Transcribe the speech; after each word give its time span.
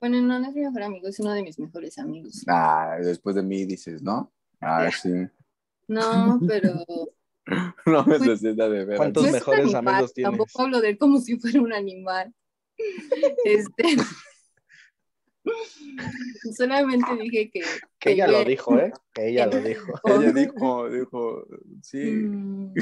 Bueno, 0.00 0.20
no, 0.22 0.38
no 0.38 0.48
es 0.48 0.54
mi 0.54 0.62
mejor 0.62 0.82
amigo, 0.82 1.08
es 1.08 1.20
uno 1.20 1.32
de 1.32 1.42
mis 1.42 1.58
mejores 1.58 1.98
amigos. 1.98 2.44
Ah, 2.48 2.96
después 3.00 3.36
de 3.36 3.42
mí 3.42 3.64
dices, 3.64 4.02
¿no? 4.02 4.32
Ah, 4.60 4.90
sí. 4.90 5.10
No, 5.88 6.40
pero 6.48 6.74
No 7.86 8.04
me 8.06 8.18
Pues, 8.18 8.40
de 8.40 8.54
veras. 8.54 8.96
¿cuántos 8.96 9.24
no 9.26 9.32
mejores 9.32 9.74
animal, 9.74 9.88
amigos 9.94 10.14
tienes? 10.14 10.30
Tampoco 10.30 10.62
hablo 10.62 10.80
de 10.80 10.90
él 10.90 10.98
como 10.98 11.20
si 11.20 11.38
fuera 11.38 11.60
un 11.60 11.72
animal. 11.72 12.32
Este. 13.44 13.84
Solamente 16.56 17.16
dije 17.16 17.50
que. 17.50 17.60
Que 17.98 18.12
ella 18.12 18.26
lo 18.28 18.44
dijo, 18.44 18.78
¿eh? 18.78 18.92
Que 19.12 19.28
ella 19.28 19.46
lo 19.46 19.60
dijo. 19.60 19.92
Ella 20.04 20.32
dijo, 20.32 20.88
dijo, 20.90 21.46
sí, 21.82 21.98
Mm, 22.04 22.74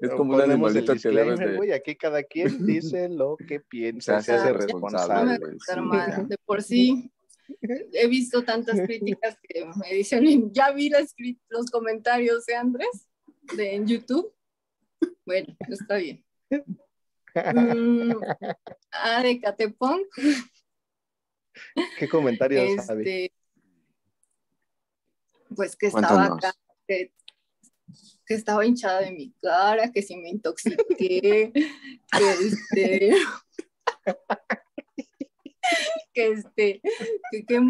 es 0.00 0.10
como 0.10 0.34
un 0.34 0.40
animalito 0.40 0.94
que 0.94 1.08
debes 1.08 1.38
de... 1.38 1.74
aquí 1.74 1.96
cada 1.96 2.22
quien 2.22 2.46
dice 2.66 3.08
lo 3.08 3.36
que 3.36 3.60
piensa, 3.60 4.20
Se 4.22 4.34
hace 4.34 4.52
responsable. 4.52 5.38
De 5.38 6.36
por 6.44 6.62
sí, 6.62 7.10
he 7.92 8.06
visto 8.08 8.44
tantas 8.44 8.80
críticas 8.86 9.38
que 9.42 9.66
me 9.76 9.94
dicen, 9.94 10.24
ya 10.52 10.72
vi 10.72 10.90
los 11.48 11.70
comentarios 11.70 12.46
de 12.46 12.54
Andrés 12.56 13.08
de, 13.56 13.74
en 13.74 13.86
YouTube. 13.86 14.32
Bueno, 15.26 15.56
está 15.68 15.96
bien. 15.96 16.24
Mm, 17.34 18.12
ah, 18.92 19.22
de 19.22 19.40
Catepón, 19.40 20.02
¿Qué 21.98 22.08
comentarios, 22.08 22.88
este, 22.88 23.32
pues 25.54 25.76
que 25.76 25.86
estaba 25.86 26.28
Cuéntanos. 26.28 26.38
acá, 26.38 26.54
que, 26.86 27.12
que 28.26 28.34
estaba 28.34 28.64
hinchada 28.66 29.00
de 29.00 29.12
mi 29.12 29.32
cara, 29.42 29.90
que 29.92 30.02
si 30.02 30.16
me 30.16 30.30
intoxiqué, 30.30 31.52
que 31.52 32.30
este, 32.40 33.14
que 36.12 36.28
este, 36.32 36.80
que, 37.30 37.44
que, 37.46 37.60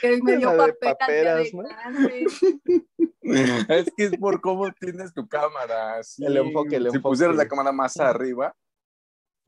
que 0.00 0.22
me 0.22 0.36
dio 0.38 0.50
de 0.52 0.72
paperas, 0.74 1.48
¿no? 1.52 1.62
Es 3.28 3.92
que 3.96 4.04
es 4.04 4.16
por 4.18 4.40
cómo 4.40 4.72
tienes 4.72 5.12
tu 5.12 5.26
cámara. 5.26 6.00
sí. 6.04 6.24
El 6.24 6.36
enfoque, 6.36 6.76
el 6.76 6.84
Si 6.84 6.96
enfoque. 6.96 7.02
pusieras 7.02 7.34
la 7.36 7.48
cámara 7.48 7.72
más 7.72 7.98
arriba, 7.98 8.54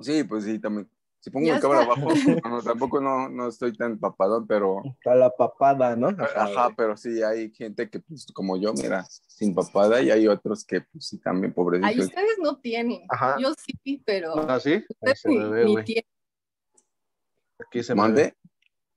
sí, 0.01 0.25
pues 0.25 0.45
sí, 0.45 0.59
también. 0.59 0.91
Si 1.21 1.31
pongo 1.31 1.47
Ya 1.49 1.55
la 1.55 1.61
cámara 1.61 1.81
está. 1.83 1.93
abajo, 1.95 2.09
no, 2.49 2.63
tampoco 2.63 3.01
no, 3.01 3.29
no 3.29 3.49
estoy 3.49 3.73
tan 3.73 3.99
papadón, 3.99 4.47
pero... 4.47 4.83
Está 4.85 5.15
la 5.17 5.31
papada, 5.31 5.97
¿no? 5.97 6.09
Ajá, 6.09 6.71
pero 6.77 6.97
sí, 6.97 7.23
hay 7.23 7.51
gente 7.53 7.91
que, 7.91 7.99
pues, 8.01 8.27
como 8.33 8.57
yo, 8.57 8.73
mira, 8.75 9.05
sin 9.27 9.53
papada, 9.55 10.01
y 10.01 10.11
hay 10.11 10.29
otros 10.29 10.65
que, 10.65 10.83
pues, 10.83 11.07
sí, 11.09 11.19
también, 11.19 11.51
Ay, 11.51 11.55
pobrecitos. 11.55 12.07
ustedes 12.07 12.39
no 12.41 12.57
tienen. 12.59 13.01
Ajá. 13.09 13.37
Yo 13.41 13.53
sí, 13.55 14.01
pero 14.07 14.49
¿Ah, 14.49 14.61
sí? 14.61 14.75
Ahí 14.75 14.85
ustedes 14.89 15.21
se 15.21 15.29
ni, 15.29 15.39
me 15.39 15.49
ve, 15.49 15.65
ni 15.65 15.73
güey. 15.73 15.85
tienen. 15.85 16.05
Aquí 17.67 17.83
se 17.83 17.95
me 17.95 18.03
ve. 18.03 18.09
¿Mande? 18.09 18.35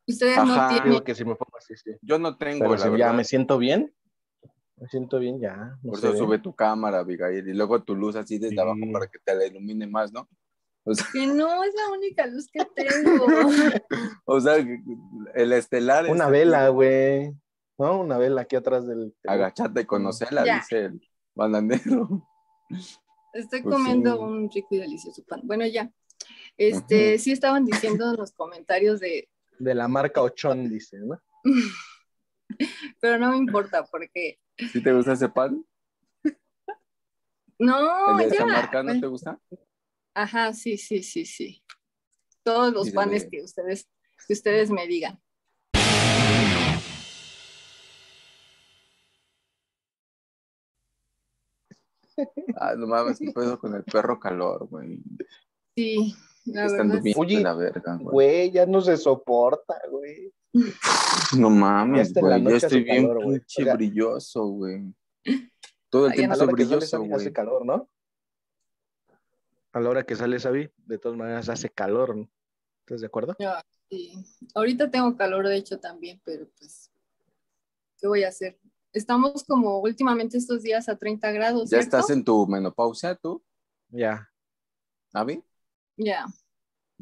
Ustedes 0.08 0.38
Ajá. 0.38 0.46
no 0.46 0.70
Digo 0.70 0.82
tienen. 0.84 1.04
que 1.04 1.16
si 1.16 1.26
me 1.26 1.36
pongo 1.36 1.58
así, 1.58 1.76
sí. 1.76 1.92
Yo 2.02 2.20
no 2.20 2.38
tengo, 2.38 2.60
Pero 2.60 2.72
la 2.76 2.78
si 2.78 2.98
ya 2.98 3.14
me 3.14 3.24
siento 3.24 3.58
bien, 3.58 3.94
me 4.78 4.88
siento 4.90 5.20
bien 5.20 5.40
ya. 5.40 5.78
no 5.82 5.92
Por 5.92 6.00
eso 6.00 6.16
sube 6.16 6.38
tu 6.40 6.54
cámara, 6.54 7.00
Abigail, 7.00 7.48
y 7.48 7.54
luego 7.54 7.82
tu 7.84 7.96
luz 7.96 8.16
así 8.16 8.38
desde 8.38 8.56
Sí. 8.56 8.60
abajo 8.60 8.80
para 8.94 9.08
que 9.08 9.18
te 9.20 9.34
la 9.36 9.46
ilumine 9.46 9.88
más, 9.88 10.12
¿no? 10.12 10.28
O 10.84 10.94
sea, 10.96 11.06
Que 11.14 11.28
no 11.28 11.64
es 11.64 11.74
la 11.76 11.92
única 11.92 12.26
luz 12.28 12.48
que 12.52 12.66
tengo. 12.76 13.26
o 14.26 14.40
sea, 14.42 14.56
el 15.36 15.54
estelar 15.54 16.10
Una 16.10 16.26
es 16.26 16.32
vela, 16.32 16.68
güey. 16.70 17.34
¿No? 17.78 18.00
Una 18.02 18.18
vela 18.18 18.42
aquí 18.42 18.56
atrás 18.56 18.88
del. 18.88 19.14
Agachate 19.28 19.82
y 19.82 19.86
conocerla, 19.86 20.46
Ya. 20.46 20.56
dice 20.58 20.86
el 20.86 21.02
bananero. 21.36 22.28
Estoy 23.34 23.62
Pues 23.62 23.76
comiendo 23.76 24.14
sí. 24.16 24.20
un 24.24 24.52
rico 24.52 24.68
y 24.72 24.78
delicioso 24.80 25.24
pan. 25.24 25.42
Bueno, 25.44 25.66
ya. 25.66 25.92
Este, 26.58 27.18
sí 27.18 27.32
estaban 27.32 27.66
diciendo 27.66 28.12
en 28.12 28.18
los 28.18 28.32
comentarios 28.34 29.00
de, 29.00 29.30
De 29.58 29.74
la 29.74 29.88
marca 29.88 30.22
Ochón, 30.22 30.70
dice, 30.70 30.98
¿no? 31.00 31.20
pero 33.00 33.18
no 33.18 33.32
me 33.32 33.38
importa 33.38 33.84
porque 33.86 34.38
¿Sí 34.72 34.84
te 34.84 34.94
gusta 34.94 35.14
ese 35.14 35.30
pan? 35.30 35.66
no, 37.60 38.20
¿El 38.20 38.30
de 38.30 38.36
esa 38.36 38.46
marca 38.46 38.84
no 38.84 39.00
te 39.00 39.08
gusta? 39.08 39.40
Ajá, 40.14 40.54
sí, 40.54 40.78
sí, 40.78 41.04
sí, 41.04 41.26
sí. 41.26 41.64
Todos 42.44 42.74
los 42.74 42.86
Dígame. 42.88 43.06
panes 43.08 43.28
que 43.30 43.42
ustedes, 43.44 43.88
que 44.28 44.34
ustedes 44.34 44.70
me 44.70 44.88
digan. 44.88 45.20
Ah, 52.60 52.76
no 52.76 52.88
mames, 52.88 53.20
qué 53.20 53.32
pedo 53.36 53.60
con 53.60 53.74
el 53.76 53.84
perro 53.84 54.20
calor, 54.20 54.68
güey. 54.70 55.00
Sí, 55.76 56.14
la 56.46 56.66
Están 56.66 56.90
verdad. 56.90 57.04
Oye, 57.16 57.40
la 57.42 57.54
verga, 57.54 57.96
güey. 57.96 58.12
Güey, 58.14 58.52
ya 58.52 58.66
no 58.66 58.82
se 58.82 58.98
soporta, 58.98 59.76
güey. 59.90 60.34
No 61.38 61.50
mames, 61.50 62.14
la 62.16 62.22
güey. 62.22 62.44
Yo 62.44 62.56
estoy 62.58 62.84
bien 62.84 63.08
calor, 63.08 63.24
pinche 63.24 63.62
O 63.62 63.66
sea- 63.66 63.76
brilloso, 63.76 64.46
güey. 64.48 64.94
Todo 65.90 66.06
el 66.08 66.12
Ay, 66.12 66.18
tiempo 66.20 66.36
soy 66.36 66.48
brilloso, 66.48 67.00
güey. 67.00 67.14
hace 67.14 67.34
calor, 67.34 67.66
¿no? 67.66 67.90
A 69.74 69.80
la 69.80 69.90
hora 69.90 70.04
que 70.06 70.16
sale 70.16 70.40
Sabi, 70.40 70.70
de 70.78 70.98
todas 70.98 71.18
maneras 71.18 71.48
hace 71.50 71.70
calor, 71.70 72.16
¿no? 72.18 72.30
¿Estás 72.82 73.02
de 73.02 73.08
acuerdo? 73.08 73.36
Ya, 73.40 73.64
sí. 73.90 74.14
Ahorita 74.54 74.90
tengo 74.92 75.16
calor, 75.16 75.48
de 75.48 75.56
hecho, 75.58 75.80
también, 75.80 76.22
pero 76.26 76.50
pues, 76.58 76.92
¿qué 77.98 78.08
voy 78.08 78.24
a 78.24 78.30
hacer? 78.30 78.60
Estamos 78.92 79.44
como 79.46 79.80
últimamente 79.80 80.38
estos 80.38 80.64
días 80.64 80.90
a 80.90 80.98
30 80.98 81.32
grados. 81.32 81.70
¿Ya 81.70 81.78
¿cierto? 81.80 81.98
estás 81.98 82.10
en 82.10 82.24
tu 82.26 82.46
menopausia 82.48 83.16
tú, 83.16 83.42
Ya. 83.90 84.28
Avi? 85.14 85.44
Ya, 85.98 86.26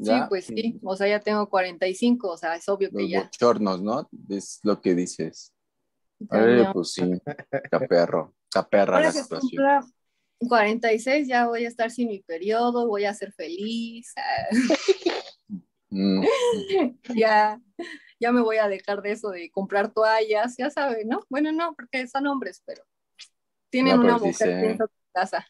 sí, 0.01 0.11
pues 0.29 0.45
sí. 0.45 0.79
O 0.83 0.95
sea, 0.95 1.07
ya 1.07 1.19
tengo 1.19 1.47
45, 1.49 2.31
o 2.31 2.37
sea, 2.37 2.55
es 2.55 2.67
obvio 2.69 2.89
que 2.91 3.01
Los 3.03 3.09
ya. 3.09 3.23
bochornos, 3.23 3.81
¿no? 3.81 4.09
Es 4.29 4.59
lo 4.63 4.81
que 4.81 4.93
dices. 4.95 5.53
Ay, 6.29 6.63
no. 6.63 6.73
pues 6.73 6.91
sí, 6.93 7.03
está 7.51 7.79
perro, 7.87 8.35
está 8.43 8.67
perra 8.67 8.97
Ahora 8.97 9.07
la 9.07 9.11
situación. 9.13 9.39
cumpla 9.41 9.85
46, 10.47 11.27
ya 11.27 11.47
voy 11.47 11.65
a 11.65 11.67
estar 11.67 11.91
sin 11.91 12.07
mi 12.07 12.19
periodo, 12.21 12.87
voy 12.87 13.05
a 13.05 13.13
ser 13.13 13.31
feliz. 13.33 14.13
Ya, 17.15 17.59
ya 18.19 18.31
me 18.31 18.41
voy 18.41 18.57
a 18.57 18.67
dejar 18.67 19.01
de 19.01 19.11
eso 19.11 19.29
de 19.29 19.49
comprar 19.51 19.91
toallas, 19.91 20.55
ya 20.57 20.69
saben, 20.69 21.07
¿no? 21.07 21.21
Bueno, 21.29 21.51
no, 21.51 21.73
porque 21.75 22.07
son 22.07 22.27
hombres, 22.27 22.61
pero 22.65 22.83
tienen 23.71 23.95
No, 23.95 24.01
una 24.03 24.13
pero 24.17 24.25
mujer 24.27 24.47
dice- 24.49 24.67
dentro 24.67 24.85
de 24.87 24.93
su 24.93 25.11
casa. 25.13 25.47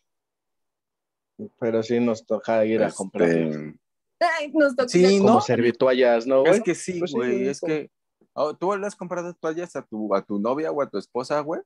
Pero 1.59 1.83
sí 1.83 1.99
nos 1.99 2.25
toca 2.25 2.65
ir 2.65 2.81
a 2.83 2.87
este, 2.87 2.97
comprar. 2.97 3.29
Ay, 3.29 4.51
nos 4.53 4.75
toca 4.75 4.89
Sí, 4.89 4.99
ir 4.99 5.05
a 5.07 5.09
¿no? 5.19 5.25
Como 5.27 5.41
servitoallas, 5.41 6.25
¿no, 6.27 6.41
güey? 6.41 6.53
Es 6.53 6.63
que 6.63 6.75
sí, 6.75 6.99
Pues 6.99 7.11
güey, 7.11 7.47
es 7.47 7.59
como- 7.59 7.73
que 7.73 7.91
oh, 8.33 8.53
tú 8.55 8.75
le 8.77 8.87
has 8.87 8.95
comprado 8.95 9.33
toallas 9.33 9.75
a 9.75 9.81
tu, 9.85 10.13
a 10.15 10.21
tu 10.23 10.39
novia 10.39 10.71
o 10.71 10.81
a 10.81 10.89
tu 10.89 10.97
esposa, 10.97 11.39
güey. 11.41 11.61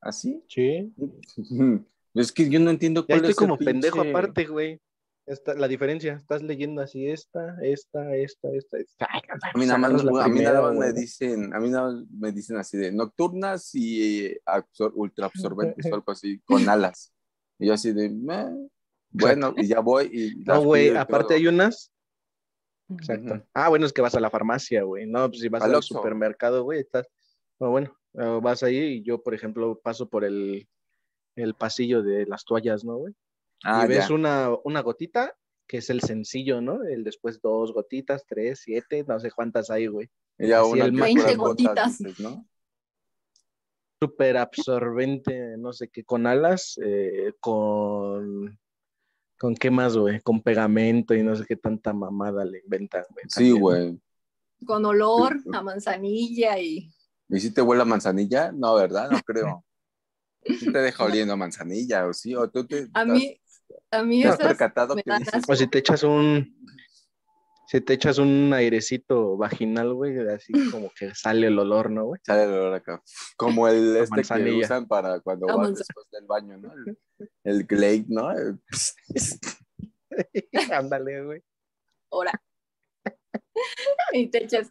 ¿Así? 0.00 0.42
Sí. 0.48 0.92
Es 2.14 2.32
que 2.32 2.48
yo 2.50 2.58
no 2.60 2.70
entiendo 2.70 3.02
Ya 3.02 3.06
cuál 3.06 3.16
estoy 3.18 3.30
es 3.30 3.38
el 3.38 3.42
como 3.48 3.58
pendejo 3.58 3.98
pinche- 4.02 4.10
aparte, 4.10 4.44
güey. 4.46 4.80
Esta, 5.26 5.54
la 5.54 5.68
diferencia, 5.68 6.14
estás 6.14 6.42
leyendo 6.42 6.82
así 6.82 7.06
esta, 7.06 7.56
esta, 7.62 8.16
esta, 8.16 8.48
esta. 8.52 8.78
esta. 8.78 9.06
Ay, 9.08 9.20
A 9.54 9.58
mí 9.58 9.64
nada 9.66 9.78
más, 9.78 10.04
a 10.24 10.28
mí 10.28 10.40
nada 10.40 10.60
más 10.62 10.74
me 10.76 10.92
dicen, 10.92 11.54
a 11.54 11.60
mí 11.60 11.68
nada 11.68 11.92
más 11.92 12.04
me 12.10 12.32
dicen 12.32 12.56
así 12.56 12.76
de 12.76 12.90
nocturnas 12.90 13.72
y 13.74 14.24
eh, 14.26 14.40
absor- 14.46 14.92
ultra 14.94 15.26
absorbentes 15.26 15.86
o 15.92 15.94
algo 15.94 16.10
así, 16.10 16.40
con 16.40 16.56
alas. 16.68 17.12
Y 17.60 17.66
yo 17.66 17.74
así 17.74 17.92
de, 17.92 18.08
"Meh". 18.08 18.46
bueno, 19.12 19.54
y 19.56 19.66
ya 19.68 19.80
voy 19.80 20.10
y 20.12 20.44
No, 20.44 20.62
güey, 20.62 20.96
aparte 20.96 21.28
todo. 21.28 21.34
hay 21.34 21.46
unas. 21.46 21.92
Exacto. 22.88 23.34
Ujú. 23.34 23.42
Ah, 23.54 23.68
bueno, 23.68 23.86
es 23.86 23.92
que 23.92 24.02
vas 24.02 24.14
a 24.16 24.20
la 24.20 24.30
farmacia, 24.30 24.82
güey. 24.82 25.06
No, 25.06 25.28
pues 25.28 25.40
si 25.42 25.48
vas 25.48 25.62
Al 25.62 25.80
supermercado, 25.82 26.64
güey, 26.64 26.80
estás. 26.80 27.06
No, 27.60 27.70
bueno, 27.70 27.96
eh, 28.14 28.40
vas 28.42 28.62
ahí 28.64 28.76
y 28.78 29.02
yo, 29.04 29.22
por 29.22 29.34
ejemplo, 29.34 29.78
paso 29.80 30.08
por 30.08 30.24
el, 30.24 30.66
el 31.40 31.54
pasillo 31.54 32.02
de 32.02 32.26
las 32.26 32.44
toallas, 32.44 32.84
¿no, 32.84 32.96
güey? 32.96 33.14
Ah, 33.64 33.84
y 33.84 33.88
ves 33.88 34.08
ya. 34.08 34.14
una, 34.14 34.50
una 34.64 34.80
gotita, 34.80 35.36
que 35.66 35.78
es 35.78 35.90
el 35.90 36.00
sencillo, 36.00 36.60
¿no? 36.60 36.82
El 36.82 37.04
después 37.04 37.40
dos 37.40 37.72
gotitas, 37.72 38.24
tres, 38.26 38.60
siete, 38.64 39.04
no 39.06 39.20
sé 39.20 39.30
cuántas 39.30 39.70
hay, 39.70 39.86
güey. 39.86 40.08
Y 40.38 40.48
ya 40.48 40.60
así 40.60 40.72
una 40.72 40.84
el 40.86 40.94
que 40.94 41.00
20 41.00 41.22
puras 41.22 41.36
gotitas. 41.36 42.00
¿no? 42.18 42.46
Súper 44.02 44.38
absorbente, 44.38 45.56
no 45.58 45.72
sé 45.72 45.88
qué, 45.88 46.04
con 46.04 46.26
alas, 46.26 46.78
eh, 46.82 47.34
con. 47.40 48.58
¿Con 49.38 49.54
qué 49.54 49.70
más, 49.70 49.96
güey? 49.96 50.20
Con 50.20 50.42
pegamento 50.42 51.14
y 51.14 51.22
no 51.22 51.34
sé 51.34 51.46
qué 51.46 51.56
tanta 51.56 51.94
mamada 51.94 52.44
le 52.44 52.58
inventan, 52.58 53.04
güey. 53.10 53.24
Sí, 53.28 53.52
güey. 53.52 53.98
con 54.66 54.84
olor 54.84 55.38
a 55.52 55.62
manzanilla 55.62 56.58
y 56.58 56.92
¿Y 57.30 57.38
si 57.38 57.54
te 57.54 57.62
huele 57.62 57.82
a 57.82 57.84
manzanilla? 57.84 58.50
No, 58.50 58.74
¿verdad? 58.74 59.08
No 59.10 59.20
creo. 59.20 59.64
¿Sí 60.44 60.72
te 60.72 60.78
deja 60.78 61.04
oliendo 61.04 61.36
manzanilla 61.36 62.06
o 62.06 62.12
sí? 62.12 62.34
¿O 62.34 62.48
tú 62.50 62.66
te, 62.66 62.88
a 62.94 63.04
mí, 63.04 63.40
a 63.90 64.02
mí 64.02 64.22
has 64.24 64.38
percatado 64.38 64.96
que 64.96 65.02
dices? 65.18 65.42
O 65.48 65.54
si 65.56 65.66
te 65.66 65.78
echas 65.78 66.02
un. 66.02 66.56
Si 67.68 67.80
te 67.80 67.92
echas 67.92 68.18
un 68.18 68.52
airecito 68.52 69.36
vaginal, 69.36 69.94
güey, 69.94 70.18
así 70.28 70.52
como 70.72 70.90
que 70.90 71.14
sale 71.14 71.46
el 71.46 71.58
olor, 71.58 71.90
¿no, 71.90 72.06
güey? 72.06 72.20
Sale 72.24 72.44
el 72.44 72.50
olor 72.50 72.74
acá. 72.74 73.00
Como 73.36 73.68
el 73.68 73.96
este 73.96 74.04
que 74.06 74.10
manzanilla. 74.16 74.66
usan 74.66 74.88
para 74.88 75.20
cuando 75.20 75.46
La 75.46 75.54
vas 75.54 75.68
manzana. 75.68 75.84
después 75.86 76.06
del 76.10 76.26
baño, 76.26 76.56
¿no? 76.58 76.72
El, 76.72 76.98
el 77.44 77.64
Glade, 77.66 78.06
¿no? 78.08 78.28
Ándale, 80.72 81.24
güey. 81.24 81.42
Ahora, 82.10 82.32
y 84.12 84.28
te 84.30 84.44
echas 84.44 84.68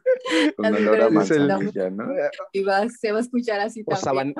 Con 0.58 0.66
olor 0.76 1.02
a 1.02 1.08
el- 1.08 1.14
manzanilla, 1.14 1.90
¿no? 1.90 2.04
y 2.52 2.64
vas, 2.64 2.92
se 3.00 3.12
va 3.14 3.20
a 3.20 3.22
escuchar 3.22 3.62
así 3.62 3.82
O, 3.86 3.96
también. 3.96 4.04
saban- 4.04 4.34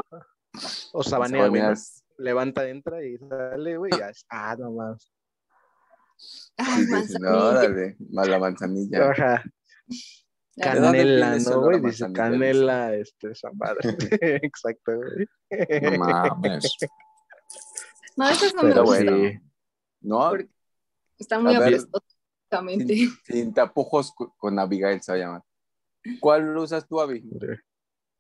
o 0.94 1.04
sabanea. 1.04 1.74
Levanta, 2.18 2.68
entra 2.68 3.04
y 3.06 3.18
sale, 3.18 3.78
güey. 3.78 3.92
es- 4.10 4.26
Ah, 4.30 4.56
no 4.60 4.72
más. 4.72 5.12
Ay, 6.58 6.86
dices, 6.86 7.18
no, 7.20 7.30
manzanilla. 7.30 7.46
órale, 7.50 7.98
más 8.12 8.28
la 8.28 8.40
manzanilla. 8.40 9.10
Ajá. 9.12 9.44
Ya. 10.58 10.74
¿De 10.74 10.80
dónde 10.82 10.98
Canela, 11.00 11.38
¿no, 11.40 11.62
güey? 11.62 11.80
Dice 11.82 12.12
canela, 12.12 12.94
este, 12.96 13.32
esa 13.32 13.50
madre. 13.54 13.80
Exacto, 14.44 14.92
güey. 14.98 15.82
No 15.82 15.98
mames. 16.00 16.76
No, 18.18 18.26
no 18.30 18.64
me 18.64 18.70
Pero 18.70 18.84
bueno. 18.84 19.16
Sí. 19.16 19.40
No, 20.02 20.30
Porque- 20.30 20.50
Está 21.18 21.40
muy 21.40 21.56
A 21.56 21.60
ver. 21.60 21.76
apestosamente. 21.76 22.94
sin, 22.96 23.10
sin 23.26 23.54
tapujos 23.54 24.14
con 24.38 24.58
Abigail 24.60 25.02
se 25.02 25.12
va 25.14 25.16
a 25.18 25.20
llamar. 25.22 25.44
¿Cuál 26.20 26.58
usas 26.58 26.86
tú, 26.88 27.00
Abby? 27.00 27.22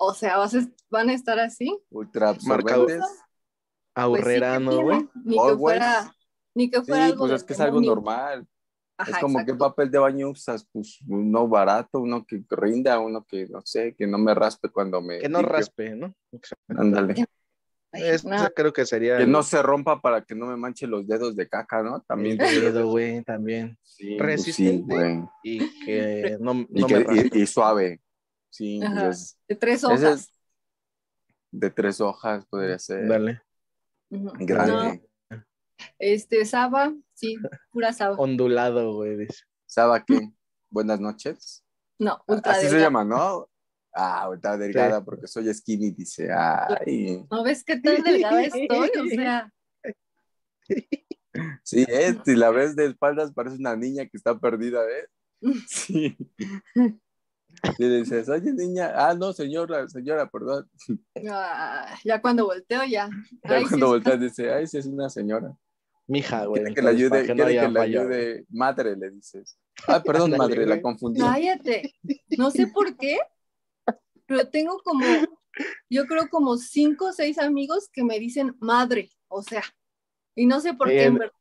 O 0.02 0.14
sea, 0.14 0.38
vas 0.38 0.56
a- 0.56 0.68
van 0.90 1.10
a 1.10 1.14
estar 1.14 1.38
así. 1.40 1.78
Ultra 1.90 2.30
absorbentes. 2.30 2.98
Pues 3.00 3.10
sí, 3.10 3.18
Aurrerano, 3.96 4.72
¿qué 4.72 4.84
güey. 4.84 4.98
tiene? 4.98 5.10
Ni 5.26 5.38
que 5.38 5.58
fuera, 5.58 6.16
ni 6.56 6.70
que 6.72 6.82
fuera 6.84 7.06
Sí, 7.06 7.12
algo 7.12 7.28
pues 7.28 7.32
es 7.34 7.44
que 7.44 7.54
es 7.54 7.60
algo 7.60 7.82
normal. 7.82 8.48
Ajá, 8.98 9.12
es 9.12 9.18
como 9.20 9.40
exacto. 9.40 9.54
qué 9.54 9.58
papel 9.60 9.92
de 9.92 9.98
baño 9.98 10.30
usas, 10.30 10.68
pues 10.72 11.00
uno 11.08 11.48
barato, 11.48 12.00
uno 12.00 12.26
que 12.26 12.44
rinda, 12.50 13.00
uno 13.00 13.24
que 13.26 13.46
no 13.48 13.62
sé, 13.64 13.96
que 13.98 14.06
no 14.08 14.18
me 14.18 14.34
raspe 14.34 14.70
cuando 14.70 15.02
me. 15.02 15.20
Que 15.20 15.30
no 15.30 15.40
limpio. 15.40 15.56
raspe, 15.58 15.96
¿no? 15.96 16.14
Ándale. 16.68 17.26
Eso 17.92 18.30
no, 18.30 18.48
creo 18.56 18.72
que 18.72 18.86
sería. 18.86 19.18
Que 19.18 19.24
el- 19.24 19.32
no 19.32 19.42
se 19.42 19.62
rompa 19.64 20.00
para 20.02 20.24
que 20.24 20.36
no 20.36 20.46
me 20.46 20.56
manche 20.58 20.86
los 20.86 21.08
dedos 21.08 21.36
de 21.36 21.48
caca, 21.50 21.82
¿no? 21.82 21.96
el 21.98 22.04
También. 22.04 22.38
dedo, 22.38 22.88
güey, 22.92 23.24
también. 23.24 23.78
Sí, 23.84 24.16
pues 24.18 24.30
resistente. 24.30 24.94
sí, 24.94 25.00
güey. 25.00 25.24
Y 25.44 25.86
que 25.86 26.38
no, 26.40 26.54
Y, 26.54 26.82
no 26.82 26.88
que- 26.88 26.96
me 26.96 27.02
y- 27.02 27.04
raspe. 27.22 27.40
y 27.40 27.46
suave. 27.48 28.02
Sí, 28.50 28.82
Ajá. 28.84 29.10
es- 29.10 29.38
de 29.48 29.56
tres 29.56 29.84
hojas. 29.84 30.02
es 30.04 30.34
de 31.52 31.70
tres 31.70 32.00
hojas, 32.02 32.46
podría 32.46 32.78
ser. 32.78 33.08
Dale. 33.08 33.42
Grande. 34.10 35.04
No, 35.30 35.44
este, 35.98 36.46
Saba, 36.46 36.94
sí, 37.14 37.38
pura 37.72 37.94
Saba. 37.94 38.16
Ondulado, 38.18 38.94
güey. 38.96 39.28
¿Sabe 39.66 40.04
qué? 40.06 40.32
Buenas 40.70 41.00
noches. 41.00 41.64
No, 41.98 42.24
ultra 42.28 42.54
Así 42.54 42.68
se 42.68 42.80
llama, 42.80 43.04
¿no? 43.04 43.50
Ah, 43.94 44.30
está 44.34 44.58
delgada 44.58 45.04
porque 45.04 45.28
soy 45.28 45.52
skinny, 45.54 45.92
dice. 45.92 46.30
Ay. 46.32 47.24
¿No 47.32 47.44
ves 47.44 47.64
qué 47.64 47.80
tan 47.80 48.02
delgada 48.04 48.44
estoy? 48.44 48.92
O 49.00 49.08
sea, 49.08 49.52
Sí, 51.64 51.86
es, 51.88 52.18
si 52.26 52.36
la 52.36 52.50
ves 52.50 52.76
de 52.76 52.88
espaldas 52.88 53.32
parece 53.34 53.58
una 53.58 53.76
niña 53.76 54.06
que 54.06 54.18
está 54.18 54.38
perdida, 54.40 54.82
¿eh? 54.84 55.08
Sí. 55.68 56.18
Y 57.78 57.84
le 57.86 57.98
dices, 57.98 58.30
oye 58.30 58.54
niña, 58.54 58.94
ah, 58.96 59.14
no, 59.14 59.34
señora, 59.34 59.88
señora, 59.88 60.30
perdón. 60.30 60.70
ah, 61.30 61.98
ya 62.04 62.22
cuando 62.22 62.46
volteo 62.46 62.84
ya. 62.86 63.10
Ya 63.44 63.56
Ay, 63.56 63.64
cuando 63.64 63.88
sí, 63.88 63.92
volteas 63.92 64.20
dice, 64.20 64.54
ay, 64.54 64.68
sí 64.68 64.78
es 64.78 64.86
una 64.86 65.10
señora. 65.10 65.56
Mija, 66.08 66.46
güey. 66.46 66.64
Quiere 66.64 66.76
que 66.76 66.82
le 66.82 66.90
entonces, 66.92 67.12
ayude, 67.12 67.28
que 67.28 67.36
no 67.36 67.46
que 67.46 67.80
falla, 67.80 67.82
ayude, 67.82 68.46
madre, 68.50 68.96
le 68.96 69.12
dices. 69.12 69.58
Ah, 69.88 70.02
perdón, 70.02 70.32
madre, 70.38 70.66
la 70.66 70.82
confundí. 70.82 71.20
Cállate. 71.20 71.94
No 72.38 72.50
sé 72.52 72.68
por 72.68 72.96
qué, 72.98 73.20
pero 74.26 74.48
tengo 74.50 74.80
como, 74.84 75.06
yo 75.90 76.06
creo 76.06 76.28
como 76.30 76.58
cinco 76.58 77.08
o 77.08 77.14
seis 77.14 77.38
amigos 77.38 77.90
que 77.92 78.04
me 78.04 78.20
dicen 78.20 78.56
madre, 78.60 79.12
o 79.28 79.42
sea, 79.44 79.64
y 80.36 80.46
no 80.46 80.60
sé 80.60 80.74
por 80.74 80.88
qué, 80.88 81.06
en 81.06 81.14
Bien. 81.16 81.20
verdad. 81.20 81.39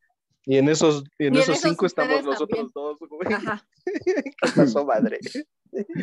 Y 0.51 0.57
en 0.57 0.69
esos, 0.71 1.05
y 1.19 1.27
en 1.27 1.35
Y 1.35 1.37
en 1.37 1.43
esos 1.43 1.57
esos 1.59 1.71
cinco 1.71 1.85
estamos 1.85 2.25
nosotros 2.25 2.73
dos, 2.73 2.99
güey. 3.01 3.33
Ajá, 3.35 3.67
¿Qué 3.85 4.33
pasó, 4.57 4.87
madre? 4.87 5.19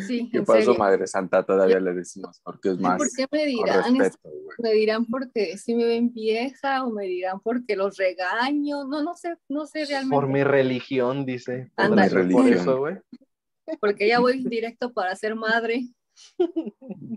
sí, 0.06 0.28
¿Qué 0.30 0.38
en 0.38 0.44
pasó, 0.44 0.60
serio. 0.60 0.74
madre 0.78 1.06
santa? 1.08 1.42
Todavía 1.44 1.80
le 1.80 1.92
decimos, 1.94 2.40
porque 2.44 2.68
es 2.70 2.74
¿Y 2.78 2.78
más 2.80 2.98
¿Por 2.98 3.08
qué 3.16 3.26
me 3.32 3.44
dirán? 3.46 3.98
respeto, 3.98 4.36
me 4.58 4.72
dirán 4.72 5.04
porque 5.06 5.58
si 5.58 5.74
me 5.74 5.84
ven 5.86 6.12
vieja 6.14 6.84
o 6.84 6.90
me 6.92 7.06
dirán 7.06 7.40
porque 7.40 7.74
los 7.74 7.96
regaño, 7.96 8.84
no, 8.84 9.02
no 9.02 9.16
sé, 9.16 9.34
no 9.48 9.66
sé 9.66 9.84
realmente, 9.84 10.14
Por 10.14 10.28
mi 10.28 10.44
religión, 10.44 11.26
dice. 11.26 11.72
Por 11.74 11.86
eso, 11.98 12.14
Por 12.14 12.22
Religión. 12.22 12.52
eso, 12.52 12.78
güey. 12.78 12.96
porque 13.80 14.06
ya 14.06 14.20
voy 14.20 14.44
directo 14.44 14.92
para 14.92 15.16
ser 15.16 15.34
madre 15.34 15.88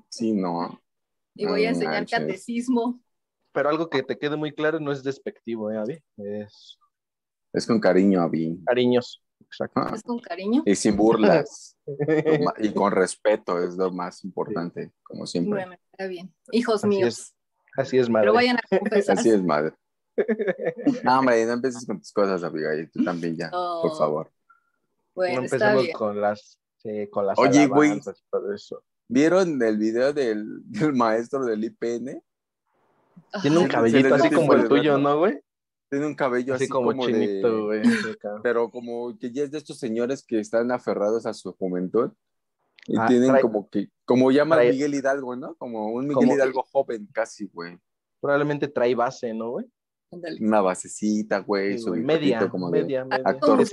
Sí, 0.10 0.34
no. 0.34 0.82
y 1.36 1.46
voy 1.46 1.66
a 1.66 1.70
enseñar 1.70 1.94
manches. 1.94 2.20
catecismo. 2.20 3.00
Pero 3.52 3.70
algo 3.70 3.88
que 3.90 4.02
te 4.04 4.18
quede 4.18 4.36
muy 4.36 4.52
claro 4.52 4.80
no 4.80 4.92
es 4.92 5.04
despectivo, 5.04 5.72
¿eh, 5.72 5.78
Abby? 5.78 6.00
Es 6.18 6.78
Es 7.54 7.66
con 7.66 7.80
cariño, 7.80 8.22
Avi. 8.22 8.60
cariños. 8.66 9.24
Exacto. 9.42 9.80
Ah, 9.82 9.92
Es 9.96 10.04
con 10.04 10.20
cariño. 10.20 10.62
Y 10.66 10.76
sin 10.76 10.96
burlas. 10.96 11.76
Y 12.60 12.72
con 12.72 12.92
respeto 12.92 13.58
es 13.64 13.76
lo 13.76 13.90
más 13.92 14.24
importante, 14.24 14.92
como 15.02 15.26
siempre. 15.26 15.66
Bueno, 15.66 15.74
está 15.92 16.06
bien. 16.06 16.32
Hijos 16.52 16.84
Así 16.84 16.88
míos. 16.88 17.08
es. 17.20 17.36
Así 17.76 17.98
es, 17.98 18.10
madre. 18.10 18.26
Pero 18.26 18.34
vayan 18.34 18.58
a 18.58 18.78
confesar. 18.80 19.18
Así 19.18 19.30
es, 19.30 19.42
madre. 19.44 19.74
No, 21.04 21.20
hombre, 21.20 21.46
no 21.46 21.54
empieces 21.54 21.86
con 21.86 21.98
tus 22.00 22.12
cosas, 22.12 22.44
Abigail. 22.44 22.92
Tú 22.92 23.04
también 23.04 23.36
ya, 23.38 23.50
por 23.50 23.98
favor. 23.98 24.30
Bueno, 25.16 25.40
no 25.40 25.46
está 25.46 25.56
empecemos 25.56 25.84
bien. 25.84 25.94
con 25.98 26.22
las, 26.22 26.60
sí, 26.78 27.08
con 27.10 27.26
las 27.26 27.40
Oye, 27.40 27.68
güey. 27.68 27.98
y. 27.98 28.76
¿Vieron 29.08 29.62
el 29.64 29.78
video 29.78 30.14
del, 30.14 30.46
del 30.66 30.94
maestro 30.94 31.44
del 31.46 31.64
IPN? 31.64 32.22
Tiene 33.42 33.58
un 33.58 33.68
cabellito 33.68 34.14
así 34.16 34.30
como 34.30 34.54
el 34.54 34.68
tuyo. 34.68 34.98
¿no, 34.98 35.18
güey? 35.20 35.40
Tiene 35.90 36.06
un 36.06 36.16
cabello 36.16 36.54
Así, 36.54 36.66
así, 36.66 36.72
como, 36.72 36.90
como, 36.92 37.06
chinito, 37.06 37.68
de... 37.70 37.82
güey. 37.82 37.82
Pero 38.44 38.70
como 38.70 39.18
que 39.18 39.32
ya 39.32 39.44
es 39.44 39.52
de 39.52 39.58
estos 39.58 39.80
señores 39.80 40.24
que 40.24 40.40
están 40.40 40.72
aferrados 40.72 41.26
a 41.26 41.34
su 41.34 41.52
juventud. 41.54 42.12
Y 42.88 42.98
Ah, 42.98 43.06
tienen 43.08 43.32
trae- 43.32 43.42
como 43.42 43.70
que, 43.70 43.90
como 44.06 44.32
llama 44.32 44.56
trae- 44.58 44.72
Miguel 44.72 44.94
Hidalgo, 44.96 45.36
¿no? 45.36 45.56
Como 45.56 45.88
un 45.88 46.04
Miguel 46.08 46.16
Como- 46.16 46.34
Hidalgo 46.36 46.64
joven 46.64 47.08
casi, 47.12 47.48
güey. 47.48 47.78
Probablemente 48.22 48.68
trae 48.68 48.96
base, 48.96 49.34
¿no, 49.34 49.52
güey? 49.52 49.66
Una 50.12 50.62
basecita, 50.62 51.40
güey. 51.40 51.74
Sí, 51.74 51.84
su 51.84 51.96
media, 51.96 52.50
como 52.50 52.72
de 52.72 52.82
media, 52.82 53.06
media. 53.06 53.24
actor 53.26 53.64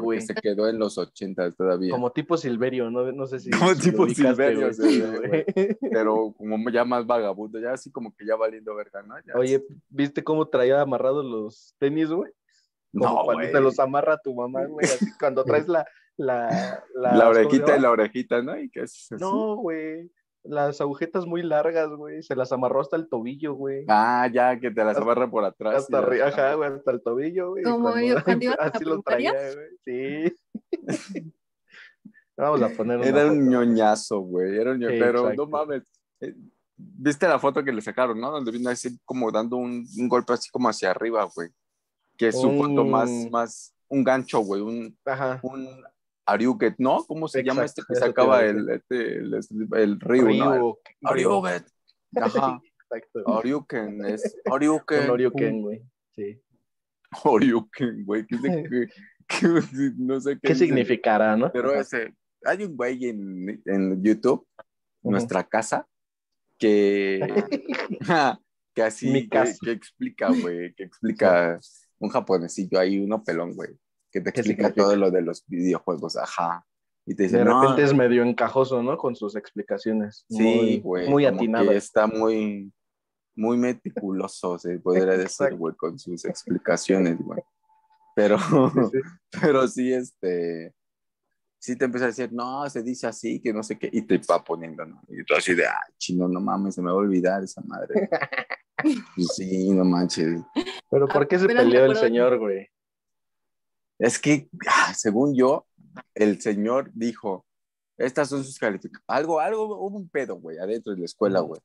güey. 0.00 0.20
se 0.20 0.34
quedó 0.34 0.68
en 0.68 0.78
los 0.78 0.96
ochentas 0.96 1.56
todavía. 1.56 1.90
Como 1.90 2.12
tipo 2.12 2.36
Silverio, 2.36 2.88
no, 2.88 3.10
no 3.10 3.26
sé 3.26 3.40
si. 3.40 3.50
Como 3.50 3.74
si 3.74 3.90
tipo 3.90 4.08
Silverio, 4.08 4.60
güey. 4.60 4.74
se 4.74 5.46
Sí. 5.54 5.76
Pero 5.90 6.32
como 6.38 6.70
ya 6.70 6.84
más 6.84 7.04
vagabundo, 7.04 7.58
ya 7.58 7.72
así 7.72 7.90
como 7.90 8.14
que 8.14 8.24
ya 8.24 8.36
valiendo 8.36 8.74
verga, 8.76 9.02
¿no? 9.02 9.16
Ya 9.26 9.34
Oye, 9.34 9.64
¿viste 9.88 10.22
cómo 10.22 10.46
traía 10.46 10.80
amarrados 10.80 11.24
los 11.24 11.74
tenis, 11.78 12.10
güey? 12.10 12.30
Como 12.92 13.06
no, 13.06 13.24
cuando 13.24 13.50
te 13.50 13.60
los 13.60 13.78
amarra 13.80 14.18
tu 14.22 14.34
mamá, 14.34 14.64
güey. 14.66 14.86
Así 14.86 15.06
cuando 15.18 15.44
traes 15.44 15.66
la. 15.66 15.86
La, 16.18 16.78
La 16.94 17.28
orejita 17.30 17.64
¿cómo 17.64 17.76
y 17.78 17.80
la 17.80 17.90
orejita, 17.90 18.42
¿no? 18.42 18.56
¿Y 18.56 18.68
qué 18.68 18.82
es? 18.82 19.08
No, 19.18 19.56
güey. 19.56 20.10
Las 20.44 20.80
agujetas 20.80 21.24
muy 21.24 21.42
largas, 21.42 21.88
güey. 21.90 22.22
Se 22.22 22.34
las 22.34 22.50
amarró 22.50 22.80
hasta 22.80 22.96
el 22.96 23.08
tobillo, 23.08 23.54
güey. 23.54 23.84
Ah, 23.88 24.28
ya, 24.32 24.58
que 24.58 24.70
te 24.72 24.80
las 24.82 24.88
Hasta- 24.96 25.02
amarra 25.02 25.30
por 25.30 25.44
atrás. 25.44 25.76
Hasta 25.76 25.98
arriba, 25.98 26.26
ajá, 26.28 26.54
güey, 26.54 26.70
hasta 26.72 26.90
el 26.90 27.00
tobillo, 27.02 27.50
güey. 27.50 27.62
Como 27.62 27.96
yo 28.00 28.22
cuando 28.24 28.44
iba 28.46 28.54
a 28.54 28.64
la 28.64 28.70
así 28.70 28.78
peluquería. 28.84 29.32
traía, 29.32 29.54
güey. 29.54 29.68
Sí. 29.84 30.36
Vamos 32.36 32.62
a 32.62 32.68
poner 32.70 32.98
una 32.98 33.06
Era 33.06 33.26
un 33.26 33.38
foto. 33.38 33.50
ñoñazo, 33.50 34.20
güey. 34.20 34.56
Era 34.58 34.72
un 34.72 34.78
ño- 34.80 34.88
Sí, 34.90 34.96
Pero 34.98 35.20
exacto. 35.20 35.44
no 35.44 35.48
mames. 35.50 35.82
Eh, 36.20 36.34
¿Viste 36.76 37.28
la 37.28 37.38
foto 37.38 37.62
que 37.62 37.72
le 37.72 37.80
sacaron, 37.82 38.20
no? 38.20 38.30
Donde 38.32 38.50
vino 38.50 38.68
así 38.70 38.98
como 39.04 39.30
dando 39.30 39.56
un, 39.56 39.86
un 39.98 40.08
golpe 40.08 40.32
así 40.32 40.50
como 40.50 40.68
hacia 40.68 40.90
arriba, 40.90 41.28
güey. 41.34 41.50
Que 42.16 42.28
es 42.28 42.40
su 42.40 42.48
Un- 42.48 42.58
foto 42.58 42.84
más, 42.84 43.10
más, 43.30 43.74
un 43.88 44.02
gancho, 44.02 44.40
güey. 44.40 44.60
Un, 44.62 44.98
Ajá. 45.04 45.38
un 45.42 45.68
Ariuget, 46.26 46.74
¿no? 46.78 47.04
¿Cómo 47.04 47.28
se 47.28 47.42
llama 47.42 47.64
este 47.64 47.80
Exacto, 47.82 48.00
que 48.00 48.06
sacaba 48.08 48.38
a 48.38 48.46
el, 48.46 48.68
este, 48.70 49.16
el, 49.16 49.34
el 49.74 50.00
Ryu, 50.00 50.34
¿no? 50.36 50.54
Ryu. 50.54 50.78
Ariuget. 51.02 51.64
Ajá. 52.16 52.60
Exacto. 52.92 53.22
Oriuken, 53.24 54.04
es 54.04 54.36
Un 54.44 54.52
Oriuken. 55.10 55.62
Güey. 55.62 55.82
Sí. 56.14 56.40
Oriuken, 57.24 58.04
güey. 58.04 58.26
¿Qué, 58.26 58.36
qué- 58.42 58.88
qué- 59.26 59.92
no 59.96 60.20
sé 60.20 60.34
qué, 60.34 60.48
¿Qué 60.48 60.54
significará, 60.54 61.36
no? 61.36 61.50
Pero 61.50 61.74
ese, 61.74 62.14
hay 62.44 62.64
un 62.64 62.76
güey 62.76 63.06
en, 63.06 63.62
en 63.64 64.02
YouTube, 64.02 64.46
Ujú. 65.02 65.10
nuestra 65.10 65.42
casa, 65.44 65.86
que, 66.58 67.20
que 68.74 68.82
así, 68.82 69.28
que, 69.28 69.54
que 69.62 69.70
explica, 69.72 70.28
güey, 70.28 70.74
que 70.74 70.84
explica 70.84 71.58
un 71.98 72.08
japonesillo 72.10 72.78
ahí, 72.78 72.98
uno 72.98 73.22
pelón, 73.24 73.54
güey, 73.54 73.70
que 74.12 74.20
te 74.20 74.32
¿Qué 74.32 74.40
explica 74.40 74.64
significa? 74.68 74.84
todo 74.84 74.96
lo 74.96 75.10
de 75.10 75.22
los 75.22 75.44
videojuegos, 75.46 76.16
ajá. 76.16 76.64
Y 77.06 77.14
te 77.16 77.24
dice, 77.24 77.38
De 77.38 77.44
no, 77.44 77.60
repente 77.60 77.82
es 77.82 77.94
medio 77.94 78.22
encajoso, 78.22 78.82
¿no? 78.82 78.96
Con 78.96 79.16
sus 79.16 79.34
explicaciones. 79.34 80.24
sí, 80.28 80.42
Muy- 80.42 80.80
güey, 80.80 81.08
Muy 81.08 81.24
como 81.24 81.36
atinado. 81.38 81.70
que 81.70 81.76
está 81.76 82.06
muy, 82.06 82.72
muy 83.34 83.56
meticuloso, 83.56 84.58
se 84.58 84.78
podría 84.78 85.04
decir, 85.16 85.54
güey, 85.56 85.74
con 85.74 85.98
sus 85.98 86.24
explicaciones, 86.24 87.18
güey. 87.18 87.40
Pero, 88.14 88.38
Sí, 88.38 88.44
sí. 88.92 88.98
pero 89.40 89.66
sí, 89.66 89.92
este, 89.92 90.74
sí 91.58 91.76
te 91.76 91.86
empieza 91.86 92.04
a 92.04 92.08
decir, 92.08 92.30
no, 92.32 92.68
se 92.68 92.82
dice 92.82 93.06
así, 93.06 93.40
que 93.40 93.52
no 93.52 93.62
sé 93.62 93.78
qué, 93.78 93.88
y 93.90 94.02
te 94.02 94.20
va 94.30 94.44
poniendo, 94.44 94.84
¿no? 94.84 95.00
Y 95.08 95.24
tú 95.24 95.34
así 95.34 95.54
de, 95.54 95.66
ay, 95.66 95.92
chino, 95.98 96.28
no 96.28 96.40
mames, 96.40 96.74
se 96.74 96.82
me 96.82 96.88
va 96.90 96.92
a 96.92 96.96
olvidar 97.00 97.42
esa 97.42 97.62
madre. 97.62 98.08
Sí, 99.36 99.70
no 99.70 99.84
manches. 99.84 100.40
Pero 100.90 101.06
¿por 101.06 101.28
qué 101.28 101.38
se 101.38 101.46
me 101.46 101.54
peleó 101.54 101.84
el 101.84 101.94
señor, 101.94 102.38
güey? 102.38 102.68
Es 104.02 104.18
que, 104.18 104.48
ah, 104.68 104.92
según 104.94 105.32
yo, 105.32 105.64
el 106.14 106.40
señor 106.40 106.90
dijo, 106.92 107.46
estas 107.96 108.28
son 108.28 108.42
sus 108.42 108.58
calificaciones. 108.58 109.04
Algo, 109.06 109.38
algo, 109.38 109.64
hubo 109.78 109.96
un 109.96 110.08
pedo, 110.08 110.34
güey, 110.34 110.58
adentro 110.58 110.92
de 110.92 110.98
la 110.98 111.04
escuela, 111.04 111.38
güey. 111.38 111.60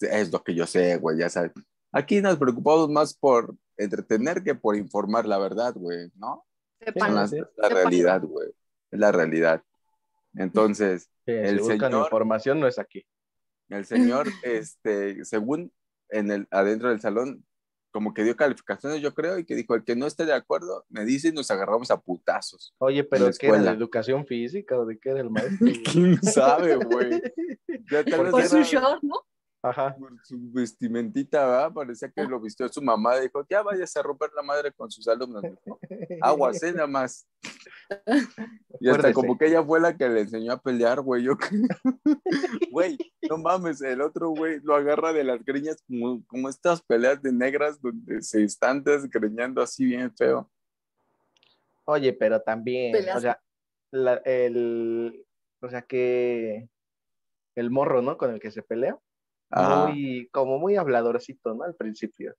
Es 0.00 0.32
lo 0.32 0.42
que 0.42 0.54
yo 0.54 0.66
sé, 0.66 0.96
güey, 0.96 1.18
ya 1.18 1.28
sabes. 1.28 1.52
Aquí 1.92 2.22
nos 2.22 2.38
preocupamos 2.38 2.88
más 2.88 3.12
por 3.14 3.54
entretener 3.76 4.42
que 4.42 4.54
por 4.54 4.76
informar 4.76 5.26
la 5.26 5.36
verdad, 5.36 5.74
güey, 5.74 6.10
¿no? 6.16 6.46
Sepan. 6.80 7.14
la, 7.14 7.68
realidad, 7.68 8.22
güey. 8.22 8.48
Es 8.90 8.98
la 8.98 9.12
realidad. 9.12 9.62
Entonces, 10.34 11.10
Sí, 11.26 11.32
El 11.32 11.60
si 11.60 11.66
señor- 11.66 12.04
información, 12.04 12.60
no 12.60 12.66
es 12.66 12.78
aquí. 12.78 13.06
el 13.68 13.84
señor, 13.84 14.26
este, 14.42 15.22
según 15.26 15.70
en 16.08 16.30
el, 16.30 16.48
adentro 16.50 16.88
del 16.88 17.00
salón, 17.02 17.44
como 17.94 18.12
que 18.12 18.24
dio 18.24 18.34
calificaciones, 18.34 19.00
yo 19.00 19.14
creo, 19.14 19.38
y 19.38 19.44
que 19.44 19.54
dijo, 19.54 19.76
el 19.76 19.84
que 19.84 19.94
no 19.94 20.08
esté 20.08 20.26
de 20.26 20.32
acuerdo, 20.32 20.84
me 20.88 21.04
dice 21.04 21.28
y 21.28 21.32
nos 21.32 21.48
agarramos 21.52 21.92
a 21.92 22.00
putazos. 22.00 22.74
Oye, 22.78 23.04
pero 23.04 23.26
la 23.26 23.30
¿qué 23.30 23.46
era 23.46 23.54
de 23.54 23.60
escuela. 23.60 23.78
educación 23.78 24.26
física 24.26 24.76
o 24.76 24.84
de 24.84 24.98
qué 24.98 25.10
era 25.10 25.20
el 25.20 25.30
maestro? 25.30 25.68
¿Quién 25.92 26.20
sabe, 26.20 26.74
güey? 26.74 27.22
Por 28.10 28.48
su 28.48 28.56
era 28.56 28.64
short, 28.64 29.02
¿no? 29.04 29.22
Ajá. 29.62 29.94
por 29.96 30.12
su 30.24 30.36
vestimentita, 30.50 31.46
¿verdad? 31.46 31.72
Parecía 31.72 32.10
que 32.10 32.24
lo 32.24 32.40
vistió 32.40 32.68
su 32.68 32.82
mamá, 32.82 33.16
dijo, 33.20 33.46
ya 33.48 33.62
vayas 33.62 33.96
a 33.96 34.02
romper 34.02 34.30
la 34.34 34.42
madre 34.42 34.72
con 34.72 34.90
sus 34.90 35.06
alumnos. 35.06 35.44
mijo. 35.44 35.78
Aguas, 36.20 36.60
¿eh? 36.64 36.72
Nada 36.72 36.88
más. 36.88 37.28
Y 38.80 38.88
hasta 38.88 39.08
Acuérdese. 39.08 39.14
como 39.14 39.38
que 39.38 39.46
ella 39.46 39.62
fue 39.64 39.80
la 39.80 39.96
que 39.96 40.08
le 40.08 40.20
enseñó 40.22 40.52
a 40.52 40.60
pelear, 40.60 41.00
güey. 41.00 41.22
Yo 41.22 41.36
creo. 41.36 41.62
Güey, 42.72 42.98
no 43.30 43.38
mames, 43.38 43.80
el 43.82 44.00
otro 44.00 44.30
güey 44.30 44.58
lo 44.62 44.74
agarra 44.74 45.12
de 45.12 45.22
las 45.22 45.44
greñas 45.44 45.76
como, 45.86 46.24
como 46.26 46.48
estas 46.48 46.82
peleas 46.82 47.22
de 47.22 47.32
negras 47.32 47.80
donde 47.80 48.20
se 48.22 48.42
están 48.42 48.82
desgreñando 48.82 49.62
así 49.62 49.84
bien 49.84 50.12
feo. 50.16 50.50
Oye, 51.84 52.12
pero 52.12 52.40
también, 52.40 52.92
Peleas. 52.92 53.16
o 53.16 53.20
sea, 53.20 53.40
la- 53.92 54.20
el, 54.24 55.24
o 55.60 55.68
sea 55.68 55.82
que 55.82 56.68
el 57.54 57.70
morro, 57.70 58.02
¿no? 58.02 58.16
Con 58.18 58.32
el 58.32 58.40
que 58.40 58.50
se 58.50 58.62
pelea, 58.62 58.98
Ajá. 59.50 59.86
muy, 59.86 60.28
como 60.32 60.58
muy 60.58 60.74
habladorcito, 60.76 61.54
¿no? 61.54 61.62
Al 61.62 61.76
principio. 61.76 62.34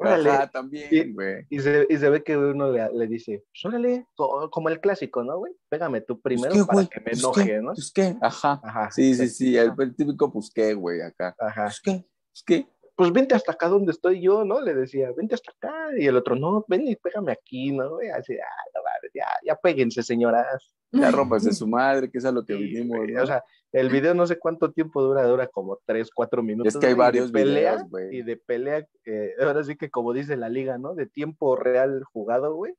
Órale. 0.00 0.30
Ajá, 0.30 0.44
Y- 0.44 0.50
también, 0.50 1.14
güey. 1.14 1.46
Y 1.50 1.60
se, 1.60 1.86
y 1.88 1.96
se 1.96 2.08
ve 2.10 2.22
que 2.22 2.36
uno 2.36 2.70
le, 2.72 2.88
le 2.92 3.06
dice, 3.06 3.44
pues, 3.52 3.64
órale, 3.64 4.06
co- 4.14 4.50
como 4.50 4.68
el 4.68 4.80
clásico, 4.80 5.22
¿no, 5.22 5.38
güey? 5.38 5.52
Pégame 5.68 6.00
tú 6.00 6.20
primero 6.20 6.50
Pues, 6.52 6.62
¿qué, 6.62 6.66
para 6.66 6.74
güey? 6.74 6.88
que 6.88 7.00
me 7.00 7.04
Pues, 7.04 7.18
enoje, 7.20 7.44
¿qué? 7.46 7.60
¿no? 7.60 7.72
Pues 7.74 7.92
qué, 7.94 8.16
ajá. 8.20 8.60
Ajá. 8.62 8.90
Sí, 8.90 9.14
sí, 9.14 9.28
sí, 9.28 9.56
el, 9.56 9.72
el 9.78 9.94
típico 9.94 10.32
pues 10.32 10.50
qué, 10.54 10.74
güey, 10.74 11.00
acá. 11.02 11.34
Ajá. 11.38 11.64
Pues 11.64 11.80
qué, 11.80 12.04
pues 12.32 12.42
qué. 12.46 12.66
Pues 12.96 13.12
vente 13.12 13.34
hasta 13.34 13.52
acá 13.52 13.68
donde 13.68 13.92
estoy 13.92 14.20
yo, 14.20 14.44
¿no? 14.44 14.60
Le 14.60 14.74
decía, 14.74 15.10
vente 15.16 15.34
hasta 15.34 15.52
acá. 15.52 15.74
Y 15.96 16.06
el 16.06 16.16
otro, 16.16 16.36
no, 16.36 16.64
ven 16.68 16.86
y 16.86 16.96
pégame 16.96 17.32
aquí, 17.32 17.72
¿no? 17.72 18.02
Y 18.02 18.08
así, 18.08 18.34
ah, 18.34 18.62
no 18.74 18.80
mames, 19.00 19.12
ya, 19.14 19.26
ya 19.44 19.54
péguense, 19.56 20.02
señoras. 20.02 20.74
Ya 20.92 21.10
rompas 21.12 21.44
de 21.44 21.52
su 21.52 21.66
madre, 21.66 22.10
que 22.10 22.18
es 22.18 22.24
a 22.24 22.32
lo 22.32 22.44
que 22.44 22.56
Sí, 22.56 22.62
vinimos, 22.64 22.96
güey, 22.98 23.12
¿no? 23.12 23.22
O 23.22 23.26
sea, 23.26 23.44
el 23.72 23.88
video 23.90 24.12
no 24.14 24.26
sé 24.26 24.38
cuánto 24.38 24.72
tiempo 24.72 25.00
dura, 25.02 25.24
dura 25.24 25.46
como 25.46 25.78
tres, 25.86 26.10
cuatro 26.12 26.42
minutos. 26.42 26.74
Es 26.74 26.80
que 26.80 26.86
hay 26.86 26.92
y 26.92 26.94
de 26.96 26.98
varios 26.98 27.30
pelea, 27.30 27.72
videos, 27.74 27.90
güey. 27.90 28.16
Y 28.16 28.22
de 28.22 28.36
pelea, 28.36 28.86
eh, 29.04 29.34
ahora 29.40 29.62
sí 29.62 29.76
que 29.76 29.88
como 29.90 30.12
dice 30.12 30.36
la 30.36 30.48
liga, 30.48 30.78
¿no? 30.78 30.94
De 30.94 31.06
tiempo 31.06 31.54
real 31.56 32.02
jugado, 32.12 32.54
güey. 32.54 32.74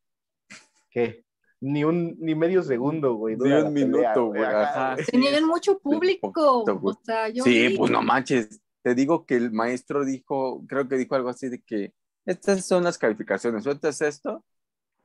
Que 0.89 1.23
ni 1.61 1.83
un, 1.83 2.17
ni 2.19 2.35
medio 2.35 2.63
segundo, 2.63 3.13
güey. 3.15 3.37
Ni 3.37 3.51
un 3.51 3.71
minuto, 3.71 4.27
güey, 4.27 4.43
ajá. 4.43 4.97
Tenían 5.09 5.45
mucho 5.45 5.79
público. 5.79 6.33
poquito. 6.33 6.79
O 6.83 6.99
sea, 7.03 7.29
yo 7.29 7.43
Sí, 7.43 7.67
vi- 7.67 7.77
pues 7.77 7.91
no 7.91 8.01
manches. 8.01 8.59
Te 8.83 8.95
digo 8.95 9.25
que 9.25 9.35
el 9.35 9.51
maestro 9.51 10.03
dijo, 10.03 10.63
creo 10.67 10.87
que 10.89 10.97
dijo 10.97 11.15
algo 11.15 11.29
así 11.29 11.49
de 11.49 11.61
que 11.61 11.93
estas 12.25 12.65
son 12.65 12.83
las 12.83 12.97
calificaciones, 12.97 13.63
sueltas 13.63 14.01
esto 14.01 14.43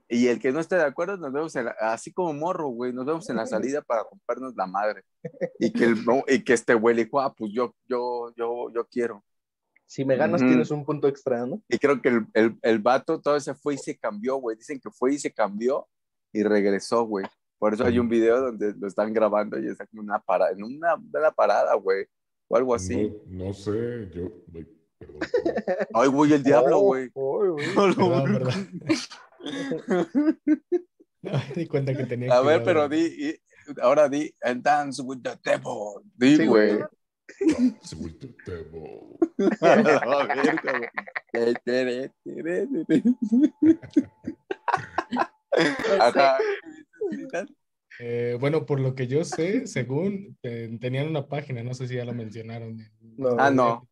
y 0.09 0.29
el 0.29 0.39
que 0.39 0.53
no 0.53 0.61
esté 0.61 0.77
de 0.77 0.83
acuerdo 0.85 1.17
nos 1.17 1.33
vemos 1.33 1.55
en 1.57 1.65
la- 1.67 1.77
así 1.81 2.13
como 2.13 2.33
morro, 2.33 2.69
güey, 2.69 2.93
nos 2.93 3.05
vemos 3.07 3.29
en 3.31 3.37
la 3.37 3.47
salida 3.47 3.83
para 3.83 4.05
rompernos 4.05 4.55
la 4.57 4.67
madre. 4.67 5.03
Y 5.59 5.73
que, 5.73 5.85
el, 5.85 5.97
y 6.29 6.45
que 6.45 6.53
este 6.53 6.75
güey 6.75 6.95
le 6.95 7.05
dijo, 7.05 7.21
ah, 7.21 7.35
pues 7.37 7.53
yo, 7.53 7.75
yo, 7.89 8.33
yo, 8.37 8.71
yo 8.75 8.87
quiero. 8.89 9.25
Si 9.89 10.05
me 10.05 10.17
ganas, 10.17 10.41
Ujú. 10.43 10.49
tienes 10.51 10.71
un 10.73 10.85
punto 10.85 11.07
extra, 11.07 11.47
¿no? 11.47 11.63
Y 11.69 11.79
creo 11.79 12.03
que 12.03 12.09
el, 12.09 12.27
el, 12.35 12.59
el 12.63 12.79
vato 12.81 13.21
todo 13.21 13.39
se 13.39 13.55
fue 13.55 13.75
y 13.75 13.79
se 13.79 13.97
cambió, 13.97 14.37
güey. 14.37 14.57
Dicen 14.57 14.81
que 14.81 14.91
fue 14.91 15.15
y 15.15 15.19
se 15.19 15.33
cambió 15.33 15.87
y 16.33 16.43
regresó, 16.43 17.05
güey. 17.05 17.25
Por 17.59 17.73
eso 17.73 17.85
hay 17.85 17.99
un 17.99 18.09
video 18.09 18.41
donde 18.41 18.75
lo 18.77 18.87
están 18.89 19.13
grabando 19.13 19.59
y 19.59 19.69
está 19.69 19.87
como 19.87 20.03
una 20.03 20.19
parada, 20.19 20.51
en 20.51 20.63
una, 20.65 20.95
una 20.97 21.31
parada, 21.31 21.75
güey. 21.77 22.05
O 22.49 22.57
algo 22.57 22.75
así. 22.75 23.13
No, 23.27 23.47
no 23.47 23.53
sé, 23.55 24.11
yo. 24.13 24.29
ay, 24.55 24.67
Perdón. 24.99 25.19
Ay, 25.95 26.09
güey, 26.09 26.33
el 26.33 26.43
diablo, 26.43 26.79
Oh, 26.81 26.83
güey. 26.83 27.11
oh, 27.15 27.53
güey. 27.53 27.67
No, 27.77 28.25
no, 31.23 31.33
di 31.57 31.67
cuenta 31.67 31.95
que 31.95 32.07
tenía 32.07 32.37
A 32.37 32.41
que 32.43 32.47
ver, 32.47 32.63
pero 32.65 32.89
di, 32.89 33.01
y- 33.01 33.41
ahora 33.81 34.09
di, 34.09 34.33
and 34.43 34.63
dance 34.63 35.03
with 35.03 35.21
the 35.23 35.37
devil. 35.45 36.03
Di, 36.15 36.37
Sí, 36.37 36.47
güey. 36.47 36.75
güey. 36.77 36.85
Se 37.83 37.97
vuelve 37.97 38.37
tebo. 38.45 39.19
A 39.51 39.83
tere. 41.65 42.13
Ajá. 46.01 46.39
Eh, 47.99 48.37
bueno, 48.39 48.67
por 48.67 48.79
lo 48.79 48.95
que 48.95 49.07
yo 49.07 49.25
sé, 49.25 49.67
según 49.67 50.37
eh, 50.43 50.77
tenían 50.81 51.09
una 51.09 51.27
página, 51.29 51.63
no 51.63 51.73
sé 51.75 51.89
si 51.89 51.95
ya 51.97 52.05
lo 52.05 52.13
mencionaron. 52.13 52.79
en- 52.81 52.93
No. 53.17 53.37
Ah, 53.39 53.51
no. 53.51 53.89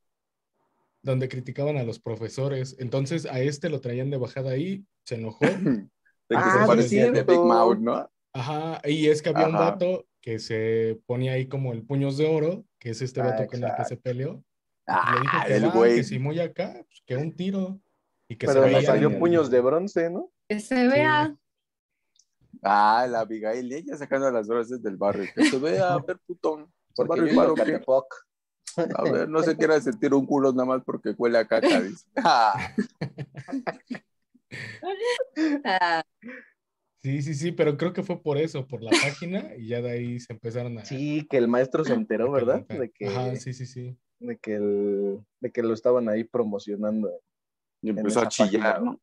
Donde 1.03 1.29
criticaban 1.29 1.77
a 1.79 1.85
los 1.85 1.99
profesores. 1.99 2.77
Entonces 2.79 3.27
a 3.27 3.41
este 3.41 3.71
lo 3.71 3.81
traían 3.81 4.11
de 4.11 4.19
bajada 4.19 4.51
ahí, 4.53 4.85
se 5.05 5.17
enojó. 5.17 5.39
De 6.29 6.37
que 6.37 6.43
Ah, 6.43 6.51
se 6.53 6.61
sí, 6.61 6.67
parecía 6.67 7.13
de. 7.13 7.23
Big 7.23 7.39
Mouth, 7.45 7.79
¿no? 7.79 8.11
Ajá, 8.33 8.81
y 8.85 9.09
es 9.09 9.21
que 9.23 9.29
había 9.29 9.47
un 9.47 9.53
vato 9.53 10.07
que 10.21 10.39
se 10.39 11.01
ponía 11.07 11.33
ahí 11.33 11.47
como 11.47 11.73
el 11.73 11.85
puños 11.85 12.17
de 12.17 12.27
oro, 12.27 12.65
que 12.79 12.91
es 12.91 13.03
este 13.03 13.21
Ah, 13.21 13.27
vato 13.27 13.47
con 13.47 13.63
el 13.63 13.75
que 13.77 13.85
se 13.85 13.97
peleó. 13.97 14.43
Ah, 14.87 15.15
le 15.15 15.21
dijo 15.21 15.37
que, 15.47 15.55
el 15.57 15.71
güey. 15.71 15.97
que 15.97 16.05
si 16.05 16.19
muy 16.19 16.41
acá, 16.41 16.73
pues, 16.87 17.03
que 17.07 17.17
un 17.17 17.35
tiro. 17.37 17.79
Y 18.29 18.37
que 18.37 18.47
Pero 18.47 18.63
se 18.65 18.71
le 18.71 18.83
salió 18.83 19.09
el- 19.09 19.19
puños 19.19 19.51
de 19.51 19.61
bronce, 19.61 20.09
¿no? 20.11 20.31
que 20.49 20.61
se 20.61 20.89
vea. 20.89 21.37
Ah, 22.63 23.07
la 23.09 23.21
Abigail, 23.21 23.71
y 23.71 23.75
ella 23.75 23.97
sacando 23.99 24.31
las 24.31 24.47
drogas 24.47 24.69
del 24.83 24.97
barrio. 24.97 25.29
Que 25.35 25.45
se 25.45 25.59
vea, 25.59 25.93
a 25.95 25.99
ver, 25.99 26.19
putón. 26.27 26.63
A 26.63 26.67
Porque 26.97 27.19
yo 27.19 27.25
rifar, 27.27 27.45
iba 27.45 27.49
¿o 27.51 27.53
a 27.53 27.65
qué? 27.65 27.73
Catepoc. 27.73 28.07
A 28.95 29.03
ver, 29.05 29.29
no 29.29 29.43
se 29.43 29.57
quiera 29.57 29.79
sentir 29.81 30.13
un 30.15 30.27
culo 30.27 30.51
nada 30.53 30.65
más 30.65 30.83
porque 30.85 31.11
huele 31.17 31.39
a 31.39 31.47
caca, 31.47 31.81
dice. 31.83 32.07
Ah, 32.17 32.55
Ah, 35.65 36.03
Sí, 37.03 37.21
sí, 37.21 37.35
sí, 37.35 37.53
pero 37.53 37.77
creo 37.77 37.93
que 37.93 38.03
fue 38.03 38.23
por 38.23 38.39
eso, 38.39 38.67
por 38.67 38.83
la 38.83 38.91
página, 38.91 39.55
y 39.59 39.69
ya 39.69 39.83
de 39.83 39.91
ahí 39.91 40.21
se 40.21 40.33
empezaron 40.33 40.79
a... 40.79 40.87
Sí, 40.87 41.27
que 41.29 41.37
el 41.37 41.49
maestro 41.49 41.85
se 41.85 41.93
enteró, 41.93 42.31
¿verdad? 42.33 42.67
De 42.67 42.91
que, 42.91 43.09
Ajá, 43.09 43.37
sí, 43.37 43.53
sí, 43.53 43.67
sí. 43.67 43.95
de 44.21 44.39
que, 44.39 44.55
el, 44.55 45.21
de 45.39 45.53
que 45.53 45.63
lo 45.63 45.75
estaban 45.75 46.09
ahí 46.09 46.25
promocionando. 46.25 47.11
y 47.83 47.91
empezó 47.91 48.21
a 48.21 48.29
chillar, 48.29 48.77
página, 48.77 48.79
¿no? 48.93 49.01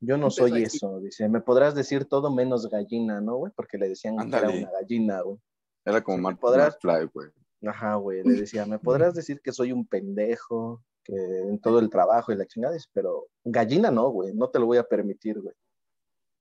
Yo 0.00 0.18
no 0.18 0.26
Empezó 0.26 0.48
soy 0.48 0.62
eso, 0.62 1.00
dice. 1.00 1.26
Me 1.30 1.40
podrás 1.40 1.74
decir 1.74 2.04
todo 2.04 2.30
menos 2.30 2.68
gallina, 2.68 3.20
¿no, 3.22 3.36
güey? 3.36 3.52
Porque 3.56 3.78
le 3.78 3.88
decían 3.88 4.16
que 4.16 4.22
Ándale. 4.24 4.58
era 4.58 4.68
una 4.68 4.78
gallina, 4.78 5.20
güey. 5.22 5.38
Era 5.86 6.02
como 6.02 6.18
Mark 6.18 6.38
podrás- 6.38 6.76
McFly, 6.84 7.06
güey. 7.14 7.30
Ajá, 7.64 7.94
güey. 7.94 8.22
Le 8.24 8.34
decía, 8.34 8.66
me 8.66 8.78
podrás 8.78 9.14
decir 9.14 9.40
que 9.40 9.52
soy 9.52 9.72
un 9.72 9.86
pendejo, 9.86 10.84
que 11.04 11.14
en 11.14 11.60
todo 11.60 11.78
el 11.78 11.90
trabajo 11.90 12.32
y 12.32 12.36
la 12.36 12.46
chingada, 12.46 12.76
pero 12.92 13.28
gallina 13.44 13.90
no, 13.90 14.08
güey. 14.10 14.32
No 14.34 14.48
te 14.48 14.58
lo 14.58 14.66
voy 14.66 14.78
a 14.78 14.84
permitir, 14.84 15.40
güey. 15.40 15.54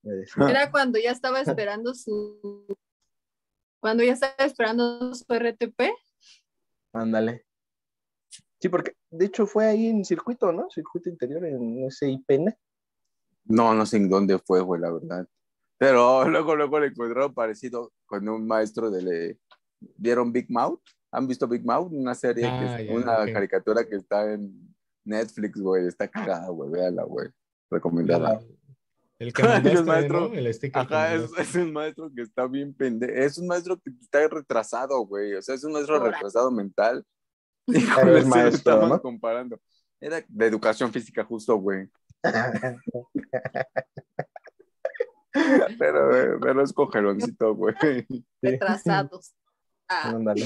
Era 0.04 0.72
cuando 0.72 1.00
ya 1.00 1.12
estaba 1.12 1.42
esperando 1.42 1.94
su. 1.94 2.66
Cuando 3.80 4.04
ya 4.04 4.14
estaba 4.14 4.34
esperando 4.40 5.14
su 5.14 5.26
RTP. 5.26 5.92
Ándale. 6.94 7.46
Sí, 8.60 8.70
porque 8.70 8.96
de 9.10 9.26
hecho 9.26 9.48
fue 9.48 9.66
ahí 9.66 9.88
en 9.88 10.06
circuito, 10.06 10.52
¿no? 10.52 10.70
Circuito 10.70 11.10
interior 11.10 11.46
en 11.46 11.86
ese 11.86 12.10
IPN. 12.10 12.56
No, 13.46 13.74
no 13.74 13.86
sé 13.86 13.98
en 13.98 14.10
dónde 14.10 14.38
fue, 14.40 14.62
güey, 14.62 14.80
la 14.80 14.92
verdad. 14.92 15.28
Pero 15.78 16.24
luego, 16.30 16.56
luego 16.56 16.80
le 16.80 16.88
encontraron 16.88 17.34
parecido 17.34 17.92
con 18.06 18.28
un 18.30 18.46
maestro 18.46 18.92
de... 18.92 19.02
Le... 19.02 19.40
¿Vieron 19.98 20.32
Big 20.32 20.46
Mouth? 20.50 20.82
¿Han 21.12 21.28
visto 21.28 21.48
Big 21.48 21.66
Mouth? 21.66 21.92
Una 21.92 22.16
serie, 22.16 22.44
que 22.44 22.50
Ah, 22.50 22.82
es- 22.82 22.90
una 22.90 23.32
caricatura 23.34 23.84
que 23.86 23.96
está 23.96 24.32
en 24.34 24.74
Netflix, 25.06 25.60
güey. 25.60 25.88
Está 25.88 26.08
cagada, 26.08 26.48
güey. 26.50 26.70
Véala, 26.72 27.04
güey. 27.04 27.30
Recomendada. 27.70 28.40
El, 29.20 29.28
el 29.28 29.34
que 29.34 29.42
El 29.42 29.86
maestro- 29.86 30.30
¿no? 30.30 30.34
El 30.34 30.54
sticker 30.54 30.82
Ajá, 30.82 31.14
es, 31.16 31.56
un 31.56 31.74
maestro 31.74 32.12
que 32.16 32.22
está 32.22 32.48
bien 32.48 32.74
pendejo. 32.74 33.14
Es 33.14 33.38
un 33.38 33.48
maestro 33.48 33.78
que 33.80 33.92
está 34.02 34.28
retrasado, 34.28 35.00
güey. 35.06 35.34
O 35.36 35.42
sea, 35.42 35.56
es 35.56 35.64
un 35.64 35.74
maestro 35.74 36.00
retrasado 36.04 36.50
mental. 36.52 37.04
Y 37.68 37.86
con 37.86 38.06
maestro, 38.28 38.48
estamos 38.74 38.90
¿no? 38.90 39.02
comparando. 39.02 39.62
Era 40.00 40.24
de 40.28 40.46
educación 40.48 40.92
física 40.92 41.24
justo, 41.24 41.56
güey. 41.58 41.88
Pero, 45.80 46.40
pero 46.42 46.62
es 46.64 46.74
cogeloncito, 46.74 47.56
güey. 47.56 47.74
retrasados. 48.42 49.34
Ah, 49.88 50.10
Ándale. 50.10 50.46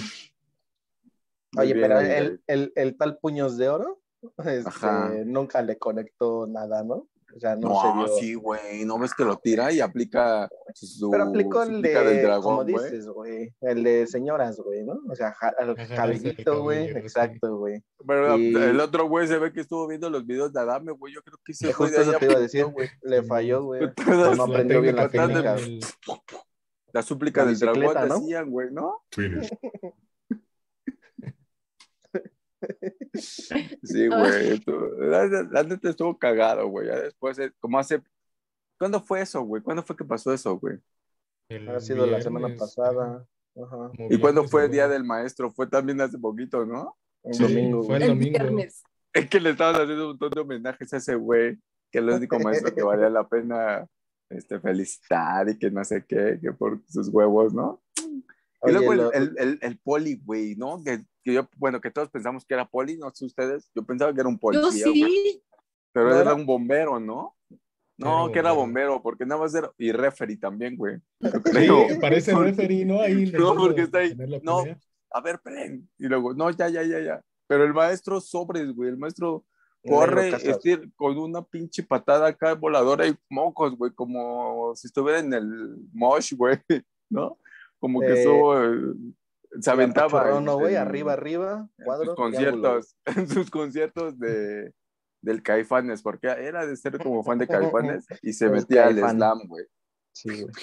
Oye, 1.61 1.73
bien, 1.73 1.87
pero 1.87 1.99
el, 2.01 2.41
el, 2.47 2.71
el 2.75 2.97
tal 2.97 3.17
puños 3.17 3.57
de 3.57 3.69
oro 3.69 4.01
este, 4.45 5.23
nunca 5.25 5.61
le 5.61 5.77
conectó 5.77 6.47
nada, 6.47 6.83
¿no? 6.83 7.07
O 7.35 7.39
sea, 7.39 7.55
no, 7.57 7.67
No, 7.67 7.81
se 7.81 7.97
vio. 7.97 8.07
sí, 8.19 8.33
güey. 8.35 8.85
No 8.85 8.97
ves 8.97 9.13
que 9.13 9.25
lo 9.25 9.35
tira 9.37 9.69
y 9.69 9.81
aplica 9.81 10.47
su. 10.73 11.09
Pero 11.11 11.25
aplicó 11.25 11.63
el 11.63 11.75
súplica 11.75 12.01
del 12.01 12.15
de, 12.17 12.21
dragón, 12.23 12.43
como 12.57 12.71
güey. 12.71 12.85
dices, 12.85 13.07
güey, 13.09 13.53
el 13.59 13.83
de 13.83 14.07
señoras, 14.07 14.57
güey, 14.57 14.85
¿no? 14.85 14.97
O 15.09 15.15
sea, 15.15 15.33
ja- 15.33 15.49
Agarrarse 15.59 15.95
cabellito, 15.95 16.61
güey, 16.61 16.87
exacto, 16.91 17.57
güey. 17.57 17.83
Pero 18.07 18.37
Y- 18.37 18.55
el 18.55 18.79
otro 18.79 19.09
güey 19.09 19.27
se 19.27 19.37
ve 19.37 19.51
que 19.51 19.59
estuvo 19.61 19.85
viendo 19.85 20.09
los 20.09 20.25
videos 20.25 20.53
de 20.53 20.61
Adame, 20.61 20.93
güey. 20.93 21.13
Yo 21.13 21.21
creo 21.23 21.37
que 21.43 21.51
güey 21.59 21.73
justo 21.73 21.97
de 21.97 22.03
eso 22.03 22.13
te 22.19 22.25
iba 22.25 22.35
a 22.35 22.39
decir, 22.39 22.65
güey. 22.67 22.87
le 23.01 23.21
falló, 23.23 23.63
güey. 23.63 23.81
No 24.07 24.33
la 24.35 24.43
aprendió 24.43 24.79
bien 24.81 24.95
la 24.95 25.09
técnica, 25.09 25.55
de- 25.55 25.79
La 26.93 27.01
súplica 27.01 27.41
La 27.43 27.49
del 27.49 27.59
dragón 27.59 28.07
¿no? 28.07 28.19
decían, 28.19 28.49
güey, 28.49 28.71
¿no? 28.71 29.01
Finish. 29.11 29.49
Sí, 33.17 34.07
güey. 34.07 34.61
La, 34.97 35.63
neta 35.63 35.89
estuvo 35.89 36.17
cagado, 36.17 36.67
güey. 36.67 36.87
Ya 36.87 36.99
después, 36.99 37.37
como 37.59 37.79
hace. 37.79 38.01
¿Cuándo 38.77 39.01
fue 39.01 39.21
eso, 39.21 39.41
güey? 39.41 39.61
¿Cuándo 39.63 39.83
fue 39.83 39.95
que 39.95 40.03
pasó 40.05 40.33
eso, 40.33 40.57
güey? 40.59 40.77
El 41.49 41.69
Ha 41.69 41.79
sido 41.79 42.05
la 42.05 42.21
semana 42.21 42.47
viernes, 42.47 42.59
pasada. 42.75 43.25
Ajá. 43.55 43.91
¿Y 44.09 44.17
cuándo 44.19 44.41
viernes, 44.41 44.51
fue 44.51 44.65
el 44.65 44.71
día 44.71 44.87
del 44.87 45.03
maestro? 45.03 45.51
Fue 45.51 45.67
también 45.67 46.01
hace 46.01 46.17
poquito, 46.17 46.65
¿no? 46.65 46.97
Un 47.21 47.33
Sí, 47.33 47.43
domingo, 47.43 47.83
fue 47.83 47.97
güey. 47.97 47.97
el 47.97 48.03
El 48.03 48.09
domingo. 48.17 48.39
viernes. 48.39 48.83
Es 49.15 49.29
que 49.29 49.39
le 49.39 49.51
estaban 49.51 49.75
haciendo 49.75 50.03
un 50.03 50.09
montón 50.09 50.29
de 50.31 50.41
homenajes 50.41 50.93
a 50.93 50.97
ese 50.97 51.15
güey, 51.15 51.55
que 51.89 51.99
es 51.99 52.03
el 52.03 52.09
único 52.09 52.37
maestro 52.37 52.75
que 52.75 52.83
valía 52.83 53.09
la 53.09 53.25
pena 53.25 53.87
este, 54.29 54.59
felicitar 54.59 55.47
y 55.47 55.57
que 55.57 55.71
no 55.71 55.85
sé 55.85 56.03
qué, 56.05 56.37
que 56.41 56.51
por 56.51 56.81
sus 56.89 57.07
huevos, 57.07 57.53
¿no? 57.53 57.81
Y 57.97 58.01
Oye, 58.59 58.73
luego 58.73 58.91
el, 58.91 58.97
lo- 58.99 59.13
el, 59.13 59.35
el, 59.37 59.59
el 59.61 59.77
poli, 59.79 60.19
güey, 60.21 60.55
¿no? 60.57 60.83
Que, 60.83 61.05
que 61.25 61.33
yo, 61.33 61.49
bueno, 61.57 61.81
que 61.81 61.91
todos 61.91 62.09
pensamos 62.09 62.45
que 62.45 62.53
era 62.53 62.69
poli, 62.69 62.97
no 62.97 63.09
sé 63.13 63.25
ustedes, 63.25 63.69
yo 63.75 63.83
pensaba 63.83 64.13
que 64.13 64.19
era 64.21 64.29
un 64.29 64.35
Yo 64.35 64.39
policía, 64.39 64.85
güey, 64.85 65.01
sí. 65.01 65.43
pero 65.91 66.05
¿No 66.09 66.11
era 66.13 66.21
era? 66.21 66.33
un 66.35 66.45
bombero, 66.45 66.99
¿no? 66.99 67.35
No, 67.97 68.25
Era 68.25 68.33
que 68.33 68.39
era 68.39 68.51
bombero. 68.51 69.01
porque 69.01 69.25
nada 69.25 69.41
más 69.41 69.55
era, 69.55 69.71
y 69.77 69.91
referee 69.91 70.37
también, 70.37 70.75
güey. 70.77 70.97
yo 71.19 71.87
Sí, 71.89 71.97
parece 71.99 72.31
Porque- 72.33 72.51
referee, 72.51 72.85
¿no? 72.85 73.01
Ahí 73.01 73.25
No, 73.33 73.55
porque 73.55 73.81
está 73.81 73.99
ahí. 73.99 74.13
No, 74.43 74.59
pelea. 74.63 74.77
a 75.11 75.21
ver, 75.21 75.39
pren. 75.41 75.89
Y 75.97 76.05
luego, 76.07 76.33
no, 76.33 76.51
ya, 76.51 76.69
ya, 76.69 76.83
ya, 76.83 76.99
ya. 76.99 77.21
Pero 77.47 77.63
el 77.63 77.73
maestro 77.73 78.19
sobres, 78.21 78.71
güey, 78.73 78.89
el 78.89 78.97
maestro 78.97 79.45
corre 79.87 80.31
estir- 80.31 80.91
con 80.95 81.17
una 81.17 81.41
pinche 81.43 81.83
patada 81.83 82.27
acá 82.27 82.53
voladora 82.53 83.07
y 83.07 83.15
mocos, 83.29 83.75
güey, 83.77 83.91
como 83.93 84.75
si 84.75 84.87
estuviera 84.87 85.19
en 85.19 85.33
el 85.33 85.77
mosh, 85.93 86.33
güey, 86.35 86.59
¿no? 87.09 87.37
Como 87.79 87.99
que 88.01 88.07
Eh, 88.07 88.21
eso 88.21 88.55
se 89.61 89.71
aventaba. 89.71 90.37
En- 90.37 90.43
¿no, 90.45 90.57
güey? 90.57 90.75
en- 90.75 90.81
Arriba, 90.81 91.13
arriba, 91.13 91.67
en 91.77 91.85
cuadro. 91.85 92.05
sus 92.07 92.15
conciertos, 92.15 92.95
en 93.05 93.27
sus 93.27 93.49
conciertos 93.51 94.17
de 94.19 94.73
del 95.21 95.41
Caifanes, 95.41 96.03
porque 96.03 96.27
era 96.27 96.67
de 96.67 96.75
ser 96.77 96.99
como 96.99 97.23
fan 97.23 97.39
de 97.39 97.47
Caifanes 97.47 98.05
y 98.21 98.31
se 98.33 98.45
Los 98.49 98.61
metía 98.61 98.85
al 98.87 98.97
slam, 98.97 99.39
güey, 99.47 99.65
Sí, 100.13 100.29
güey. 100.43 100.53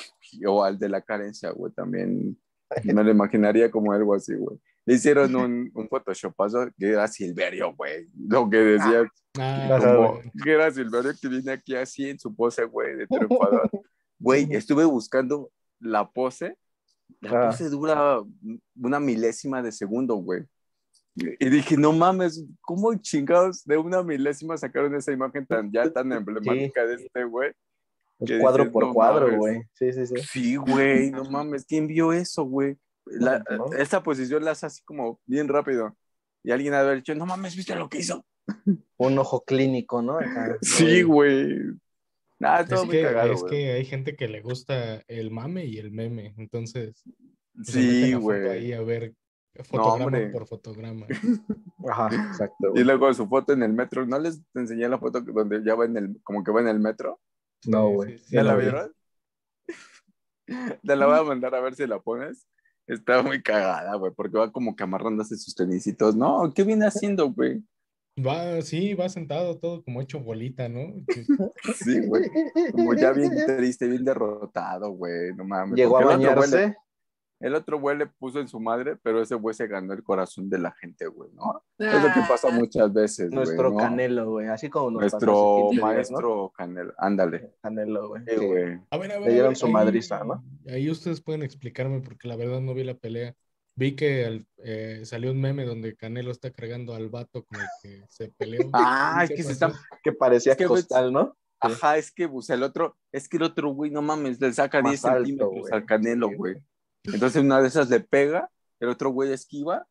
o 0.46 0.62
al 0.62 0.78
de 0.78 0.88
la 0.88 1.02
carencia, 1.02 1.50
güey, 1.50 1.72
también 1.72 2.38
me 2.84 3.02
lo 3.04 3.10
imaginaría 3.10 3.70
como 3.70 3.92
algo 3.92 4.14
así, 4.14 4.34
güey. 4.36 4.56
Le 4.86 4.94
hicieron 4.94 5.34
un, 5.36 5.70
un 5.74 5.88
photoshopazo 5.88 6.68
que 6.78 6.90
era 6.90 7.06
Silverio, 7.08 7.74
güey, 7.74 8.06
lo 8.16 8.48
que 8.48 8.56
decía 8.58 9.04
Ah, 9.38 9.68
Ajá, 9.76 9.94
como 9.96 10.12
güey. 10.14 10.30
que 10.44 10.52
era 10.52 10.70
Silverio 10.70 11.12
que 11.20 11.28
viene 11.28 11.52
aquí 11.52 11.74
así 11.74 12.08
en 12.10 12.18
su 12.18 12.34
pose, 12.34 12.64
güey, 12.64 12.94
de 12.96 13.06
triunfador. 13.06 13.68
Güey, 14.20 14.46
estuve 14.54 14.84
buscando 14.84 15.50
la 15.80 16.08
pose. 16.08 16.56
La 17.20 17.30
Ah. 17.30 17.50
pose 17.50 17.68
dura 17.70 18.20
una 18.80 19.00
milésima 19.00 19.62
de 19.62 19.72
segundo, 19.72 20.16
güey. 20.16 20.44
Y 21.14 21.48
dije, 21.50 21.76
no 21.76 21.92
mames, 21.92 22.42
¿cómo 22.62 22.94
chingados 22.94 23.64
de 23.64 23.76
una 23.76 24.02
milésima 24.02 24.56
sacaron 24.56 24.94
esa 24.94 25.12
imagen 25.12 25.44
tan 25.46 25.70
ya 25.70 25.90
tan 25.92 26.10
emblemática 26.12 26.86
de 26.86 26.94
este 26.94 27.24
güey? 27.24 27.50
Es 28.18 28.28
Que 28.30 28.38
cuadro 28.38 28.64
dices, 28.64 28.72
por 28.72 28.86
no 28.86 28.94
cuadro, 28.94 29.36
güey. 29.36 29.62
Sí, 29.74 29.92
sí, 29.92 30.06
sí. 30.06 30.14
Sí, 30.30 30.56
güey, 30.56 31.10
no 31.10 31.24
mames, 31.24 31.66
¿quién 31.66 31.86
vio 31.86 32.12
eso, 32.12 32.44
güey? 32.44 32.76
La- 33.04 33.44
No, 33.50 33.56
no. 33.68 33.72
Esta 33.76 34.02
posición 34.02 34.44
la 34.44 34.52
hace 34.52 34.64
así 34.66 34.82
como 34.84 35.20
bien 35.26 35.48
rápido. 35.48 35.96
Y 36.44 36.50
alguien 36.50 36.72
ha 36.74 36.90
dicho, 36.92 37.14
no 37.14 37.26
mames, 37.26 37.56
¿viste 37.56 37.74
lo 37.76 37.88
que 37.88 37.98
hizo? 37.98 38.24
Un 38.96 39.18
ojo 39.18 39.44
clínico, 39.44 40.00
¿no? 40.02 40.18
Acá. 40.18 40.56
Sí, 40.62 41.02
güey. 41.02 41.58
Nada, 42.42 42.66
todo 42.66 42.80
Es 42.80 42.86
muy 42.86 42.96
que, 42.96 43.02
cagado, 43.02 43.32
es 43.32 43.44
que 43.44 43.72
hay 43.72 43.84
gente 43.84 44.16
que 44.16 44.26
le 44.26 44.40
gusta 44.40 45.00
el 45.06 45.30
mame 45.30 45.64
y 45.64 45.78
el 45.78 45.92
meme, 45.92 46.34
entonces 46.38 47.04
pues, 47.54 47.68
Sí, 47.68 48.14
güey. 48.14 48.48
ahí 48.48 48.72
a 48.72 48.82
ver 48.82 49.14
fotograma 49.62 50.18
por 50.32 50.46
fotograma. 50.48 51.06
Ajá, 51.88 52.08
exacto. 52.28 52.72
Y 52.74 52.82
luego 52.82 53.12
su 53.14 53.28
foto 53.28 53.52
en 53.52 53.62
el 53.62 53.72
metro. 53.72 54.04
¿No 54.06 54.18
les 54.18 54.40
enseñé 54.54 54.88
la 54.88 54.98
foto 54.98 55.20
donde 55.20 55.62
ya 55.62 55.76
va 55.76 55.84
en 55.84 55.96
el, 55.96 56.20
como 56.24 56.42
que 56.42 56.50
va 56.50 56.62
en 56.62 56.68
el 56.68 56.80
metro? 56.80 57.20
No, 57.66 57.90
güey. 57.90 58.18
sí, 58.18 58.24
sí, 58.26 58.34
¿Ya 58.34 58.42
la 58.42 58.56
vi. 58.56 58.62
vieron? 58.62 58.92
Te 60.82 60.96
la 60.96 61.06
voy 61.06 61.18
a 61.18 61.22
mandar 61.22 61.54
a 61.54 61.60
ver 61.60 61.74
si 61.76 61.86
la 61.86 62.00
pones. 62.00 62.48
Está 62.88 63.22
muy 63.22 63.40
cagada, 63.40 63.94
güey, 63.96 64.12
porque 64.12 64.38
va 64.38 64.50
como 64.50 64.74
que 64.74 64.82
amarrándose 64.82 65.36
sus 65.36 65.54
tenisitos. 65.54 66.16
No, 66.16 66.52
¿qué 66.52 66.64
viene 66.64 66.86
haciendo, 66.86 67.30
güey? 67.30 67.62
Va, 68.18 68.60
sí, 68.60 68.92
va 68.94 69.08
sentado 69.08 69.58
todo 69.58 69.82
como 69.82 70.00
hecho 70.02 70.20
bolita, 70.20 70.68
¿no? 70.68 70.92
Que- 71.06 71.24
Sí, 71.76 72.00
güey. 72.06 72.24
Como 72.72 72.94
ya 72.94 73.12
bien 73.12 73.30
triste, 73.58 73.86
bien 73.88 74.04
derrotado, 74.04 74.90
güey. 74.90 75.34
No 75.34 75.44
mames. 75.44 75.76
Llegó 75.76 75.98
a 75.98 76.02
Porque 76.02 76.14
el 76.16 76.20
otro 76.28 76.36
güey 76.36 76.50
le- 76.50 76.56
bañarse. 76.56 76.76
El 77.40 77.56
otro 77.56 77.80
güey 77.80 77.98
le 77.98 78.06
puso 78.06 78.38
en 78.38 78.46
su 78.46 78.60
madre, 78.60 78.94
pero 79.02 79.20
ese 79.20 79.34
güey 79.34 79.52
se 79.52 79.66
ganó 79.66 79.94
el 79.94 80.04
corazón 80.04 80.48
de 80.48 80.58
la 80.58 80.70
gente, 80.70 81.08
güey, 81.08 81.28
¿no? 81.32 81.64
Es 81.76 81.92
lo 82.00 82.12
que 82.14 82.20
pasa 82.28 82.46
Ah, 82.48 82.56
muchas 82.56 82.92
veces, 82.92 83.30
güey. 83.30 83.34
Nuestro 83.44 83.70
¿no? 83.70 83.78
Canelo, 83.78 84.30
güey. 84.30 84.46
Así 84.46 84.68
como 84.70 84.92
nos 84.92 85.02
pasó 85.10 85.16
Nuestro 85.26 85.68
15 85.70 85.72
días, 85.72 85.80
¿no? 85.80 85.86
maestro 85.88 86.52
Canelo. 86.56 86.92
Ándale. 86.98 87.50
Canelo, 87.60 88.08
güey. 88.10 88.22
Sí, 88.28 88.46
güey. 88.46 88.80
A 88.90 88.96
ver, 88.96 89.10
a 89.12 89.18
ver, 89.18 89.26
Le 89.26 89.32
dieron 89.32 89.56
su 89.56 89.66
madriza, 89.66 90.22
¿no? 90.22 90.44
Ahí 90.68 90.88
ustedes 90.88 91.20
pueden 91.20 91.42
explicarme 91.42 92.00
porque 92.00 92.28
la 92.28 92.36
verdad 92.36 92.60
no 92.60 92.74
vi 92.74 92.84
la 92.84 92.94
pelea. 92.94 93.34
Vi 93.74 93.96
que 93.96 94.26
al- 94.26 94.46
eh, 94.58 95.02
salió 95.04 95.30
un 95.30 95.40
meme 95.40 95.64
donde 95.64 95.96
Canelo 95.96 96.30
está 96.30 96.50
cargando 96.50 96.94
al 96.94 97.08
vato 97.08 97.44
con 97.44 97.60
el 97.60 97.66
que 97.82 98.04
se 98.08 98.28
peleó. 98.36 98.60
Ah, 98.74 99.24
¿Qué 99.26 99.34
es 99.34 99.36
que 99.38 99.42
se 99.44 99.52
están 99.52 99.72
Que 100.02 100.12
parecía 100.12 100.52
Es 100.52 100.58
que, 100.58 100.66
costal, 100.66 101.12
¿no? 101.12 101.36
Ajá, 101.60 101.96
es 101.96 102.10
que 102.12 102.28
pues, 102.28 102.50
el 102.50 102.62
otro, 102.64 102.96
es 103.12 103.28
que 103.28 103.36
el 103.36 103.44
otro 103.44 103.70
güey, 103.72 103.90
no 103.90 104.02
mames, 104.02 104.40
le 104.40 104.52
saca 104.52 104.82
Más 104.82 104.92
10 104.92 105.04
alto, 105.04 105.16
centímetros 105.18 105.50
güey. 105.60 105.72
al 105.72 105.86
canelo, 105.86 106.28
güey. 106.36 106.56
Entonces 107.04 107.42
una 107.42 107.60
de 107.60 107.68
esas 107.68 107.88
le 107.88 108.00
pega, 108.00 108.50
el 108.80 108.88
otro 108.88 109.10
güey 109.10 109.32
esquiva 109.32 109.86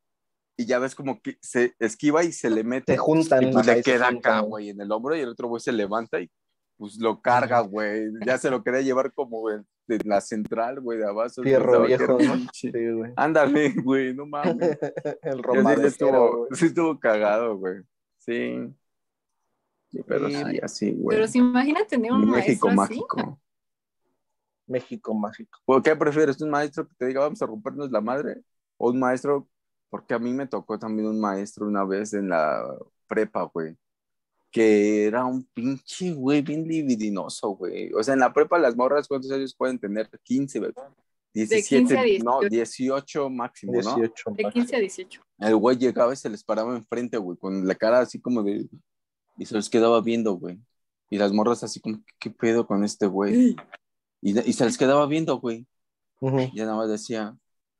y 0.57 0.65
ya 0.65 0.79
ves 0.79 0.93
como 0.95 1.21
que 1.21 1.37
se 1.41 1.73
esquiva 1.79 2.23
y 2.23 2.31
se 2.33 2.49
le 2.49 2.63
mete 2.63 2.93
Se 2.93 2.97
juntan. 2.97 3.43
y 3.43 3.51
pues 3.53 3.65
le 3.65 3.81
queda 3.81 4.09
acá, 4.09 4.41
güey, 4.41 4.69
en 4.69 4.81
el 4.81 4.91
hombro 4.91 5.15
y 5.15 5.21
el 5.21 5.29
otro 5.29 5.47
güey 5.47 5.61
se 5.61 5.71
levanta 5.71 6.19
y 6.21 6.29
pues 6.77 6.97
lo 6.97 7.21
carga, 7.21 7.61
güey. 7.61 8.09
Ya 8.25 8.37
se 8.37 8.49
lo 8.49 8.63
quería 8.63 8.81
llevar 8.81 9.13
como 9.13 9.49
en, 9.49 9.65
de 9.97 10.05
la 10.05 10.21
central, 10.21 10.79
güey, 10.79 10.99
de 10.99 11.05
abajo. 11.07 11.41
Fierro 11.43 11.83
viejo, 11.85 12.17
Sí, 12.53 12.71
güey. 12.71 13.11
Ándale, 13.15 13.73
güey, 13.83 14.13
no 14.13 14.25
mames. 14.25 14.77
El 15.21 15.39
Y 15.39 15.41
Román 15.41 15.79
así 15.79 15.87
estuvo, 15.87 16.47
sí 16.51 16.65
estuvo 16.67 16.99
cagado, 16.99 17.57
güey. 17.57 17.81
Sí. 18.19 18.73
Sí, 19.89 19.99
pero 20.07 20.29
Sí, 20.29 20.35
sí, 20.35 20.59
así, 20.61 20.91
güey. 20.93 21.17
Pero 21.17 21.27
se 21.27 21.37
imagina 21.39 21.85
tener 21.85 22.11
un 22.11 22.29
México 22.29 22.67
maestro 22.67 22.83
así. 22.83 22.95
mágico. 22.95 23.41
México 24.67 25.13
mágico. 25.13 25.59
¿Por 25.65 25.81
qué 25.83 25.95
prefieres 25.95 26.41
un 26.41 26.49
maestro 26.49 26.87
que 26.87 26.95
te 26.97 27.07
diga 27.07 27.19
vamos 27.21 27.41
a 27.41 27.45
rompernos 27.45 27.91
la 27.91 27.99
madre? 28.01 28.41
O 28.77 28.89
un 28.89 28.99
maestro, 28.99 29.47
porque 29.89 30.13
a 30.13 30.19
mí 30.19 30.31
me 30.33 30.47
tocó 30.47 30.79
también 30.79 31.07
un 31.07 31.19
maestro 31.19 31.67
una 31.67 31.83
vez 31.83 32.13
en 32.13 32.29
la 32.29 32.63
prepa, 33.07 33.43
güey, 33.53 33.75
que 34.51 35.05
era 35.05 35.25
un 35.25 35.43
pinche, 35.53 36.13
güey, 36.13 36.41
bien 36.41 36.67
libidinoso, 36.67 37.49
güey. 37.49 37.91
O 37.93 38.03
sea, 38.03 38.13
en 38.13 38.19
la 38.19 38.33
prepa 38.33 38.59
las 38.59 38.75
morras, 38.75 39.07
¿cuántos 39.07 39.31
años 39.31 39.55
pueden 39.55 39.79
tener? 39.79 40.09
15, 40.23 40.59
güey. 40.59 40.71
17, 41.33 41.85
15 41.85 41.97
a 41.97 42.03
18. 42.03 42.25
no, 42.25 42.41
18 42.41 43.29
máximo, 43.29 43.71
¿no? 43.73 43.95
18. 43.95 44.31
De 44.31 44.43
15 44.43 44.75
a 44.75 44.79
18. 44.79 45.21
El 45.39 45.55
güey 45.55 45.77
llegaba 45.77 46.11
y 46.13 46.17
se 46.17 46.29
les 46.29 46.43
paraba 46.43 46.75
enfrente, 46.75 47.17
güey, 47.17 47.37
con 47.37 47.65
la 47.65 47.75
cara 47.75 47.99
así 47.99 48.19
como 48.19 48.43
de... 48.43 48.67
Y 49.37 49.45
se 49.45 49.55
los 49.55 49.69
quedaba 49.69 50.01
viendo, 50.01 50.33
güey. 50.33 50.59
Y 51.09 51.17
las 51.17 51.31
morras 51.31 51.63
así 51.63 51.79
como, 51.79 52.03
¿qué 52.19 52.29
pedo 52.29 52.67
con 52.67 52.83
este 52.83 53.05
güey? 53.07 53.55
Y, 54.21 54.37
y 54.39 54.53
se 54.53 54.65
les 54.65 54.77
quedaba 54.77 55.07
viendo, 55.07 55.39
güey. 55.39 55.65
Ujú. 56.19 56.39
Y 56.39 56.57
ya 56.57 56.65
nada 56.65 56.77
más 56.77 56.89
decía, 56.89 57.35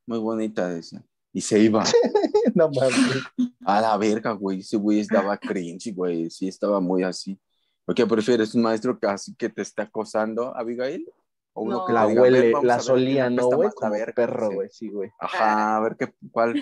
muy 0.07 0.19
bonita, 0.19 0.69
decía. 0.69 1.03
Y 1.33 1.41
se 1.41 1.59
iba. 1.59 1.83
No 2.55 2.69
mames. 2.69 3.23
A 3.65 3.81
la 3.81 3.97
verga, 3.97 4.31
güey. 4.33 4.59
Ese 4.59 4.77
güey 4.77 4.99
estaba 4.99 5.37
cringe, 5.37 5.93
güey. 5.93 6.29
Sí, 6.29 6.47
estaba 6.47 6.79
muy 6.79 7.03
así. 7.03 7.39
¿Por 7.85 7.95
qué 7.95 8.05
prefieres 8.05 8.53
un 8.55 8.61
maestro 8.63 8.97
que 8.99 9.07
así 9.07 9.35
que 9.35 9.49
te 9.49 9.61
está 9.61 9.83
acosando, 9.83 10.55
Abigail? 10.55 11.07
O 11.53 11.63
uno 11.63 11.79
No. 11.79 11.85
que 11.85 11.93
La 11.93 12.03
te 12.03 12.09
diga, 12.09 12.21
"Ven, 12.21 12.33
huele, 12.33 12.53
a 12.55 12.63
la 12.63 12.75
ver 12.75 12.83
solía, 12.83 13.29
¿no, 13.29 13.47
güey? 13.49 13.69
Como 13.75 13.91
verga", 13.91 14.13
perro, 14.13 14.51
güey, 14.53 14.69
sí, 14.71 14.89
güey. 14.89 15.09
Ajá, 15.19 15.77
a 15.77 15.79
ver 15.81 15.97
qué, 15.97 16.13
cuál, 16.31 16.53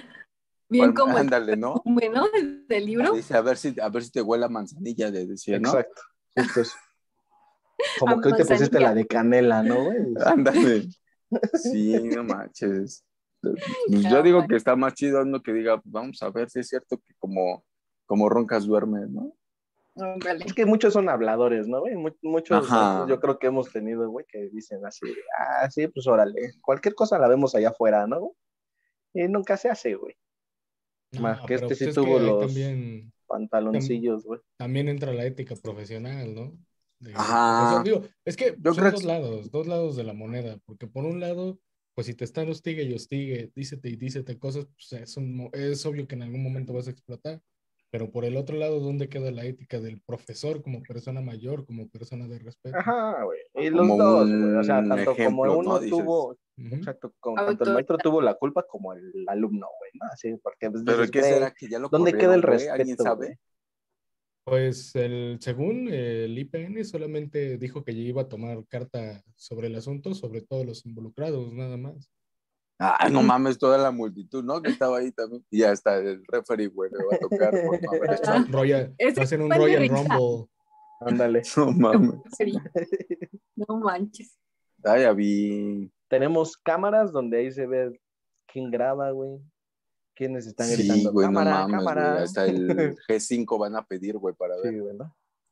Bien 0.69 0.85
cuál- 0.85 0.93
como 0.95 1.17
el 1.17 1.17
ándale, 1.33 1.57
¿no? 1.57 1.81
bueno 1.85 2.25
del 2.67 2.85
libro. 2.85 3.13
Dice, 3.13 3.35
a 3.35 3.41
ver 3.41 3.57
si, 3.57 3.75
a 3.79 3.89
ver 3.89 4.03
si 4.03 4.11
te 4.11 4.21
huele 4.21 4.45
a 4.45 4.49
manzanilla, 4.49 5.11
de 5.11 5.27
decía, 5.27 5.59
¿no? 5.59 5.69
Exacto. 5.69 6.01
Justo 6.35 6.61
eso. 6.61 6.73
Como 7.99 8.17
A 8.17 8.21
que 8.21 8.27
hoy 8.29 8.33
te 8.37 8.45
pusiste 8.45 8.79
la 8.79 8.93
de 8.93 9.05
canela, 9.07 9.61
¿no, 9.63 9.83
güey? 9.85 9.97
Ándale. 10.25 10.89
Sí, 11.53 11.93
no 12.03 12.23
manches. 12.23 13.05
Pues 13.41 14.03
yo 14.09 14.21
digo 14.23 14.45
que 14.47 14.55
está 14.55 14.75
más 14.75 14.93
chido 14.93 15.21
uno 15.21 15.41
que 15.41 15.53
diga, 15.53 15.81
vamos 15.85 16.21
a 16.21 16.29
ver 16.29 16.49
si 16.49 16.59
es 16.59 16.67
cierto 16.67 16.97
que 16.97 17.13
como, 17.19 17.63
como 18.05 18.27
roncas 18.29 18.65
duermes, 18.65 19.09
¿no? 19.09 19.33
Es 20.45 20.53
que 20.53 20.65
muchos 20.65 20.93
son 20.93 21.09
habladores, 21.09 21.67
¿no, 21.67 21.81
güey? 21.81 21.95
Mu- 21.95 22.09
Muchos, 22.21 22.65
Ajá. 22.71 23.05
yo 23.07 23.19
creo 23.19 23.37
que 23.39 23.47
hemos 23.47 23.71
tenido, 23.71 24.09
güey, 24.09 24.25
que 24.29 24.49
dicen 24.49 24.85
así, 24.85 25.05
ah, 25.37 25.69
sí, 25.69 25.87
pues 25.87 26.07
órale, 26.07 26.53
cualquier 26.61 26.95
cosa 26.95 27.17
la 27.19 27.27
vemos 27.27 27.53
allá 27.55 27.69
afuera, 27.69 28.07
¿no? 28.07 28.31
Y 29.13 29.27
nunca 29.27 29.57
se 29.57 29.69
hace, 29.69 29.95
güey. 29.95 30.15
Más 31.19 31.41
que 31.45 31.55
este 31.55 31.75
sí 31.75 31.85
pues 31.85 31.89
es 31.89 31.95
tuvo 31.95 32.19
los- 32.19 32.45
También, 32.47 33.11
Pantaloncillos, 33.27 34.23
güey. 34.25 34.39
también 34.57 34.87
entra 34.89 35.11
la 35.13 35.25
ética 35.25 35.55
profesional, 35.61 36.33
¿no? 36.33 36.53
De- 36.99 37.13
Ajá. 37.15 37.67
o 37.67 37.73
sea, 37.73 37.83
digo, 37.83 38.01
es 38.25 38.37
que 38.37 38.55
Yo 38.59 38.73
son 38.73 38.81
creo 38.83 38.91
dos 38.91 39.01
que- 39.01 39.07
lados, 39.07 39.51
dos 39.51 39.67
lados 39.67 39.95
de 39.97 40.03
la 40.03 40.13
moneda, 40.13 40.57
porque 40.65 40.87
por 40.87 41.03
un 41.05 41.19
lado, 41.19 41.59
pues 41.93 42.07
si 42.07 42.13
te 42.13 42.25
están 42.25 42.49
hostigue 42.49 42.83
y 42.83 42.93
hostigue, 42.93 43.51
dícete 43.55 43.89
y 43.89 43.95
dícete 43.95 44.37
cosas, 44.39 44.67
pues 44.67 45.01
es, 45.01 45.17
un 45.17 45.49
es 45.53 45.85
obvio 45.85 46.07
que 46.07 46.15
en 46.15 46.23
algún 46.23 46.43
momento 46.43 46.73
vas 46.73 46.87
a 46.87 46.91
explotar. 46.91 47.41
Pero 47.91 48.11
por 48.11 48.23
el 48.23 48.37
otro 48.37 48.55
lado, 48.55 48.79
¿dónde 48.79 49.09
queda 49.09 49.31
la 49.31 49.45
ética 49.45 49.79
del 49.79 49.99
profesor 50.01 50.61
como 50.61 50.83
persona 50.83 51.21
mayor, 51.21 51.65
como 51.65 51.89
persona 51.89 52.27
de 52.27 52.37
respeto? 52.37 52.77
Ajá, 52.77 53.23
güey. 53.23 53.39
Y 53.55 53.69
los 53.71 53.79
Como 53.79 53.97
dos, 53.97 54.29
güey. 54.29 54.55
O 54.55 54.63
sea, 54.63 54.83
tanto 54.87 55.15
como 55.15 55.45
ejemplo, 55.45 55.57
uno 55.57 55.79
¿no? 55.79 55.89
Tuvo, 55.89 56.37
exacto, 56.57 57.13
como 57.19 57.43
tanto 57.43 57.63
el 57.63 57.73
maestro 57.73 57.97
tuvo 57.97 58.21
la 58.21 58.35
culpa 58.35 58.63
como 58.67 58.93
el 58.93 59.25
alumno, 59.27 59.67
güey, 59.79 59.91
¿no? 59.95 60.05
Así, 60.11 60.35
porque 60.43 60.69
pues, 60.69 60.83
Pero 60.85 60.97
dices, 60.97 61.11
¿qué 61.11 61.23
será 61.23 61.51
que 61.51 61.67
ya 61.67 61.79
lo 61.79 61.89
¿dónde 61.89 62.13
queda 62.13 62.35
el 62.35 62.43
güey? 62.43 62.67
¿Alguien 62.67 62.89
respeto, 62.89 63.03
sabe? 63.03 63.39
Pues 64.43 64.95
el, 64.95 65.37
según 65.41 65.89
el 65.89 66.37
IPN 66.37 66.83
solamente 66.83 67.57
dijo 67.57 67.83
que 67.83 67.93
ya 67.93 68.01
iba 68.01 68.23
a 68.23 68.29
tomar 68.29 68.65
carta 68.67 69.23
sobre 69.35 69.67
el 69.67 69.75
asunto, 69.75 70.15
sobre 70.15 70.41
todos 70.41 70.65
los 70.65 70.85
involucrados, 70.85 71.53
nada 71.53 71.77
más. 71.77 72.11
Ah, 72.79 73.09
no 73.11 73.21
mames, 73.23 73.57
toda 73.57 73.77
la 73.77 73.91
multitud, 73.91 74.43
¿no? 74.43 74.61
Que 74.61 74.71
estaba 74.71 74.99
ahí 74.99 75.11
también. 75.11 75.45
Y 75.51 75.59
ya 75.59 75.71
está, 75.71 75.97
el 75.97 76.23
referee, 76.27 76.67
güey, 76.67 76.89
le 76.89 77.05
va 77.05 77.15
a 77.15 77.19
tocar 77.19 77.51
por 77.51 77.81
no 77.81 77.91
haber 77.91 78.13
hecho. 78.13 78.51
Royal, 78.51 78.95
va 79.17 79.23
a 79.23 79.25
ser 79.25 79.41
un 79.41 79.51
Royal. 79.51 79.87
Rumble. 79.87 80.47
Ándale. 81.01 81.41
No 81.57 81.71
mames. 81.71 82.21
No 83.55 83.77
manches. 83.77 84.39
Ah, 84.85 84.97
ya 84.97 85.11
vi. 85.11 85.91
Tenemos 86.07 86.55
cámaras 86.55 87.11
donde 87.11 87.39
ahí 87.39 87.51
se 87.51 87.67
ve 87.67 87.99
quién 88.47 88.71
graba, 88.71 89.11
güey. 89.11 89.41
Quiénes 90.19 90.47
están 90.47 90.67
Sí, 90.67 90.75
gritando. 90.75 91.13
güey, 91.13 91.27
no 91.29 91.33
cámara, 91.39 92.11
güey. 92.11 92.23
Hasta 92.25 92.45
el 92.45 92.67
G5 93.07 93.57
van 93.57 93.77
a 93.77 93.85
pedir, 93.85 94.17
güey, 94.17 94.35
para 94.35 94.57
ver 94.57 94.73
Sí, 94.73 94.79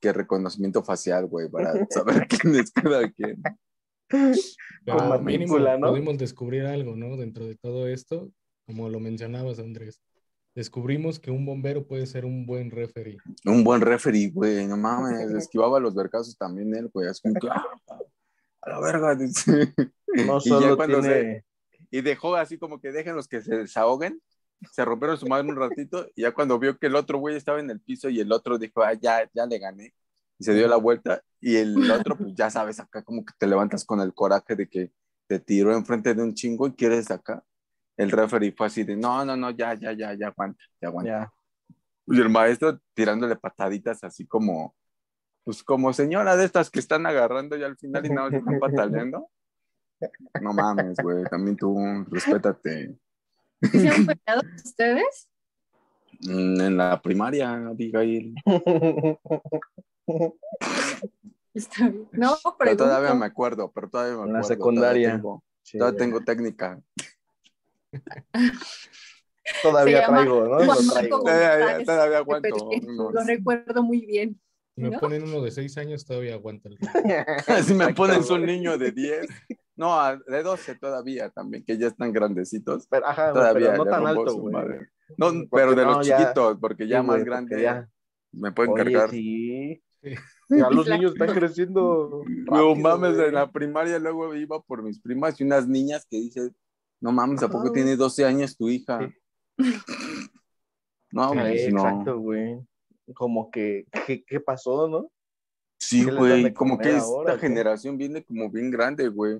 qué 0.01 0.11
reconocimiento 0.11 0.83
facial, 0.83 1.25
güey, 1.27 1.47
para 1.49 1.71
saber 1.89 2.27
quién 2.29 2.53
es 2.57 2.69
cada 2.73 3.09
quien. 3.09 3.41
Pero 4.09 4.33
Con 4.97 5.23
mínimo 5.23 5.53
matrícula, 5.53 5.77
¿no? 5.77 5.91
pudimos 5.91 6.17
descubrir 6.17 6.65
algo, 6.65 6.97
¿no? 6.97 7.15
Dentro 7.15 7.45
de 7.45 7.55
todo 7.55 7.87
esto, 7.87 8.29
como 8.65 8.89
lo 8.89 8.99
mencionabas, 8.99 9.59
Andrés. 9.59 10.01
Descubrimos 10.53 11.17
que 11.17 11.31
un 11.31 11.45
bombero 11.45 11.87
puede 11.87 12.05
ser 12.05 12.25
un 12.25 12.45
buen 12.45 12.69
referee. 12.69 13.15
Un 13.45 13.63
buen 13.63 13.79
referee, 13.79 14.31
güey, 14.31 14.67
no 14.67 14.75
mames. 14.75 15.31
Esquivaba 15.31 15.79
los 15.79 15.95
vergazos 15.95 16.37
también 16.37 16.75
él, 16.75 16.89
güey. 16.93 17.09
Es 17.09 17.21
como 17.21 17.35
que, 17.35 17.47
ah, 17.49 17.63
a 18.63 18.69
la 18.69 18.81
verga, 18.81 19.15
dice. 19.15 19.73
No 20.25 20.39
Y 20.43 20.49
ya 20.49 20.59
solo 20.59 20.75
cuando 20.75 20.99
tiene... 20.99 21.45
y 21.89 22.01
dejó 22.01 22.35
así 22.35 22.57
como 22.57 22.81
que 22.81 22.91
dejen 22.91 23.15
los 23.15 23.29
que 23.29 23.41
se 23.41 23.55
desahoguen. 23.55 24.21
Se 24.71 24.83
rompieron 24.83 25.17
su 25.17 25.27
madre 25.27 25.47
un 25.47 25.55
ratito 25.55 26.07
y 26.15 26.23
ya 26.23 26.33
cuando 26.33 26.57
vio 26.57 26.77
que 26.77 26.87
el 26.87 26.95
otro 26.95 27.19
güey 27.19 27.35
estaba 27.35 27.59
en 27.59 27.69
el 27.69 27.79
piso 27.79 28.09
y 28.09 28.19
el 28.19 28.31
otro 28.31 28.57
dijo, 28.57 28.81
ah, 28.83 28.93
ya, 28.93 29.29
ya 29.33 29.45
le 29.45 29.59
gané. 29.59 29.93
Y 30.39 30.43
se 30.43 30.53
dio 30.53 30.67
la 30.67 30.77
vuelta 30.77 31.21
y 31.39 31.55
el 31.55 31.89
otro, 31.91 32.15
pues 32.17 32.33
ya 32.35 32.49
sabes, 32.49 32.79
acá 32.79 33.03
como 33.03 33.25
que 33.25 33.33
te 33.37 33.47
levantas 33.47 33.85
con 33.85 33.99
el 34.01 34.13
coraje 34.13 34.55
de 34.55 34.67
que 34.67 34.91
te 35.27 35.39
tiró 35.39 35.75
enfrente 35.75 36.13
de 36.13 36.21
un 36.21 36.33
chingo 36.33 36.67
y 36.67 36.73
quieres 36.73 37.11
acá. 37.11 37.43
El 37.95 38.11
referee 38.11 38.51
fue 38.51 38.67
así 38.67 38.83
de, 38.83 38.95
no, 38.95 39.25
no, 39.25 39.35
no, 39.35 39.49
ya, 39.51 39.73
ya, 39.73 39.91
ya, 39.93 40.13
ya 40.13 40.27
aguanta, 40.27 40.63
ya 40.79 40.87
aguanta. 40.87 41.09
Ya. 41.09 41.33
Y 42.07 42.21
el 42.21 42.29
maestro 42.29 42.79
tirándole 42.93 43.35
pataditas 43.35 44.03
así 44.03 44.25
como, 44.25 44.75
pues 45.43 45.63
como 45.63 45.91
señora 45.93 46.35
de 46.35 46.45
estas 46.45 46.69
que 46.69 46.79
están 46.79 47.05
agarrando 47.05 47.55
ya 47.57 47.65
al 47.65 47.77
final 47.77 48.05
y 48.05 48.09
nada 48.09 48.29
más 48.29 48.39
están 48.39 48.59
pataleando. 48.59 49.29
No 50.43 50.53
mames, 50.53 50.95
güey, 51.01 51.23
también 51.23 51.57
tú, 51.57 51.75
respétate. 52.11 52.95
¿Y 53.61 53.67
se 53.67 53.89
han 53.89 54.05
peleado 54.05 54.41
ustedes? 54.63 55.27
Mm, 56.21 56.61
En 56.61 56.77
la 56.77 57.01
primaria, 57.01 57.53
Abigail. 57.67 58.33
Está 61.53 61.89
bien. 61.89 62.07
No, 62.11 62.37
Pero 62.59 62.77
todavía 62.77 63.13
me 63.13 63.25
acuerdo, 63.25 63.71
pero 63.73 63.89
todavía 63.89 64.13
me 64.15 64.21
En 64.21 64.23
acuerdo. 64.29 64.37
la 64.37 64.43
secundaria. 64.43 65.07
Todavía 65.09 65.21
tengo, 65.21 65.43
Sí, 65.63 65.77
todavía 65.77 65.97
güey. 65.97 66.09
tengo 66.09 66.23
técnica. 66.25 66.81
Todavía 69.63 70.05
traigo, 70.05 70.45
¿no? 70.45 70.59
Lo 70.59 70.75
traigo. 70.93 71.19
Todavía, 71.21 72.17
aguanto. 72.17 72.69
Lo 73.13 73.23
recuerdo 73.23 73.81
muy 73.81 74.05
bien. 74.05 74.39
Si 74.75 74.81
me 74.81 74.89
¿No? 74.91 74.99
ponen 74.99 75.23
uno 75.23 75.41
de 75.41 75.51
seis 75.51 75.77
años, 75.77 76.05
todavía 76.05 76.33
aguanta 76.33 76.67
el 76.69 76.77
Si 77.65 77.73
me 77.73 77.93
pones 77.93 78.29
un 78.29 78.45
niño 78.45 78.77
de 78.77 78.91
10, 78.91 79.25
no, 79.77 80.17
de 80.27 80.43
12 80.43 80.75
todavía 80.75 81.29
también, 81.29 81.63
que 81.63 81.77
ya 81.77 81.87
están 81.87 82.11
grandecitos. 82.11 82.87
Pero, 82.89 83.07
ajá, 83.07 83.31
güey, 83.31 83.33
Todavía 83.41 83.71
pero 83.71 83.85
no 83.85 83.89
tan 83.91 84.07
alto, 84.07 84.29
su 84.31 84.41
güey. 84.41 84.53
madre. 84.53 84.89
No, 85.17 85.27
Porque 85.27 85.47
pero 85.51 85.75
de 85.75 85.85
no, 85.85 85.91
los 85.93 86.07
ya- 86.07 86.17
chiquitos, 86.17 86.57
porque 86.59 86.87
ya 86.87 86.99
Sí, 87.01 87.07
más 87.07 87.15
güey, 87.17 87.25
grande 87.25 87.61
ya- 87.61 87.89
me 88.33 88.51
pueden 88.51 88.73
Oye, 88.73 88.83
cargar. 88.83 89.09
sí. 89.09 89.81
Sí. 90.03 90.15
Ya 90.49 90.69
los 90.69 90.87
niños 90.89 91.13
están 91.13 91.33
creciendo. 91.33 92.23
No 92.27 92.45
rápido, 92.45 92.75
mames, 92.75 93.15
güey. 93.15 93.27
en 93.29 93.33
la 93.35 93.51
primaria 93.51 93.99
luego 93.99 94.33
iba 94.35 94.61
por 94.61 94.83
mis 94.83 94.99
primas 94.99 95.39
y 95.39 95.43
unas 95.43 95.67
niñas 95.67 96.05
que 96.09 96.17
dicen, 96.17 96.55
no 97.01 97.11
mames, 97.11 97.41
¿a 97.43 97.47
poco 97.47 97.65
Ajá, 97.65 97.73
tiene 97.73 97.95
12 97.95 98.25
años 98.25 98.57
tu 98.57 98.69
hija? 98.69 98.99
No, 101.11 101.31
Sí, 101.31 101.37
pues 101.39 101.73
no. 101.73 101.81
Exacto, 101.81 102.19
güey. 102.19 102.59
Como 103.15 103.49
que, 103.49 103.85
¿qué, 104.05 104.23
qué 104.25 104.39
pasó, 104.39 104.87
no? 104.87 105.09
Sí, 105.79 105.99
¿Qué 106.05 106.11
les 106.11 106.15
dan 106.15 106.41
güey, 106.41 106.53
como 106.53 106.77
que 106.77 106.89
ahora, 106.97 107.33
esta 107.33 107.41
qué? 107.41 107.47
generación 107.47 107.97
viene 107.97 108.23
como 108.23 108.49
bien 108.49 108.69
grande, 108.71 109.07
güey. 109.07 109.37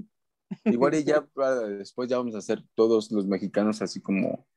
Igual 0.65 0.95
y 0.95 1.03
ya 1.03 1.21
para 1.33 1.55
después 1.61 2.09
ya 2.09 2.17
vamos 2.17 2.35
a 2.35 2.41
ser 2.41 2.63
todos 2.75 3.11
los 3.11 3.25
mexicanos 3.27 3.81
así 3.81 4.01
como 4.01 4.47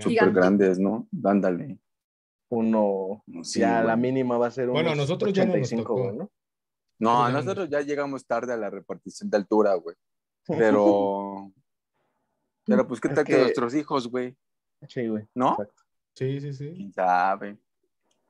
súper 0.00 0.32
grandes, 0.32 0.78
¿no? 0.78 1.08
Ándale. 1.24 1.78
Uno, 2.48 3.22
Sí, 3.42 3.60
ya 3.60 3.82
la 3.82 3.96
mínima 3.96 4.36
va 4.36 4.48
a 4.48 4.50
ser 4.50 4.68
Bueno, 4.68 4.90
a 4.90 4.92
unos 4.94 5.08
nosotros 5.08 5.32
ya 5.32 5.44
no 5.44 5.56
nos 5.56 5.68
85, 5.68 5.82
tocó. 5.82 6.02
güey, 6.02 6.16
¿no? 6.16 6.30
No, 6.98 7.26
ya 7.28 7.32
nosotros 7.32 7.68
ya 7.70 7.80
llegamos 7.80 8.26
tarde 8.26 8.52
a 8.52 8.56
la 8.56 8.68
repartición 8.70 9.30
de 9.30 9.36
altura, 9.36 9.74
güey. 9.74 9.96
Pero, 10.46 11.52
pero 12.66 12.86
pues, 12.86 13.00
¿qué 13.00 13.08
Es 13.08 13.14
tal 13.14 13.24
que, 13.24 13.32
que- 13.34 13.40
nuestros 13.40 13.74
hijos, 13.74 14.08
güey? 14.08 14.36
Sí, 14.88 15.06
güey. 15.06 15.24
¿No? 15.34 15.50
Exacto. 15.52 15.82
Sí, 16.14 16.40
sí, 16.40 16.52
sí. 16.52 16.72
¿Quién 16.74 16.92
sabe? 16.92 17.56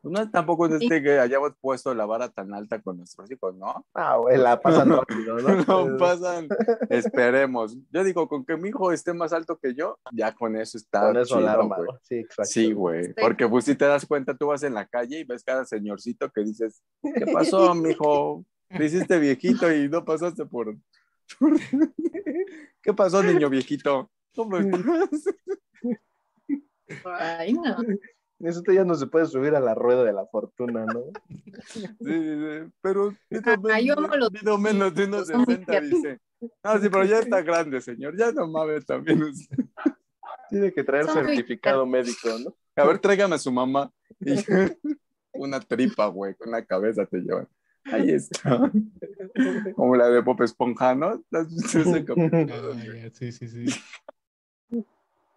Pues 0.03 0.13
no, 0.13 0.31
tampoco 0.31 0.67
es 0.67 0.81
este 0.81 1.03
que 1.03 1.19
hayamos 1.19 1.53
puesto 1.61 1.93
la 1.95 2.07
vara 2.07 2.31
tan 2.31 2.55
alta 2.55 2.81
con 2.81 2.97
nuestros 2.97 3.31
hijos, 3.31 3.55
¿no? 3.55 3.85
Ah, 3.93 4.17
güey, 4.17 4.39
la 4.39 4.59
pasan 4.59 4.89
rápido, 4.89 5.37
¿no? 5.39 5.41
No 5.91 5.97
pasan, 5.99 6.49
esperemos. 6.89 7.77
Yo 7.91 8.03
digo, 8.03 8.27
con 8.27 8.45
que 8.45 8.57
mi 8.57 8.71
hijo 8.71 8.93
esté 8.93 9.13
más 9.13 9.35
alto 9.35 9.59
que 9.59 9.75
yo, 9.75 9.99
ya 10.13 10.35
con 10.35 10.57
eso 10.57 10.79
está 10.79 11.03
Con 11.03 11.19
eso 11.19 11.39
chido, 11.39 11.69
güey. 11.69 11.89
Sí, 12.03 12.15
exacto. 12.17 12.51
Sí, 12.51 12.73
güey, 12.73 13.13
porque 13.15 13.47
pues 13.47 13.67
si 13.67 13.75
te 13.75 13.85
das 13.85 14.07
cuenta, 14.07 14.35
tú 14.35 14.47
vas 14.47 14.63
en 14.63 14.73
la 14.73 14.87
calle 14.87 15.21
y 15.21 15.25
ves 15.25 15.45
cada 15.45 15.67
señorcito 15.67 16.31
que 16.31 16.45
dices, 16.45 16.83
¿qué 17.03 17.27
pasó, 17.27 17.75
mijo? 17.75 18.45
Te 18.69 18.85
hiciste 18.85 19.19
viejito 19.19 19.71
y 19.71 19.89
no 19.89 20.05
pasaste 20.05 20.47
por... 20.47 20.75
¿Qué 22.83 22.95
pasó, 22.95 23.23
niño 23.23 23.51
viejito? 23.51 24.11
¿Cómo 24.35 24.57
estás? 24.57 25.35
Ay, 27.05 27.53
no. 27.53 27.77
Eso 28.41 28.63
ya 28.73 28.85
no 28.85 28.95
se 28.95 29.07
puede 29.07 29.27
subir 29.27 29.55
a 29.55 29.61
la 29.61 29.75
rueda 29.75 30.03
de 30.05 30.13
la 30.13 30.27
fortuna, 30.27 30.87
¿no? 30.87 31.05
Sí, 32.01 32.13
sí, 32.13 32.73
pero 32.81 33.13
Ah, 33.73 33.81
yo 33.81 33.97
menos, 34.59 34.95
de 34.95 35.05
unos 35.05 35.29
son 35.29 35.39
muy 35.39 35.55
60, 35.57 35.71
tiernos. 35.71 35.91
dice. 35.91 36.21
No, 36.65 36.79
sí, 36.81 36.89
pero 36.89 37.05
ya 37.05 37.19
está 37.19 37.43
grande, 37.43 37.81
señor. 37.81 38.17
Ya 38.17 38.33
no 38.33 38.47
mames 38.49 38.87
también. 38.87 39.23
usted. 39.23 39.57
Tiene 40.49 40.73
que 40.73 40.83
traer 40.83 41.05
Son 41.05 41.17
muy 41.25 41.37
certificado 41.37 41.87
médico, 41.87 42.29
¿no? 42.45 42.57
A 42.77 42.87
ver, 42.87 42.99
tráigame 42.99 43.35
a 43.35 43.39
su 43.39 43.53
mamá. 43.53 43.93
Y 44.21 44.35
una 45.33 45.61
tripa, 45.61 46.07
güey, 46.07 46.35
con 46.35 46.51
la 46.51 46.65
cabeza 46.65 47.07
te 47.07 47.19
llevan. 47.19 47.47
Ahí 47.85 48.11
está. 48.11 48.71
Como 49.75 49.97
la 49.97 50.09
de 50.09 50.21
Bob 50.21 50.43
Esponja, 50.43 50.95
¿no? 50.95 51.23
Ah, 51.33 51.45
sí, 53.13 53.33
sí, 53.33 53.49
sí. 53.49 53.65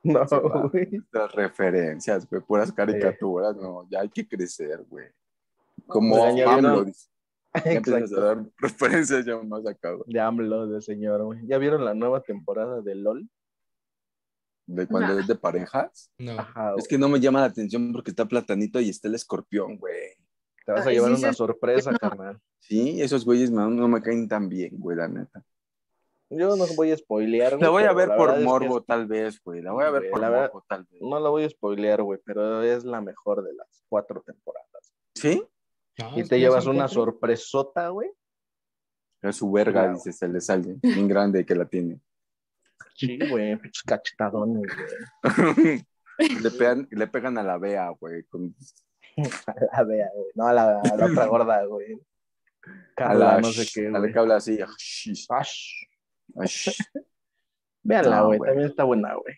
No, 0.62 0.70
güey. 0.70 0.90
Las 1.12 1.32
referencias, 1.34 2.30
güey, 2.30 2.42
puras 2.42 2.72
caricaturas, 2.72 3.56
no, 3.56 3.88
ya 3.90 4.02
hay 4.02 4.10
que 4.10 4.28
crecer, 4.28 4.84
güey. 4.90 5.08
Como 5.88 6.18
Ya 6.18 6.30
añadieron- 6.30 6.66
AMLO, 6.66 6.84
dice. 6.86 7.10
Ya 7.66 7.72
empiezas 7.74 7.94
a 8.02 8.06
Exacto. 8.06 8.22
dar 8.26 8.46
referencias 8.58 9.26
ya 9.26 9.38
más 9.44 9.66
acá, 9.68 9.92
güey. 9.92 10.04
De 10.12 10.20
AMLO, 10.20 10.68
de 10.68 10.82
señor, 10.82 11.24
güey. 11.24 11.40
¿Ya 11.48 11.58
vieron 11.58 11.86
la 11.86 11.94
nueva 11.94 12.22
temporada 12.22 12.82
de 12.82 12.96
LOL? 12.96 13.30
De 14.66 14.88
cuando 14.88 15.14
Nah. 15.14 15.20
es 15.22 15.28
de 15.28 15.36
parejas. 15.36 16.12
No. 16.18 16.32
Ajá, 16.40 16.74
Es 16.78 16.88
que 16.88 16.98
no 16.98 17.10
me 17.10 17.20
llama 17.20 17.42
la 17.42 17.48
atención 17.48 17.92
porque 17.94 18.12
está 18.12 18.26
Platanito 18.26 18.80
y 18.80 18.90
está 18.90 19.08
el 19.08 19.16
escorpión, 19.16 19.78
güey. 19.78 20.16
Te 20.66 20.72
vas 20.72 20.86
a 20.86 20.90
Ay, 20.90 20.96
llevar 20.96 21.16
sí, 21.16 21.22
una 21.24 21.32
sí, 21.34 21.38
sorpresa, 21.38 21.90
bueno. 21.92 22.00
carnal. 22.00 22.40
Sí, 22.60 23.02
esos 23.02 23.26
güeyes 23.26 23.52
no, 23.52 23.70
no 23.70 23.88
me 23.90 24.02
caen 24.02 24.28
tan 24.28 24.48
bien, 24.48 24.72
güey, 24.80 24.96
la 24.98 25.08
neta. 25.10 25.44
Yo 26.30 26.56
no 26.56 26.66
voy 26.76 26.92
a 26.92 26.98
spoilear, 26.98 27.52
güey, 27.52 27.62
La 27.62 27.70
voy 27.70 27.84
a 27.84 27.94
ver 27.94 28.08
por 28.10 28.18
verdad 28.30 28.36
es 28.38 28.40
que 28.44 28.46
morbo, 28.50 28.82
tal 28.84 29.06
vez, 29.08 29.40
güey. 29.44 29.62
La 29.62 29.72
voy 29.72 29.84
a 29.86 29.92
ver 29.92 30.02
Güey, 30.02 30.12
por 30.12 30.20
la 30.22 30.30
verdad- 30.30 30.52
morbo, 30.54 30.66
tal 30.68 30.84
vez. 30.90 31.02
No 31.02 31.20
la 31.20 31.30
voy 31.30 31.44
a 31.44 31.50
spoilear, 31.50 32.02
güey, 32.02 32.20
pero 32.26 32.62
es 32.64 32.84
la 32.86 33.02
mejor 33.02 33.44
de 33.44 33.54
las 33.54 33.84
cuatro 33.88 34.22
temporadas. 34.26 34.94
¿Sí? 35.16 35.44
Y 36.16 36.24
te 36.24 36.40
llevas 36.40 36.66
una 36.66 36.88
sorpresota, 36.88 37.90
güey. 37.90 38.10
Es 39.22 39.36
su 39.38 39.52
verga, 39.52 39.82
Claro. 39.84 39.94
dice, 39.94 40.12
se 40.12 40.28
le 40.28 40.42
sale. 40.42 40.76
Bien 40.82 41.08
grande 41.08 41.46
que 41.46 41.56
la 41.56 41.66
tiene. 41.66 42.00
Sí, 42.96 43.18
güey, 43.30 43.56
pinches 43.58 43.84
cachetadones, 43.84 44.64
güey. 44.76 45.86
le, 46.42 46.52
pegan, 46.52 46.88
le 46.92 47.08
pegan 47.08 47.38
a 47.38 47.44
la 47.44 47.58
vea, 47.58 47.90
güey. 48.00 48.24
con- 48.24 48.56
A 49.48 49.78
la 49.78 49.84
vea, 49.84 50.10
güey. 50.16 50.32
No, 50.36 50.48
a 50.48 50.54
la, 50.54 50.80
a 50.82 50.96
la 50.98 51.06
otra 51.06 51.26
gorda, 51.28 51.64
güey. 51.66 52.00
A 52.98 53.14
la, 53.14 53.40
no 53.40 53.52
sé 53.52 53.68
qué, 53.72 53.88
a 53.88 53.92
la 53.92 54.00
güey. 54.00 54.12
que 54.14 54.20
habla 54.20 54.38
así. 54.38 54.58
"Shish, 54.78 55.28
Ash. 55.30 55.84
Ash". 56.38 56.70
Véanla, 57.84 58.18
No, 58.22 58.26
güey. 58.28 58.40
También 58.40 58.70
está 58.70 58.84
buena, 58.86 59.14
güey. 59.16 59.36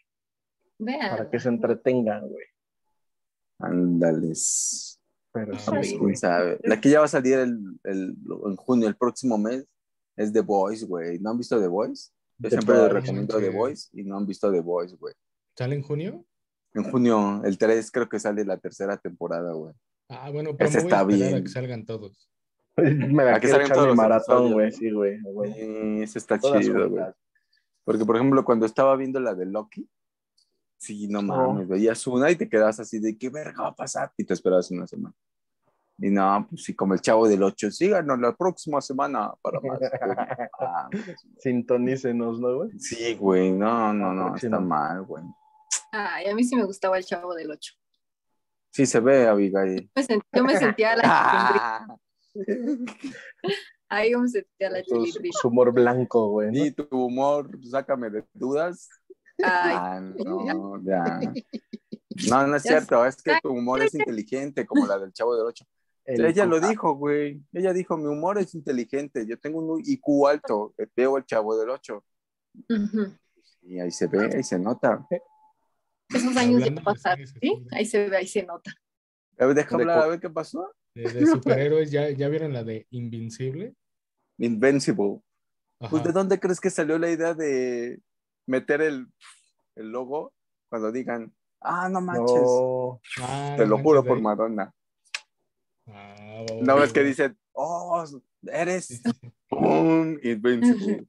Vean. 0.77 1.09
Para 1.17 1.29
que 1.29 1.39
se 1.39 1.49
entretengan, 1.49 2.27
güey. 2.29 2.45
Ándales. 3.59 4.99
Pero 5.31 5.57
sí, 5.57 5.97
quién 5.97 6.15
sabe. 6.15 6.59
La 6.63 6.79
que 6.79 6.89
ya 6.89 6.99
va 6.99 7.05
a 7.05 7.09
salir 7.09 7.37
el, 7.39 7.59
el- 7.83 8.15
en 8.45 8.55
junio, 8.55 8.87
el 8.87 8.95
próximo 8.95 9.37
mes, 9.37 9.65
es 10.15 10.31
The 10.31 10.41
Voice, 10.41 10.85
güey. 10.85 11.19
¿No 11.19 11.31
han 11.31 11.37
visto 11.37 11.59
The 11.59 11.67
Voice? 11.67 12.11
Yo 12.37 12.49
The 12.49 12.55
siempre 12.57 12.75
les 12.77 12.91
recomiendo 12.93 13.37
The. 13.39 13.49
Voice 13.49 13.89
y 13.93 14.03
no 14.03 14.17
han 14.17 14.25
visto 14.25 14.51
The 14.51 14.61
Voice, 14.61 14.95
güey. 14.95 15.13
¿Sale 15.57 15.75
en 15.75 15.81
junio? 15.81 16.25
En 16.73 16.83
junio, 16.83 17.41
el 17.45 17.57
3, 17.57 17.89
creo 17.91 18.07
que 18.09 18.19
sale 18.19 18.43
la 18.45 18.57
tercera 18.57 18.97
temporada, 18.97 19.53
güey. 19.53 19.73
Ah, 20.09 20.29
bueno, 20.29 20.55
pero 20.55 20.69
Ese 20.69 20.79
me 20.79 20.83
voy 20.83 20.91
a 20.93 20.95
está 20.95 21.01
esperar 21.11 21.27
a 21.27 21.31
bien. 21.33 21.43
que 21.43 21.49
salgan 21.49 21.85
todos. 21.85 22.29
Me 23.13 23.23
la 23.23 23.35
A 23.35 23.39
que 23.39 23.47
quiero 23.47 23.63
echar 23.63 23.75
todos 23.75 23.87
mi 23.87 23.89
los 23.89 23.97
maratón, 23.97 24.53
güey. 24.53 24.71
Sí, 24.71 24.91
güey. 24.91 25.19
Sí, 25.53 26.01
eso 26.01 26.19
está 26.19 26.37
Todas 26.37 26.61
chido, 26.61 26.89
güey. 26.89 27.05
Porque, 27.83 28.03
por 28.03 28.15
ejemplo, 28.15 28.43
cuando 28.43 28.65
estaba 28.65 28.95
viendo 28.95 29.19
la 29.19 29.35
de 29.35 29.45
Loki, 29.45 29.87
sí, 30.77 31.07
no 31.07 31.21
mames, 31.21 31.67
veías 31.67 32.05
una 32.07 32.31
y 32.31 32.35
te 32.35 32.49
quedabas 32.49 32.79
así 32.79 32.99
de 32.99 33.17
qué 33.17 33.29
verga 33.29 33.63
va 33.63 33.69
a 33.69 33.75
pasar 33.75 34.11
y 34.17 34.23
te 34.23 34.33
esperabas 34.33 34.71
una 34.71 34.87
semana. 34.87 35.15
Y 35.97 36.09
no, 36.09 36.45
pues 36.49 36.63
sí, 36.63 36.75
como 36.75 36.93
el 36.93 36.99
chavo 36.99 37.27
del 37.27 37.41
8, 37.41 37.71
síganos 37.71 38.19
la 38.19 38.35
próxima 38.35 38.81
semana 38.81 39.31
para 39.41 39.61
más. 39.61 39.79
Ah, 40.59 40.89
Sintonícenos, 41.37 42.39
¿no, 42.39 42.55
güey? 42.57 42.71
sí, 42.79 43.15
güey, 43.15 43.51
no, 43.51 43.93
no, 43.93 44.13
no, 44.13 44.35
está 44.35 44.59
mal, 44.59 45.03
güey. 45.03 45.23
Ay, 45.91 46.27
a 46.27 46.35
mí 46.35 46.43
sí 46.43 46.55
me 46.55 46.65
gustaba 46.65 46.97
el 46.97 47.05
chavo 47.05 47.33
del 47.33 47.51
8. 47.51 47.73
Sí 48.71 48.85
se 48.85 48.99
ve, 48.99 49.27
Abigail. 49.27 49.89
Yo 50.33 50.43
me 50.43 50.57
sentía 50.57 50.97
la 50.97 51.87
Ahí 53.89 54.15
me 54.15 54.27
sentía 54.27 54.69
la 54.69 54.83
Su, 54.83 55.47
humor 55.47 55.71
blanco, 55.71 56.29
güey. 56.29 56.51
¿no? 56.51 56.65
y 56.65 56.71
tu 56.71 56.87
humor, 56.91 57.49
sácame 57.63 58.09
de 58.09 58.25
dudas. 58.33 58.89
Ay, 59.43 59.75
Ah, 59.77 59.99
no, 60.25 60.81
ya. 60.83 61.19
No, 62.29 62.47
no 62.47 62.55
es 62.55 62.63
Ya 62.63 62.71
cierto, 62.71 63.05
es 63.05 63.21
que 63.21 63.37
tu 63.41 63.49
humor 63.49 63.81
es 63.83 63.93
inteligente, 63.93 64.65
como 64.65 64.85
la 64.87 64.97
del 64.97 65.13
chavo 65.13 65.35
del 65.35 65.45
8. 65.45 65.65
El 66.05 66.25
Ella 66.25 66.45
lo 66.45 66.59
dijo, 66.59 66.95
güey. 66.95 67.41
Ella 67.51 67.73
dijo, 67.73 67.97
mi 67.97 68.05
humor 68.05 68.37
es 68.37 68.53
inteligente. 68.53 69.25
Yo 69.25 69.39
tengo 69.39 69.59
un 69.59 69.81
IQ 69.83 70.27
alto. 70.27 70.73
Veo 70.95 71.17
el 71.17 71.25
chavo 71.25 71.57
del 71.57 71.69
8. 71.69 72.03
ujú. 72.69 73.17
Y 73.63 73.79
ahí 73.79 73.89
se 73.89 74.05
ve, 74.05 74.29
ahí 74.35 74.43
se 74.43 74.59
nota. 74.59 75.07
Esos 76.09 76.37
años 76.37 76.63
de 76.63 76.71
pasaron, 76.71 77.25
series, 77.25 77.33
¿sí? 77.41 77.67
Ahí 77.71 77.85
se 77.85 78.07
ve, 78.07 78.17
ahí 78.17 78.27
se 78.27 78.43
nota. 78.43 78.71
A 79.39 79.45
ver, 79.47 79.55
deja 79.55 79.75
De 79.75 79.83
hablar 79.83 80.03
a 80.03 80.07
ver 80.07 80.19
qué 80.19 80.29
pasó. 80.29 80.71
De, 80.95 81.03
de 81.11 81.25
superhéroes, 81.27 81.91
¿ya, 81.91 82.09
¿ya 82.09 82.27
vieron 82.29 82.53
la 82.53 82.63
de 82.63 82.87
Invincible? 82.91 83.75
Invincible. 84.37 85.19
Ajá. 85.79 85.89
Pues, 85.91 86.03
¿de 86.03 86.11
dónde 86.11 86.39
crees 86.39 86.59
que 86.59 86.69
salió 86.69 86.97
la 86.97 87.11
idea 87.11 87.33
de 87.33 87.99
meter 88.47 88.81
el, 88.81 89.07
el 89.75 89.89
logo 89.89 90.33
cuando 90.69 90.91
digan, 90.91 91.33
ah, 91.61 91.89
no 91.89 92.01
manches? 92.01 92.41
No. 92.41 93.01
Ah, 93.21 93.55
Te 93.57 93.63
no 93.63 93.71
lo 93.71 93.83
juro 93.83 94.03
por 94.03 94.19
Madonna. 94.21 94.73
Ah, 95.87 96.45
No 96.61 96.75
ves 96.77 96.93
que 96.93 97.03
dicen, 97.03 97.37
oh, 97.51 98.03
eres 98.43 99.01
un 99.51 100.19
Invincible. 100.23 101.05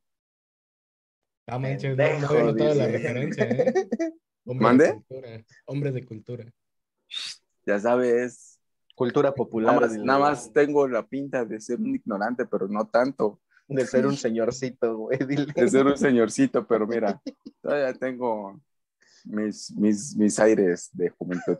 Ah, 1.47 1.61
manches, 1.61 1.97
no, 1.97 2.05
no 2.21 2.45
notado 2.53 2.75
la 2.75 2.89
referencia, 2.89 3.45
¿eh? 3.45 3.73
Hombre 4.45 4.65
¿Mande? 4.65 4.85
de 4.85 4.93
cultura. 4.95 5.45
Hombre 5.67 5.93
de 5.93 6.05
cultura. 6.05 6.53
ya 7.65 7.79
sabes. 7.81 8.56
Cultura 8.97 9.33
popular. 9.33 9.75
Nada 9.75 9.87
más, 9.87 10.47
nada 10.47 10.53
tengo 10.53 10.89
la 10.89 11.07
pinta 11.07 11.45
de 11.45 11.61
ser 11.61 11.79
un 11.79 11.95
ignorante, 11.95 12.45
pero 12.47 12.67
no 12.67 12.87
tanto. 12.89 13.41
De 13.69 13.87
ser 13.87 14.07
un 14.07 14.17
señorcito, 14.17 14.97
güey. 14.97 15.19
Dile. 15.29 15.47
de 15.55 15.69
ser 15.69 15.87
un 15.87 15.97
señorcito, 15.99 16.67
pero 16.67 16.87
mira, 16.87 17.21
todavía 17.61 17.93
tengo 17.95 18.61
mis, 19.25 19.71
mis, 19.77 20.17
mis 20.17 20.39
aires 20.41 20.89
de 20.93 21.11
juventud. 21.11 21.59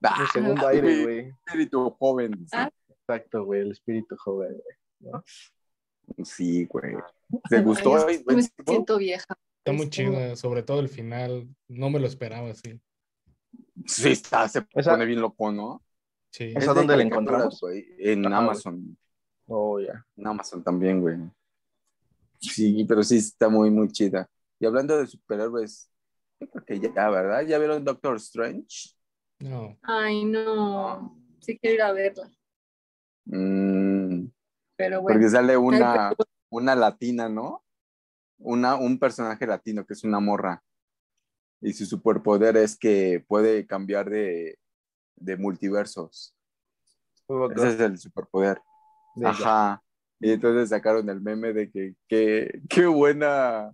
El 0.00 0.08
Ah, 0.08 0.26
segundo 0.32 0.66
aire, 0.68 1.02
güey. 1.04 1.32
espíritu 1.46 1.90
joven. 1.98 2.46
Ah. 2.52 2.70
Exacto, 2.88 3.44
güey. 3.44 3.60
El 3.62 3.72
espíritu 3.72 4.16
joven, 4.16 4.56
güey. 5.00 5.22
Sí, 6.24 6.64
güey. 6.66 6.94
¿Te 7.50 7.60
gustó? 7.60 8.06
Ay, 8.06 8.24
me 8.26 8.42
siento 8.42 8.96
vieja. 8.98 9.36
Está 9.58 9.72
muy 9.72 9.90
chida, 9.90 10.36
sobre 10.36 10.62
todo 10.62 10.80
el 10.80 10.88
final. 10.88 11.46
No 11.68 11.90
me 11.90 11.98
lo 12.00 12.06
esperaba 12.06 12.50
así. 12.50 12.80
Sí, 13.84 14.10
está, 14.10 14.48
se 14.48 14.64
Esa- 14.74 14.92
pone 14.92 15.04
bien 15.04 15.20
loco, 15.20 15.52
¿no? 15.52 15.82
Sí. 16.38 16.52
¿Esa 16.54 16.58
Es 16.58 16.66
de 16.68 16.74
dónde 16.74 16.96
la 16.96 17.02
encontramos? 17.02 17.60
En 17.98 18.24
Ajá, 18.24 18.38
Amazon. 18.38 18.96
Oh, 19.48 19.80
ya. 19.80 20.06
En 20.16 20.24
Amazon 20.24 20.62
también, 20.62 21.00
güey. 21.00 21.16
Sí, 22.38 22.84
pero 22.88 23.02
sí 23.02 23.16
está 23.16 23.48
muy, 23.48 23.72
muy 23.72 23.90
chida. 23.90 24.30
Y 24.60 24.66
hablando 24.66 24.96
de 24.96 25.08
superhéroes, 25.08 25.90
yo 26.38 26.48
creo 26.48 26.64
que 26.64 26.78
ya, 26.78 27.10
¿verdad? 27.10 27.42
¿Ya 27.42 27.58
vieron 27.58 27.84
Doctor 27.84 28.14
Strange? 28.18 28.94
No. 29.40 29.76
Ay, 29.82 30.24
no. 30.26 31.20
Sí 31.40 31.58
quiero 31.58 31.74
ir 31.74 31.82
a 31.82 31.92
verla. 31.92 32.30
Mm, 33.24 34.26
Pero 34.76 35.02
bueno. 35.02 35.14
Porque 35.14 35.30
sale 35.30 35.56
una, 35.56 36.12
una 36.50 36.76
latina, 36.76 37.28
¿no? 37.28 37.64
Una, 38.38 38.76
un 38.76 38.96
personaje 39.00 39.44
latino 39.44 39.84
que 39.84 39.94
es 39.94 40.04
una 40.04 40.20
morra. 40.20 40.62
Y 41.60 41.72
su 41.72 41.84
superpoder 41.84 42.56
es 42.58 42.78
que 42.78 43.24
puede 43.26 43.66
cambiar 43.66 44.08
de, 44.08 44.56
de 45.20 45.36
multiversos. 45.36 46.34
Ese 47.56 47.68
es 47.68 47.80
el 47.80 47.98
superpoder. 47.98 48.60
De 49.16 49.22
ella. 49.28 49.30
Ajá. 49.30 49.82
Y 50.20 50.32
entonces 50.32 50.70
sacaron 50.70 51.08
el 51.10 51.20
meme 51.20 51.52
de 51.52 51.70
que 51.70 51.94
que- 52.08 52.60
qué 52.68 52.86
buena, 52.86 53.72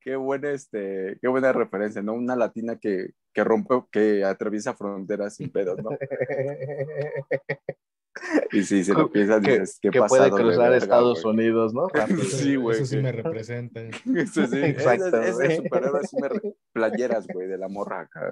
qué 0.00 0.16
buena, 0.16 0.50
este, 0.50 1.18
qué 1.20 1.28
buena 1.28 1.52
referencia, 1.52 2.00
¿no? 2.02 2.14
Una 2.14 2.34
latina 2.36 2.76
que, 2.76 3.10
que 3.32 3.44
rompe, 3.44 3.74
que 3.90 4.24
atraviesa 4.24 4.74
fronteras 4.74 5.36
sin 5.36 5.50
pedos, 5.50 5.78
¿no? 5.82 5.90
Y 8.52 8.62
si 8.64 8.84
se 8.84 8.92
lo 8.92 9.10
piensas, 9.10 9.40
dices, 9.40 9.78
qué 9.80 9.88
que 9.90 9.98
pasado 9.98 10.28
puede 10.28 10.30
de 10.30 10.36
cruzar 10.50 10.70
verga, 10.70 10.76
Estados. 10.76 11.24
Unidos, 11.24 11.72
¿no? 11.72 11.88
Sí, 12.30 12.56
güey, 12.56 12.76
Eso 12.76 12.86
sí 12.86 12.96
que- 12.96 13.02
me 13.02 13.10
representa. 13.12 13.80
Eso 14.16 14.46
sí, 14.46 14.58
Exacto, 14.62 15.20
ese, 15.22 15.46
ese 15.46 15.56
superhéroe 15.56 16.00
sí 16.06 16.16
me 16.20 16.28
re- 16.28 16.54
playeras, 16.72 17.26
güey, 17.26 17.48
de 17.48 17.56
la 17.58 17.68
morra 17.68 18.00
acá. 18.00 18.30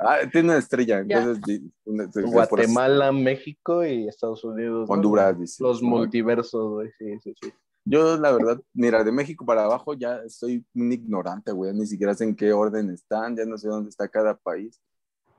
Ah, 0.00 0.18
tiene 0.30 0.50
una 0.50 0.58
estrella, 0.58 0.98
entonces 1.00 1.62
una- 1.84 2.08
Guatemala, 2.30 3.10
México 3.12 3.84
y 3.84 4.06
Estados 4.06 4.44
Unidos. 4.44 4.88
¿no? 4.88 4.94
Honduras, 4.94 5.38
dice. 5.38 5.62
Los 5.62 5.82
multiversos, 5.82 6.70
güey. 6.70 6.90
Sí, 6.98 7.18
sí, 7.20 7.34
sí. 7.40 7.52
Yo, 7.84 8.16
la 8.18 8.30
verdad, 8.30 8.60
mira, 8.74 9.02
de 9.02 9.10
México 9.10 9.44
para 9.44 9.64
abajo 9.64 9.94
ya 9.94 10.16
estoy 10.24 10.64
un 10.74 10.92
ignorante, 10.92 11.50
güey. 11.50 11.72
Ni 11.72 11.86
siquiera 11.86 12.14
sé 12.14 12.24
en 12.24 12.36
qué 12.36 12.52
orden 12.52 12.90
están, 12.90 13.36
ya 13.36 13.44
no 13.46 13.56
sé 13.58 13.68
dónde 13.68 13.88
está 13.88 14.06
cada 14.06 14.36
país. 14.36 14.80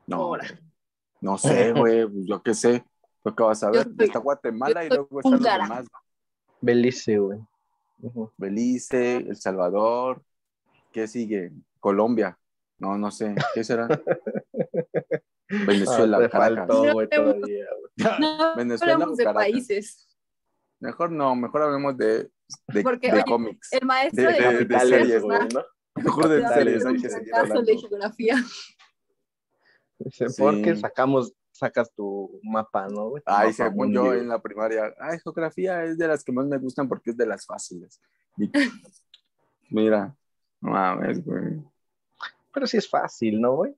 No, 0.07 0.17
Ahora. 0.17 0.45
no 1.21 1.37
sé, 1.37 1.71
güey, 1.71 2.07
pues 2.07 2.25
yo 2.25 2.41
qué 2.41 2.53
sé. 2.53 2.83
Lo 3.23 3.35
que 3.35 3.43
vas 3.43 3.63
a 3.63 3.69
ver, 3.69 3.87
está 3.99 4.17
Guatemala 4.19 4.83
y 4.83 4.89
luego 4.89 5.19
están 5.19 5.33
los 5.33 5.43
demás. 5.43 5.85
Belice, 6.59 7.19
güey. 7.19 7.39
Belice, 8.37 9.17
El 9.17 9.35
Salvador, 9.35 10.23
¿qué 10.91 11.07
sigue? 11.07 11.51
Colombia, 11.79 12.37
no, 12.79 12.97
no 12.97 13.11
sé, 13.11 13.35
¿qué 13.53 13.63
será? 13.63 13.87
Venezuela, 15.67 16.17
Ah, 16.23 16.29
faltó, 16.29 16.93
güey, 16.93 17.07
No, 17.11 17.23
todavía, 17.23 17.65
güey. 17.79 18.19
No 18.19 18.55
Venezuela 18.55 18.93
hablamos 18.93 19.17
de 19.17 19.25
países. 19.25 20.07
Mejor 20.79 21.11
no, 21.11 21.35
mejor 21.35 21.61
hablemos 21.63 21.97
de, 21.97 22.31
de, 22.69 22.81
Porque, 22.83 23.07
de 23.07 23.13
oye, 23.15 23.23
cómics. 23.25 23.71
El 23.73 23.85
maestro 23.85 24.23
De- 24.31 24.33
de, 24.33 24.65
de- 24.65 24.79
series. 24.79 25.23
¿no? 25.23 25.37
Mejor 25.95 26.29
de 26.29 26.47
series, 26.47 26.85
hay 26.85 27.01
que 27.01 27.09
seguir 27.09 27.33
de 27.65 27.77
geografía. 27.77 28.35
Dice, 29.99 30.29
Sí. 30.29 30.41
Porque 30.41 30.75
sacamos, 30.75 31.33
sacas 31.51 31.93
tu 31.93 32.39
mapa, 32.43 32.87
¿no, 32.87 33.09
güey? 33.09 33.21
Tu 33.23 33.31
Ay, 33.31 33.51
mapa 33.51 33.53
según 33.53 33.93
yo 33.93 34.13
en 34.13 34.29
la 34.29 34.41
primaria, 34.41 34.93
ay, 34.99 35.19
geografía 35.19 35.83
es 35.83 35.97
de 35.97 36.07
las 36.07 36.23
que 36.23 36.31
más 36.31 36.47
me 36.47 36.57
gustan 36.57 36.87
porque 36.87 37.11
es 37.11 37.17
de 37.17 37.25
las 37.27 37.45
fáciles. 37.45 38.01
Y- 38.37 38.49
mira, 39.69 40.15
no 40.61 40.71
mames, 40.71 41.23
güey. 41.23 41.61
Pero 42.53 42.65
sí 42.67 42.77
es 42.77 42.89
fácil, 42.89 43.39
¿no, 43.39 43.55
güey? 43.57 43.75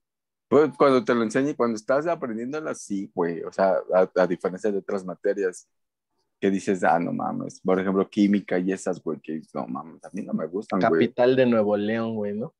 Pues 0.47 0.71
cuando 0.77 1.03
te 1.03 1.15
lo 1.15 1.23
enseño 1.23 1.49
y 1.49 1.55
cuando 1.55 1.75
estás 1.75 2.05
aprendiéndola, 2.07 2.75
sí, 2.75 3.11
güey. 3.13 3.41
O 3.43 3.51
sea, 3.51 3.75
a, 3.93 4.09
a 4.15 4.27
diferencia 4.27 4.71
de 4.71 4.77
otras 4.79 5.03
materias 5.05 5.67
que 6.39 6.51
dices, 6.51 6.83
ah, 6.83 6.99
no 6.99 7.11
mames. 7.13 7.61
Por 7.61 7.79
ejemplo, 7.79 8.07
química 8.09 8.59
y 8.59 8.71
esas, 8.71 9.01
güey, 9.01 9.19
que 9.19 9.41
no 9.53 9.65
mames, 9.65 10.03
a 10.03 10.09
mí 10.13 10.21
no 10.21 10.33
me 10.33 10.45
gustan, 10.45 10.79
güey. 10.79 10.91
Capital 11.07 11.35
de 11.35 11.45
Nuevo 11.45 11.77
León, 11.77 12.15
güey, 12.15 12.33
¿no? 12.33 12.53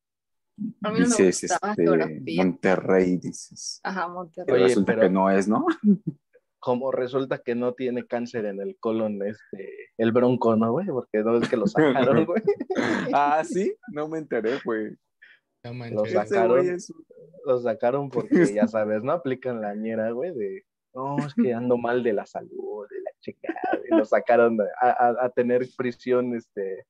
A 0.84 0.91
mí 0.91 1.00
no 1.02 1.08
me 1.08 1.26
Dices, 1.26 1.52
gustaba 1.52 1.74
este. 1.74 2.36
Monterrey, 2.38 3.17
dices. 3.17 3.80
Ajá, 3.84 4.08
Monterrey. 4.08 4.56
Oye, 4.56 4.63
resulta 4.65 4.93
pero- 4.93 5.02
que 5.02 5.10
no 5.10 5.30
es, 5.30 5.48
¿no? 5.48 5.65
como 6.60 6.93
resulta 6.93 7.39
que 7.39 7.56
no 7.56 7.74
tiene 7.74 8.06
cáncer 8.08 8.46
en 8.46 8.62
el 8.62 8.78
colon, 8.80 9.22
este, 9.24 9.89
el 9.98 10.13
bronco, 10.13 10.56
¿no, 10.56 10.72
güey? 10.72 10.86
Porque 10.88 11.22
no 11.22 11.36
es 11.36 11.50
que 11.50 11.58
lo 11.58 11.67
sacaron, 11.67 12.24
güey. 12.26 12.41
Ah, 13.12 13.43
sí, 13.43 13.76
no 13.91 14.08
me 14.08 14.19
enteré, 14.19 14.60
güey. 14.63 14.96
No 15.63 15.69
Lo 15.71 15.76
manches. 15.76 16.06
Ese 16.13 16.26
sacaron. 16.28 16.69
es 16.69 16.93
Lo 17.45 17.60
sacaron 17.60 18.10
porque, 18.10 18.30
ya 18.56 18.67
sabes, 18.67 19.04
¿no? 19.04 19.12
Aplican 19.13 19.62
la 19.62 19.76
ñera, 19.76 20.12
güey, 20.12 20.34
de, 20.34 20.65
no, 20.93 21.17
es 21.26 21.34
que 21.34 21.54
ando 21.54 21.78
mal 21.78 22.04
de 22.04 22.13
la 22.13 22.26
salud, 22.26 22.88
de 22.89 23.02
la 23.02 23.12
chingada. 23.21 23.80
Y 23.89 23.95
lo 23.95 24.06
sacaron 24.06 24.58
a, 24.82 24.89
a- 24.89 25.26
a 25.26 25.30
tener 25.30 25.67
prisión, 25.78 26.36
este, 26.36 26.86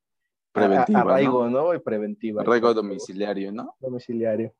Preventiva, 0.51 0.99
a- 0.99 1.01
arraigo, 1.01 1.49
¿no? 1.49 1.63
¿no? 1.65 1.73
Y 1.73 1.79
preventiva. 1.79 2.41
Arraigo 2.41 2.73
domiciliario, 2.73 3.51
¿no? 3.51 3.75
Domiciliario. 3.79 4.53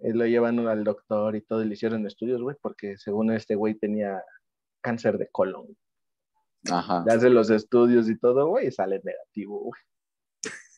Y 0.00 0.12
lo 0.12 0.26
llevan 0.26 0.60
al 0.68 0.84
doctor 0.84 1.34
y 1.34 1.40
todo, 1.40 1.62
y 1.62 1.66
le 1.66 1.74
hicieron 1.74 2.06
estudios, 2.06 2.40
güey, 2.40 2.56
porque 2.60 2.96
según 2.98 3.32
este 3.32 3.56
güey 3.56 3.74
tenía 3.74 4.22
cáncer 4.80 5.18
de 5.18 5.28
colon. 5.28 5.76
Ajá. 6.70 7.02
Le 7.06 7.12
hacen 7.14 7.34
los 7.34 7.50
estudios 7.50 8.08
y 8.08 8.16
todo, 8.18 8.46
güey, 8.48 8.68
y 8.68 8.70
sale 8.70 9.00
negativo, 9.02 9.58
güey. 9.58 9.80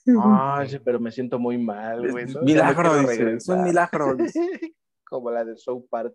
Ay, 0.24 0.80
pero 0.84 0.98
me 1.00 1.10
siento 1.10 1.38
muy 1.38 1.58
mal, 1.58 2.10
güey. 2.10 2.26
¿no? 2.26 2.42
milagro, 2.42 3.10
es 3.10 3.48
un 3.48 3.62
milagro. 3.64 4.16
Como 5.04 5.30
la 5.30 5.44
de 5.44 5.56
South 5.56 5.84
Park, 5.90 6.14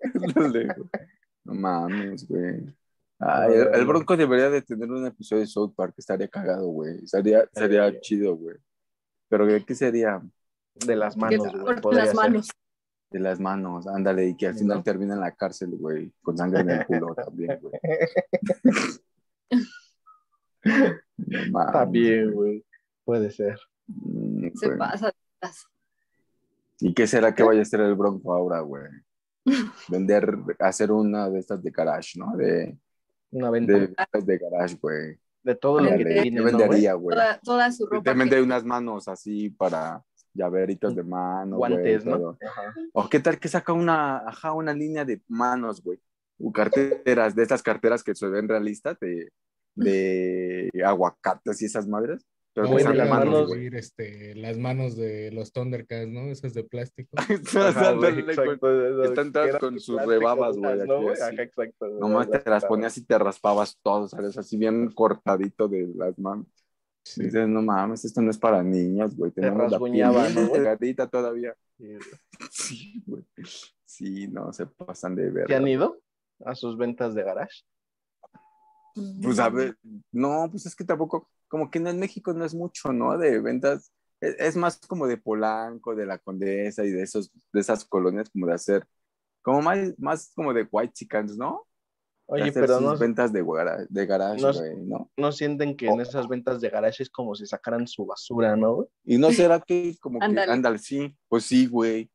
güey. 0.14 0.66
No 1.44 1.54
mames, 1.54 2.26
güey. 2.28 2.64
Ay, 3.18 3.52
el, 3.54 3.68
el 3.74 3.86
Bronco 3.86 4.16
debería 4.16 4.50
de 4.50 4.60
tener 4.62 4.90
un 4.90 5.06
episodio 5.06 5.40
de 5.40 5.46
South 5.46 5.72
Park, 5.74 5.94
estaría 5.96 6.28
cagado, 6.28 6.66
güey. 6.66 6.98
Estaría, 7.04 7.48
sería 7.52 7.90
Sí. 7.92 7.98
chido, 8.02 8.36
güey. 8.36 8.56
Pero 9.28 9.46
¿de 9.46 9.64
qué 9.64 9.74
sería? 9.74 10.20
De 10.74 10.96
las 10.96 11.16
manos, 11.16 11.46
güey. 11.58 11.80
podría 11.80 12.00
las 12.04 12.08
ser. 12.10 12.16
manos. 12.16 12.50
De 13.10 13.20
las 13.20 13.40
manos, 13.40 13.86
ándale, 13.86 14.26
y 14.28 14.36
que 14.36 14.48
al 14.48 14.54
Sí, 14.54 14.60
final 14.64 14.78
¿no? 14.78 14.82
termina 14.82 15.14
en 15.14 15.20
la 15.20 15.30
cárcel, 15.32 15.70
güey, 15.78 16.12
con 16.20 16.36
sangre 16.36 16.60
en 16.60 16.70
el 16.70 16.84
culo 16.84 17.14
también, 17.14 17.58
güey. 17.62 17.80
No 21.16 21.50
mames. 21.52 21.72
También, 21.72 22.32
güey. 22.32 22.65
Puede 23.06 23.30
ser. 23.30 23.58
Mm, 23.86 24.48
Se 24.54 24.66
güey. 24.66 24.78
pasa. 24.78 25.12
¿Y 26.80 26.92
qué 26.92 27.06
será 27.06 27.34
que 27.34 27.42
vaya 27.42 27.60
a 27.60 27.62
hacer 27.62 27.80
el 27.80 27.94
Bronco 27.94 28.34
ahora, 28.34 28.60
güey? 28.60 28.82
Vender, 29.88 30.36
hacer 30.58 30.90
una 30.92 31.30
de 31.30 31.38
estas 31.38 31.62
de 31.62 31.70
garage, 31.70 32.18
¿no? 32.18 32.36
De, 32.36 32.76
Una 33.30 33.50
venta 33.50 33.72
de, 33.72 33.86
de, 33.88 34.22
de 34.22 34.38
garage, 34.38 34.76
güey. 34.82 35.18
todo 35.60 35.78
lo 35.80 35.86
que 35.88 35.94
Ándale, 35.94 36.22
tiene, 36.22 36.22
¿Qué 36.24 36.30
¿no, 36.32 36.42
güey? 36.42 36.54
vendería, 36.56 36.94
güey? 36.94 37.16
Toda, 37.16 37.38
toda 37.40 37.72
su 37.72 37.84
Y 37.84 37.86
ropa. 37.86 38.02
Te 38.02 38.10
que- 38.12 38.18
vende 38.18 38.42
unas 38.42 38.64
manos 38.64 39.08
así 39.08 39.50
para 39.50 40.02
llaveritos 40.34 40.94
de 40.94 41.02
mano, 41.02 41.56
Guantes, 41.56 42.04
¿no? 42.04 42.36
Ajá. 42.46 42.74
O 42.92 43.08
qué 43.08 43.20
tal 43.20 43.38
que 43.38 43.48
saca 43.48 43.72
una, 43.72 44.18
ajá, 44.18 44.52
una 44.52 44.74
línea 44.74 45.04
de 45.04 45.22
manos, 45.28 45.82
güey. 45.82 45.98
O 46.38 46.52
carteras, 46.52 47.34
de 47.34 47.42
estas 47.42 47.62
carteras 47.62 48.04
que 48.04 48.14
se 48.14 48.26
ven 48.28 48.46
realistas 48.48 48.98
de, 49.00 49.32
de 49.74 50.68
aguacates 50.84 51.62
y 51.62 51.64
esas 51.66 51.86
madres. 51.88 52.26
Pero 52.56 52.70
No, 52.70 52.76
que 52.76 52.84
las 52.84 53.10
manos, 53.10 53.52
este, 53.54 54.34
las 54.34 54.56
manos 54.56 54.96
de 54.96 55.30
los 55.30 55.52
Thundercats, 55.52 56.08
¿no? 56.08 56.22
Esas 56.30 56.54
de 56.54 56.64
plástico. 56.64 57.10
Ajá, 57.60 57.92
güey, 57.92 58.20
exacto, 58.20 59.02
Están 59.04 59.30
todas 59.30 59.56
con 59.58 59.78
sus 59.78 59.96
plástico, 59.96 60.10
rebabas, 60.10 60.56
güey, 60.56 60.78
¿no. 60.86 61.10
Ajá, 61.10 61.42
exacto. 61.42 61.86
Nomás 62.00 62.30
te 62.30 62.48
las 62.48 62.64
ponías 62.64 62.96
y 62.96 63.04
te 63.04 63.18
raspabas 63.18 63.76
todo, 63.82 64.08
¿sabes? 64.08 64.38
Así 64.38 64.56
bien 64.56 64.90
cortadito 64.90 65.68
de 65.68 65.86
las 65.94 66.18
manos. 66.18 66.46
Sí. 67.04 67.24
Dices, 67.24 67.46
no 67.46 67.60
mames, 67.60 68.06
esto 68.06 68.22
no 68.22 68.30
es 68.30 68.38
para 68.38 68.62
niños, 68.62 69.14
güey. 69.14 69.32
Tenemos 69.32 69.70
la 69.70 69.78
piel 69.78 70.50
delgadita 70.50 71.08
todavía. 71.08 71.54
Sí, 71.76 71.92
güey. 71.94 72.00
Sí, 72.50 73.02
güey. 73.06 73.24
Sí, 73.84 74.28
no, 74.28 74.50
se 74.54 74.64
pasan 74.64 75.14
de 75.14 75.28
ver. 75.28 75.46
¿Te 75.46 75.56
han 75.56 75.68
ido 75.68 76.00
a 76.42 76.54
sus 76.54 76.78
ventas 76.78 77.14
de 77.14 77.22
garage? 77.22 77.64
Pues 79.22 79.38
a 79.40 79.50
ver, 79.50 79.76
no, 80.10 80.48
pues 80.50 80.64
es 80.64 80.74
que 80.74 80.84
tampoco, 80.84 81.28
como 81.48 81.70
que 81.70 81.78
en 81.78 81.98
México 81.98 82.32
no 82.32 82.44
es 82.44 82.54
mucho, 82.54 82.92
¿no? 82.92 83.16
De 83.18 83.40
ventas, 83.40 83.92
es, 84.20 84.36
es 84.38 84.56
más 84.56 84.78
como 84.86 85.06
de 85.06 85.16
Polanco, 85.18 85.94
de 85.94 86.06
la 86.06 86.18
Condesa 86.18 86.84
y 86.84 86.90
de 86.90 87.02
esos, 87.02 87.30
de 87.52 87.60
esas 87.60 87.84
colonias 87.84 88.30
como 88.30 88.46
de 88.46 88.54
hacer, 88.54 88.86
como 89.42 89.62
más, 89.62 89.78
más 89.98 90.32
como 90.34 90.52
de 90.52 90.66
white 90.70 90.92
chickens, 90.92 91.36
¿no? 91.36 91.66
De 92.28 92.34
Oye, 92.42 92.50
hacer 92.50 92.62
pero 92.62 92.74
sus 92.78 92.82
no, 92.82 92.98
ventas 92.98 93.32
de, 93.32 93.44
gara- 93.44 93.86
de 93.88 94.06
garage, 94.06 94.42
No- 94.42 94.52
güey, 94.52 94.76
¿no? 94.78 95.10
no 95.16 95.30
sienten 95.30 95.76
que 95.76 95.86
en 95.86 96.00
esas 96.00 96.26
ventas 96.28 96.60
de 96.60 96.68
garage 96.70 97.04
es 97.04 97.10
como 97.10 97.36
si 97.36 97.46
sacaran 97.46 97.86
su 97.86 98.04
basura, 98.04 98.56
¿no? 98.56 98.88
Y 99.04 99.16
no 99.18 99.30
será 99.30 99.60
que 99.60 99.96
como 100.00 100.18
que, 100.18 100.24
Ándale. 100.24 100.52
ándale, 100.52 100.78
sí, 100.78 101.16
pues 101.28 101.44
sí, 101.44 101.66
güey. 101.66 102.10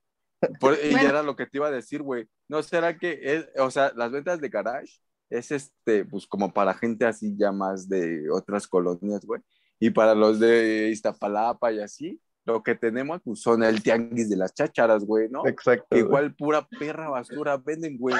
Por- 0.59 0.73
y 0.83 0.91
Bueno. 0.91 1.07
era 1.07 1.23
lo 1.23 1.35
que 1.37 1.45
te 1.45 1.59
iba 1.59 1.67
a 1.67 1.71
decir, 1.71 2.01
güey. 2.01 2.27
No 2.49 2.61
será 2.63 2.97
que 2.97 3.19
es, 3.21 3.47
o 3.57 3.71
sea, 3.71 3.93
las 3.95 4.11
ventas 4.11 4.41
de 4.41 4.49
garage 4.49 4.99
es 5.31 5.49
este, 5.51 6.05
pues 6.05 6.27
como 6.27 6.53
para 6.53 6.73
gente 6.73 7.05
así 7.05 7.35
ya 7.37 7.51
más 7.51 7.87
de 7.87 8.29
otras 8.29 8.67
colonias, 8.67 9.25
güey. 9.25 9.41
Y 9.79 9.89
para 9.89 10.13
los 10.13 10.39
de 10.39 10.89
Iztapalapa 10.91 11.71
y 11.71 11.79
así, 11.79 12.21
lo 12.45 12.61
que 12.61 12.75
tenemos 12.75 13.21
pues 13.23 13.41
son 13.41 13.63
el 13.63 13.81
tianguis 13.81 14.29
de 14.29 14.35
las 14.35 14.53
chácharas, 14.53 15.05
güey, 15.05 15.29
¿no? 15.29 15.47
Exacto. 15.47 15.87
Güey. 15.91 16.01
igual 16.01 16.35
pura 16.35 16.67
perra 16.79 17.09
basura 17.09 17.57
venden, 17.57 17.97
güey. 17.97 18.15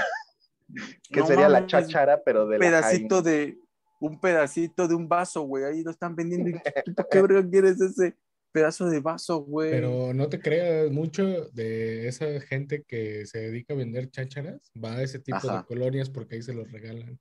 que 1.10 1.19
No 1.19 1.28
sería 1.28 1.50
la 1.50 1.67
cháchara, 1.67 2.21
pero 2.24 2.47
de 2.47 2.56
Un 2.56 2.63
la 2.63 2.67
pedacito 2.67 3.21
de, 3.21 3.60
un 4.00 4.19
pedacito 4.19 4.88
de 4.88 4.95
un 4.95 5.08
vaso, 5.08 5.41
güey. 5.41 5.65
Ahí 5.65 5.84
lo 5.84 5.91
están 5.91 6.15
vendiendo. 6.15 6.50
¿Y 6.50 6.54
¿Tú 6.54 6.93
para 6.95 7.10
qué 7.10 7.50
quieres 7.52 7.82
ese 7.82 8.15
pedazo 8.52 8.90
de 8.90 9.00
vaso, 9.00 9.40
güey? 9.40 9.72
Pero 9.72 10.14
no 10.14 10.30
te 10.30 10.40
creas 10.40 10.92
mucho 10.92 11.24
de 11.52 12.08
esa 12.08 12.40
gente 12.42 12.84
que 12.88 13.26
se 13.26 13.40
dedica 13.40 13.74
a 13.74 13.78
vender 13.78 14.10
chácharas, 14.10 14.72
va 14.82 14.94
a 14.94 15.02
ese 15.04 15.20
tipo 15.20 15.38
Ajá. 15.38 15.60
de 15.60 15.66
colonias 15.66 16.10
porque 16.10 16.36
ahí 16.36 16.42
se 16.42 16.54
los 16.54 16.72
regalan 16.72 17.20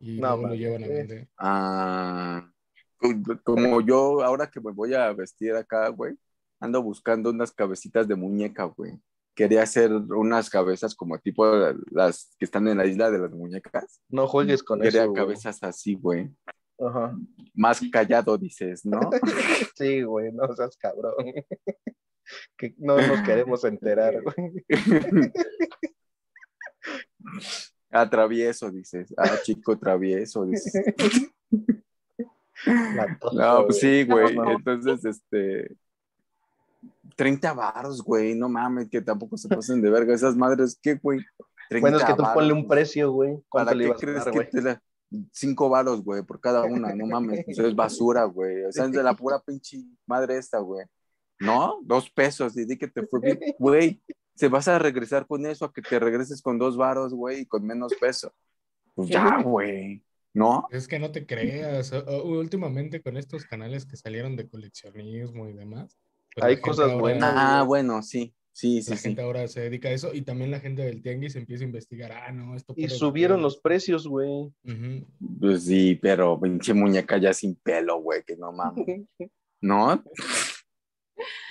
y 0.00 0.20
No, 0.20 0.28
luego 0.36 0.48
lo 0.48 0.54
llevan 0.54 0.84
a 0.84 0.88
vender. 0.88 1.28
Ah, 1.38 2.50
co- 2.98 3.40
como 3.44 3.80
yo 3.80 4.22
ahora 4.22 4.50
que 4.50 4.60
me 4.60 4.72
voy 4.72 4.94
a 4.94 5.12
vestir 5.12 5.54
acá, 5.54 5.88
güey, 5.88 6.14
ando 6.60 6.82
buscando 6.82 7.30
unas 7.30 7.52
cabecitas 7.52 8.06
de 8.08 8.14
muñeca, 8.16 8.64
güey. 8.64 8.98
Quería 9.34 9.62
hacer 9.62 9.92
unas 9.92 10.48
cabezas 10.48 10.94
como 10.94 11.18
tipo 11.18 11.44
las 11.90 12.34
que 12.38 12.46
están 12.46 12.66
en 12.68 12.78
la 12.78 12.86
isla 12.86 13.10
de 13.10 13.18
las 13.18 13.30
muñecas. 13.32 14.00
No 14.08 14.26
juegues 14.26 14.62
con 14.62 14.80
Quería 14.80 15.02
eso. 15.02 15.10
güey. 15.10 15.22
cabezas 15.22 15.62
así, 15.62 15.94
güey. 15.94 16.30
Ajá. 16.78 17.16
Más 17.54 17.80
callado, 17.90 18.36
dices, 18.36 18.84
¿no? 18.84 19.00
Sí, 19.76 20.02
güey, 20.02 20.32
no 20.32 20.52
seas 20.54 20.76
cabrón. 20.76 21.14
que 22.56 22.74
no 22.78 22.96
nos 22.96 23.20
queremos 23.22 23.64
enterar, 23.64 24.22
güey. 24.22 24.64
Ah, 27.90 28.08
travieso, 28.08 28.70
dices. 28.70 29.12
Ah, 29.16 29.36
chico 29.42 29.78
travieso, 29.78 30.44
dices. 30.44 30.94
No, 33.32 33.64
pues 33.64 33.78
sí, 33.78 34.04
güey. 34.04 34.34
No, 34.34 34.44
no. 34.44 34.50
Entonces, 34.52 35.04
este. 35.04 35.76
30 37.16 37.54
varos, 37.54 38.02
güey. 38.02 38.34
No 38.34 38.48
mames, 38.48 38.88
que 38.90 39.00
tampoco 39.00 39.36
se 39.36 39.48
pasen 39.48 39.80
de 39.80 39.90
verga. 39.90 40.14
Esas 40.14 40.36
madres, 40.36 40.78
¿qué, 40.80 40.94
güey? 40.94 41.20
30 41.68 41.80
Bueno, 41.80 41.98
es 41.98 42.04
que 42.04 42.14
tú 42.14 42.24
ponle 42.34 42.52
un 42.52 42.68
precio, 42.68 43.10
güey. 43.12 43.38
¿Cuánto 43.48 43.70
¿Para 43.70 43.76
le 43.76 43.86
qué 43.86 43.92
a 43.92 43.94
crees 43.94 44.24
dar, 44.24 44.34
que 44.34 44.44
te 44.44 44.62
la... 44.62 44.82
Cinco 45.32 45.68
varos, 45.68 46.02
güey, 46.02 46.22
por 46.22 46.40
cada 46.40 46.64
una, 46.64 46.94
no 46.94 47.06
mames, 47.06 47.44
pues 47.44 47.58
es 47.58 47.74
basura, 47.74 48.24
güey. 48.24 48.64
O 48.64 48.72
sea, 48.72 48.86
es 48.86 48.92
de 48.92 49.02
la 49.02 49.14
pura 49.16 49.40
pinche 49.40 49.78
madre 50.06 50.36
esta, 50.36 50.58
güey. 50.58 50.84
¿No? 51.38 51.78
Dos 51.84 52.10
pesos, 52.10 52.56
y 52.56 52.64
di 52.64 52.76
que 52.78 52.88
te 52.88 53.06
fue 53.06 53.20
bien, 53.20 53.38
güey. 53.58 54.02
Se 54.34 54.48
vas 54.48 54.68
a 54.68 54.78
regresar 54.78 55.26
con 55.26 55.46
eso 55.46 55.64
a 55.64 55.72
que 55.72 55.80
te 55.82 55.98
regreses 55.98 56.42
con 56.42 56.58
dos 56.58 56.76
varos, 56.76 57.14
güey, 57.14 57.40
y 57.40 57.46
con 57.46 57.64
menos 57.66 57.92
peso. 58.00 58.32
Pues 58.94 59.08
ya, 59.08 59.40
güey. 59.42 60.02
¿No? 60.34 60.66
Es 60.70 60.86
que 60.88 60.98
no 60.98 61.10
te 61.12 61.24
creas, 61.26 61.92
últimamente 62.24 63.00
con 63.00 63.16
estos 63.16 63.44
canales 63.46 63.86
que 63.86 63.96
salieron 63.96 64.36
de 64.36 64.48
coleccionismo 64.48 65.48
y 65.48 65.54
demás. 65.54 65.96
pues 66.34 66.44
Hay 66.44 66.60
cosas 66.60 66.86
ahora- 66.90 67.00
buenas. 67.00 67.32
Ah, 67.34 67.62
bueno, 67.66 68.02
sí. 68.02 68.34
Sí, 68.58 68.80
sí, 68.80 68.92
La 68.92 68.96
sí. 68.96 69.02
gente 69.08 69.20
ahora 69.20 69.46
se 69.48 69.60
dedica 69.60 69.88
a 69.88 69.92
eso 69.92 70.14
y 70.14 70.22
también 70.22 70.50
la 70.50 70.60
gente 70.60 70.80
del 70.80 71.02
tianguis 71.02 71.36
empieza 71.36 71.62
a 71.64 71.66
investigar, 71.66 72.12
ah, 72.12 72.32
no, 72.32 72.56
esto 72.56 72.72
Y 72.74 72.88
subieron 72.88 73.36
valer". 73.36 73.42
los 73.42 73.58
precios, 73.60 74.08
güey. 74.08 74.30
Ujú. 74.64 75.06
Pues 75.38 75.64
sí, 75.64 75.94
pero 76.00 76.40
pinche 76.40 76.72
muñeca 76.72 77.18
ya 77.18 77.34
sin 77.34 77.54
pelo, 77.56 78.00
güey, 78.00 78.22
que 78.24 78.34
no 78.34 78.52
mames. 78.52 79.06
¿No? 79.60 80.02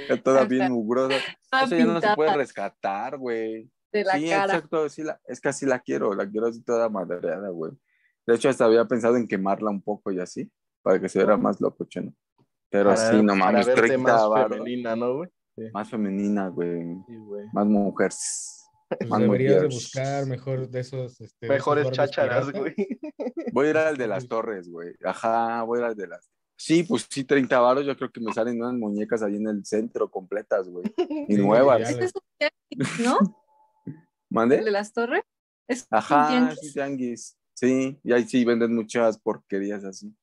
Ya 0.09 0.17
toda 0.21 0.45
bien 0.45 0.71
mugrosa. 0.71 1.15
Eso 1.63 1.77
ya 1.77 1.85
no 1.85 2.01
se 2.01 2.15
puede 2.15 2.33
rescatar, 2.35 3.19
güey. 3.19 3.69
de 3.91 4.03
la 4.03 4.13
sí, 4.17 4.27
cara. 4.29 4.45
exacto, 4.55 4.89
sí 4.89 5.03
la, 5.03 5.21
es 5.27 5.39
que 5.39 5.49
así 5.49 5.67
la 5.67 5.79
quiero, 5.81 6.15
la 6.15 6.27
quiero 6.27 6.47
así 6.47 6.61
toda 6.63 6.89
madreada, 6.89 7.49
güey. 7.49 7.71
De 8.25 8.33
hecho, 8.33 8.49
hasta 8.49 8.65
había 8.65 8.85
pensado 8.85 9.15
en 9.15 9.27
quemarla 9.27 9.69
un 9.69 9.83
poco 9.83 10.11
y 10.11 10.19
así, 10.19 10.49
para 10.81 10.99
que 10.99 11.07
se 11.07 11.19
viera 11.19 11.37
más 11.37 11.61
lococheno. 11.61 12.15
Pero 12.71 12.89
Para- 12.95 13.11
sí, 13.11 13.17
no 13.21 13.33
para 13.33 13.45
mames, 13.45 13.67
verte 13.67 13.81
30 13.83 14.27
más 14.27 14.49
femenina, 14.49 14.95
¿no, 14.95 15.17
güey? 15.17 15.29
Más 15.73 15.89
femenina, 15.89 16.49
güey. 16.49 16.95
Sí, 17.07 17.15
güey. 17.17 17.45
Más 17.53 17.65
mujeres. 17.65 18.51
Pues 18.87 19.09
Más 19.09 19.19
deberías 19.19 19.61
de 19.61 19.67
buscar 19.67 20.25
mejor 20.27 20.69
de 20.69 20.79
esos. 20.79 21.19
Este, 21.19 21.47
de 21.47 21.53
Mejores 21.53 21.85
esos 21.89 22.09
pirata. 22.11 22.51
güey. 22.51 22.75
Voy 23.53 23.67
a 23.67 23.69
ir 23.71 23.77
al 23.77 23.97
de 23.97 24.07
las 24.07 24.27
torres, 24.27 24.69
güey. 24.69 24.93
Ajá, 25.03 25.63
voy 25.63 25.79
a 25.79 25.81
ir 25.81 25.85
al 25.87 25.95
de 25.95 26.07
las. 26.07 26.29
Sí, 26.57 26.83
pues 26.83 27.07
sí, 27.09 27.23
30 27.23 27.59
varos. 27.59 27.85
Yo 27.85 27.95
creo 27.97 28.11
que 28.11 28.21
me 28.21 28.31
salen 28.33 28.61
unas 28.61 28.73
muñecas 28.75 29.23
ahí 29.23 29.35
en 29.37 29.47
el 29.47 29.65
centro 29.65 30.09
completas, 30.09 30.69
güey. 30.69 30.85
Y 31.29 31.35
Sí, 31.35 31.41
nuevas. 31.41 31.79
le- 31.97 32.05
es 32.05 32.11
un 32.13 32.21
tianguis, 32.37 32.99
¿no? 33.05 33.17
¿Mande? 34.29 34.57
El 34.59 34.65
de 34.65 34.71
las 34.71 34.93
torres. 34.93 35.23
Es 35.67 35.87
Ajá, 35.89 36.27
tianguis. 36.29 36.59
sí, 36.59 36.73
tianguis. 36.73 37.37
Sí, 37.55 37.99
y 38.03 38.13
ahí 38.13 38.23
sí 38.25 38.43
venden 38.45 38.75
muchas 38.75 39.17
porquerías 39.17 39.83
así. 39.85 40.13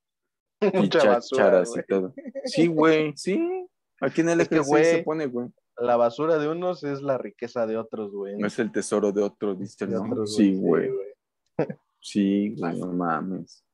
Y 0.60 0.88
basura, 0.88 1.64
güey. 1.64 1.80
y 1.80 1.86
todo. 1.88 2.14
Sí, 2.44 2.66
güey, 2.68 3.12
sí. 3.16 3.66
Aquí 4.02 4.20
en 4.20 4.28
el 4.30 4.40
Es 4.40 4.48
que, 4.48 4.58
güey, 4.58 4.84
se 4.84 5.02
pone, 5.02 5.26
güey. 5.26 5.48
La 5.78 5.96
basura 5.96 6.38
de 6.38 6.48
unos 6.48 6.84
es 6.84 7.00
la 7.02 7.16
riqueza 7.18 7.66
de 7.66 7.76
otros, 7.78 8.12
güey. 8.12 8.36
No 8.36 8.46
es 8.46 8.58
el 8.58 8.70
tesoro 8.70 9.10
de 9.12 9.22
otro, 9.22 9.54
dice, 9.54 9.86
De 9.86 9.94
¿no? 9.94 10.02
otros, 10.04 10.36
Sí, 10.36 10.54
güey. 10.56 10.90
Sí, 12.00 12.54
güey, 12.58 12.78
no 12.80 12.88
mames. 12.92 13.64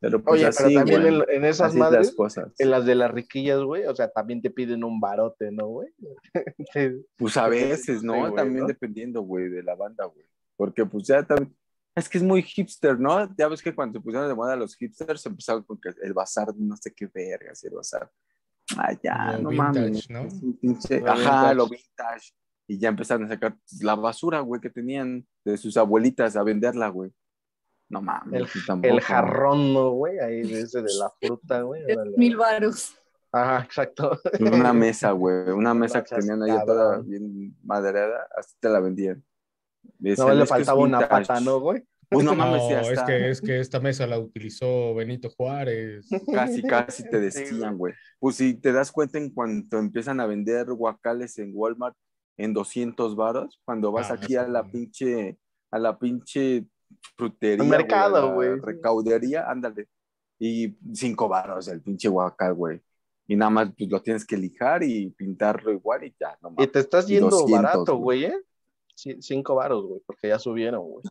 Pero 0.00 0.22
pues 0.22 0.40
Oye, 0.40 0.46
así, 0.46 0.64
pero 0.64 0.74
también 0.80 1.00
güey. 1.02 1.14
en, 1.14 1.24
en 1.36 1.44
esas 1.44 1.74
madres, 1.74 2.06
las 2.08 2.14
cosas. 2.14 2.52
en 2.58 2.70
las 2.70 2.84
de 2.84 2.94
las 2.94 3.10
riquillas, 3.10 3.60
güey, 3.62 3.84
o 3.86 3.94
sea, 3.94 4.10
también 4.10 4.42
te 4.42 4.50
piden 4.50 4.84
un 4.84 5.00
barote, 5.00 5.50
¿no, 5.50 5.66
güey? 5.68 5.88
Pues 7.16 7.36
a 7.36 7.48
veces, 7.48 8.00
Sí, 8.00 8.06
¿no? 8.06 8.18
güey, 8.20 8.34
también 8.34 8.60
¿no? 8.62 8.66
dependiendo, 8.66 9.22
güey, 9.22 9.48
de 9.48 9.62
la 9.62 9.74
banda, 9.74 10.04
güey. 10.06 10.26
Porque 10.56 10.84
pues 10.84 11.06
ya 11.06 11.22
también... 11.22 11.54
Es 11.94 12.10
que 12.10 12.18
es 12.18 12.24
muy 12.24 12.42
hipster, 12.42 13.00
¿no? 13.00 13.34
Ya 13.38 13.48
ves 13.48 13.62
que 13.62 13.74
cuando 13.74 13.98
se 13.98 14.02
pusieron 14.04 14.28
de 14.28 14.34
moda 14.34 14.54
los 14.54 14.76
hipsters, 14.76 15.24
empezaron 15.24 15.62
con 15.62 15.80
que 15.80 15.90
el 16.02 16.12
bazar, 16.12 16.54
no 16.56 16.76
sé 16.76 16.92
qué 16.94 17.06
vergas, 17.12 17.64
el 17.64 17.72
bazar. 17.74 18.10
Ah, 18.76 18.92
ya, 19.02 19.32
Lo 19.38 19.42
no 19.42 19.48
vintage, 19.50 19.80
mames. 19.80 20.10
¿no? 20.10 20.20
es 20.20 20.32
un 20.42 20.58
pinche- 20.58 21.00
Lo 21.00 21.12
Ajá, 21.12 21.20
vintage. 21.52 21.54
lo 21.54 21.68
vintage. 21.68 22.32
Y 22.68 22.78
ya 22.78 22.88
empezaron 22.88 23.24
a 23.26 23.28
sacar 23.28 23.52
pues, 23.56 23.82
la 23.82 23.94
basura, 23.94 24.40
güey, 24.40 24.60
que 24.60 24.70
tenían 24.70 25.24
de 25.44 25.56
sus 25.56 25.76
abuelitas 25.76 26.34
a 26.36 26.42
venderla, 26.42 26.88
güey. 26.88 27.12
No 27.88 28.02
mames. 28.02 28.40
El- 28.40 28.48
pues, 28.48 28.66
tampoco. 28.66 28.92
El 28.94 29.00
jarrón, 29.00 29.72
¿no, 29.72 29.90
güey? 29.90 30.18
Ahí 30.18 30.42
de 30.42 30.60
ese 30.62 30.82
de 30.82 30.92
la 30.98 31.10
fruta, 31.20 31.62
güey. 31.62 31.82
Mil 32.16 32.36
varos. 32.36 32.96
Ajá, 33.30 33.62
exacto. 33.64 34.18
Una 34.40 34.72
mesa, 34.72 35.12
güey. 35.12 35.50
Una 35.50 35.74
mesa 35.74 36.02
que 36.02 36.16
tenían 36.16 36.42
ahí 36.42 36.56
toda 36.66 36.98
bien 37.02 37.56
maderada, 37.62 38.26
así 38.36 38.56
te 38.58 38.68
la 38.68 38.80
vendían. 38.80 39.22
Decían, 39.98 40.26
No 40.28 40.34
le 40.34 40.42
"Es 40.42 40.50
que 40.50 40.60
es 40.60 40.66
faltaba 40.66 40.80
una 40.80 40.98
vintage". 41.00 41.26
pata, 41.26 41.40
¿no, 41.40 41.60
güey? 41.60 41.84
Pues 42.08 42.24
no 42.24 42.32
No, 42.36 42.36
mames, 42.36 42.68
ya 42.68 42.80
es 42.82 43.02
que, 43.02 43.30
es 43.30 43.40
que 43.40 43.60
esta 43.60 43.80
mesa 43.80 44.06
la 44.06 44.18
utilizó 44.18 44.94
Benito 44.94 45.30
Juárez. 45.30 46.08
Casi, 46.32 46.62
casi 46.62 47.08
te 47.08 47.20
decían, 47.20 47.76
güey. 47.76 47.94
Pues 48.18 48.36
si 48.36 48.54
te 48.54 48.72
das 48.72 48.92
cuenta 48.92 49.18
en 49.18 49.30
cuanto 49.30 49.78
empiezan 49.78 50.20
a 50.20 50.26
vender 50.26 50.66
guacales 50.72 51.38
en 51.38 51.50
Walmart 51.54 51.96
en 52.36 52.52
200 52.52 53.16
varos, 53.16 53.60
cuando 53.64 53.90
vas 53.92 54.10
Ah, 54.10 54.14
aquí 54.14 54.36
a 54.36 54.46
la 54.46 54.62
pinche, 54.64 55.38
a 55.70 55.78
la 55.78 55.98
pinche 55.98 56.66
frutería, 57.16 57.64
mercado, 57.64 58.16
a 58.16 58.26
la 58.28 58.34
güey. 58.34 58.60
Recaudería, 58.60 59.50
ándale. 59.50 59.88
Y 60.38 60.76
5 60.92 61.28
varos 61.28 61.66
el 61.68 61.80
pinche 61.80 62.08
guacal, 62.08 62.54
güey. 62.54 62.80
Y 63.26 63.34
nada 63.36 63.50
más 63.50 63.70
pues, 63.76 63.90
lo 63.90 64.00
tienes 64.02 64.24
que 64.24 64.36
lijar 64.36 64.82
y 64.84 65.10
pintarlo 65.10 65.72
igual 65.72 66.04
y 66.04 66.14
ya, 66.20 66.36
no 66.42 66.50
Y 66.50 66.52
mames. 66.52 66.72
te 66.72 66.78
estás 66.80 67.08
Y 67.10 67.14
yendo 67.14 67.30
200, 67.30 67.50
barato, 67.62 67.96
güey. 67.96 68.24
¿eh? 68.26 68.36
Sí, 68.94 69.16
cinco 69.20 69.54
varos, 69.56 69.84
güey, 69.86 70.00
porque 70.06 70.28
ya 70.28 70.38
subieron, 70.38 70.82
güey. 70.86 71.04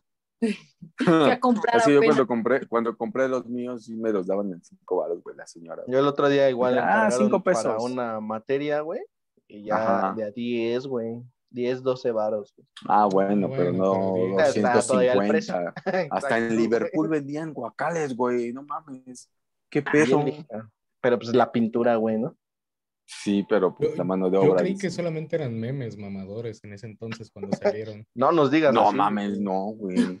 A 1.06 1.40
comprar 1.40 1.76
Así 1.76 1.92
yo 1.92 2.00
cuando 2.02 2.26
compré, 2.26 2.66
cuando 2.66 2.96
compré 2.96 3.28
los 3.28 3.46
míos, 3.46 3.84
sí 3.84 3.96
me 3.96 4.12
los 4.12 4.26
daban 4.26 4.52
en 4.52 4.62
5 4.62 4.96
varos, 4.96 5.22
güey, 5.22 5.36
la 5.36 5.46
señora. 5.46 5.82
Yo 5.86 5.98
el 5.98 6.06
otro 6.06 6.28
día 6.28 6.48
igual 6.50 6.78
Ah, 6.78 7.10
cinco 7.10 7.42
pesos. 7.42 7.64
para 7.64 7.78
una 7.78 8.20
materia, 8.20 8.80
güey, 8.80 9.00
y 9.48 9.64
ya 9.64 9.76
Ajá. 9.76 10.14
de 10.14 10.24
a 10.24 10.30
10, 10.30 10.86
güey. 10.86 11.22
10, 11.50 11.82
12 11.82 12.10
varos. 12.10 12.54
Ah, 12.86 13.06
bueno, 13.10 13.48
Bueno, 13.48 13.50
pero 13.56 13.72
no 13.72 13.92
pero 14.14 14.26
bien. 14.26 14.40
Está 14.40 14.82
todavía 14.82 15.12
el 15.12 15.18
250. 15.18 15.74
Hasta 16.10 16.38
en. 16.38 16.56
Liverpool 16.56 17.08
vendían 17.08 17.54
guacales, 17.54 18.14
güey. 18.14 18.52
No 18.52 18.62
mames. 18.64 19.30
¿Qué 19.70 19.82
Ah, 19.86 20.22
lija. 20.24 20.70
Pero 21.00 21.18
pues 21.18 21.34
la 21.34 21.50
pintura, 21.52 21.96
güey, 21.96 22.18
¿no? 22.18 22.36
Sí, 23.06 23.46
pero 23.48 23.74
pues 23.74 23.90
Yo- 23.90 23.96
la 23.96 24.04
mano 24.04 24.28
de 24.28 24.36
Yo 24.38 24.42
obra. 24.50 24.56
creí 24.56 24.72
dice. 24.72 24.88
que 24.88 24.90
solamente 24.90 25.36
eran 25.36 25.58
memes 25.58 25.96
mamadores 25.96 26.62
en 26.64 26.72
ese 26.72 26.86
entonces 26.86 27.30
cuando 27.30 27.56
salieron. 27.56 28.04
No 28.14 28.32
nos 28.32 28.50
digas 28.50 28.74
No 28.74 28.88
así. 28.88 28.96
mames, 28.96 29.38
no, 29.40 29.66
güey. 29.66 30.20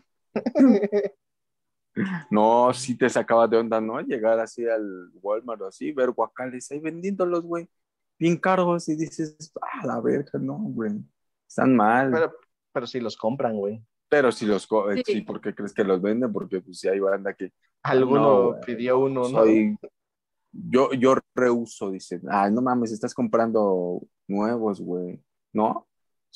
No, 2.30 2.72
sí 2.74 2.96
te 2.96 3.08
sacaba 3.08 3.48
de 3.48 3.56
onda, 3.56 3.80
¿no? 3.80 4.00
Llegar 4.00 4.38
así 4.38 4.66
al 4.66 5.10
Walmart 5.22 5.62
o 5.62 5.66
así, 5.66 5.92
ver 5.92 6.10
guacales 6.10 6.70
ahí 6.70 6.78
vendiéndolos, 6.78 7.42
güey. 7.42 7.68
Bien 8.18 8.36
caros 8.36 8.88
y 8.88 8.96
dices, 8.96 9.52
ah, 9.62 9.86
la 9.86 10.00
verga, 10.00 10.38
no, 10.38 10.58
güey. 10.58 10.92
Están 11.48 11.74
mal. 11.74 12.10
Pero, 12.10 12.26
Pero, 12.28 12.40
pero 12.72 12.86
sí 12.86 13.00
los 13.00 13.16
compran, 13.16 13.56
güey. 13.56 13.82
si 14.32 14.46
los, 14.46 14.64
eh, 14.90 15.02
Sí. 15.06 15.12
sí, 15.14 15.20
¿por 15.22 15.40
qué 15.40 15.54
crees 15.54 15.72
que 15.72 15.84
los 15.84 16.00
venden? 16.02 16.32
Porque 16.32 16.60
pues 16.60 16.78
si 16.78 16.88
hay 16.88 17.00
banda 17.00 17.32
que 17.34 17.52
Alguno 17.82 18.20
No, 18.20 18.48
güey. 18.48 18.60
pidió 18.66 18.98
uno, 18.98 19.20
¿no? 19.22 19.28
soy, 19.28 19.76
yo, 20.52 20.92
yo 20.92 21.16
reuso, 21.34 21.90
dice, 21.90 22.20
ay, 22.30 22.52
no 22.52 22.60
mames, 22.62 22.92
estás 22.92 23.14
comprando 23.14 24.02
nuevos, 24.26 24.80
güey, 24.80 25.22
¿no? 25.52 25.86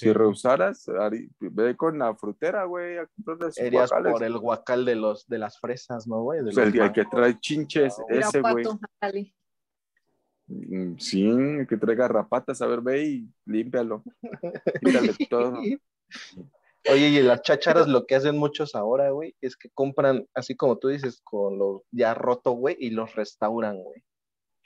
Si 0.01 0.12
rehusaras, 0.12 0.88
Ari, 0.88 1.30
ve 1.38 1.76
con 1.76 1.98
la 1.98 2.14
frutera, 2.14 2.64
güey, 2.64 2.98
a 2.98 3.09
Irías 3.57 3.90
guacales. 3.90 4.12
por 4.12 4.24
el 4.24 4.38
guacal 4.38 4.84
de 4.84 4.94
los 4.96 5.26
de 5.28 5.38
las 5.38 5.59
fresas, 5.61 6.07
¿no, 6.07 6.22
güey? 6.22 6.42
De 6.42 6.51
O 6.51 6.53
sea, 6.53 6.64
los 6.64 6.74
el, 6.74 6.80
el 6.80 6.92
que 6.92 7.05
trae 7.05 7.38
chinches, 7.38 7.96
ese, 8.09 8.40
güey. 8.40 8.64
Mm, 10.46 10.96
Sí, 10.98 11.28
el 11.28 11.66
que 11.66 11.76
traiga 11.76 12.09
rapatas, 12.09 12.61
a 12.62 12.66
ver, 12.66 12.80
ve 12.80 13.05
y 13.05 13.28
límpialo. 13.46 14.03
Quítale 14.82 15.14
todo. 15.30 15.59
Oye, 16.90 17.09
y 17.09 17.22
las 17.22 17.42
chácharas 17.42 17.86
lo 17.88 18.07
que 18.07 18.14
hacen 18.14 18.38
muchos 18.38 18.74
ahora, 18.74 19.11
güey, 19.11 19.36
es 19.40 19.57
que 19.57 19.68
compran, 19.70 20.26
así 20.34 20.57
como 20.57 20.78
tú 20.78 20.88
dices, 20.88 21.20
con 21.22 21.59
lo 21.59 21.84
ya 21.90 22.14
roto, 22.14 22.53
güey, 22.53 22.76
y 22.80 22.90
los 22.90 23.14
restauran, 23.14 23.76
güey. 23.82 24.03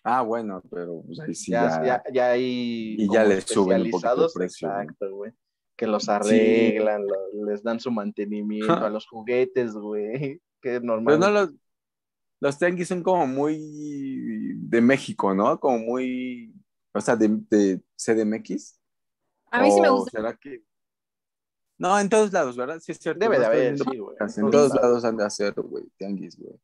Ah, 0.06 0.20
bueno, 0.20 0.62
pero 0.70 1.02
pues 1.06 1.18
ahí 1.20 1.34
sí 1.34 1.50
ya, 1.52 1.82
ya. 1.82 1.84
ya, 2.04 2.12
ya 2.12 2.30
hay 2.32 2.94
Y 2.98 3.10
ya 3.10 3.24
le 3.24 3.40
suben 3.40 3.82
un 3.82 3.90
poquito 3.90 4.12
el 4.12 4.24
especializados, 4.26 4.34
precio, 4.34 4.68
exacto, 4.68 5.14
güey. 5.16 5.32
Que 5.76 5.86
los 5.86 6.08
arreglan, 6.08 7.06
lo- 7.06 7.46
les 7.46 7.62
dan 7.62 7.80
su 7.80 7.90
mantenimiento 7.90 8.72
a 8.74 8.90
los 8.90 9.06
juguetes, 9.06 9.72
güey. 9.74 10.40
Que 10.60 10.76
es 10.76 10.82
normal. 10.82 11.18
Pero 11.18 11.30
no 11.32 11.40
los, 11.40 11.50
los 12.40 12.58
tianguis 12.58 12.88
son 12.88 13.02
como 13.02 13.26
muy 13.26 14.54
de 14.56 14.80
México, 14.80 15.34
¿no? 15.34 15.58
Como 15.60 15.78
muy, 15.78 16.54
o 16.92 17.00
sea, 17.00 17.16
de, 17.16 17.28
de 17.50 17.80
CDMX. 17.96 18.78
A 19.50 19.62
mí 19.62 19.70
sí 19.70 19.80
me 19.80 19.88
¿O 19.88 19.96
gusta. 19.96 20.18
será 20.18 20.34
que? 20.36 20.62
No, 21.76 21.98
en 21.98 22.08
todos 22.08 22.32
lados, 22.32 22.56
¿verdad? 22.56 22.78
Sí, 22.80 22.92
es 22.92 22.98
cierto. 22.98 23.18
Debe 23.20 23.38
de 23.38 23.46
haber, 23.46 23.76
sí, 23.78 23.98
güey. 23.98 24.16
En 24.20 24.44
En 24.44 24.50
todos 24.50 24.74
lados 24.74 25.04
han 25.04 25.16
de 25.16 25.24
hacer, 25.24 25.52
güey, 25.54 25.84
tianguis, 25.96 26.38
güey. 26.38 26.54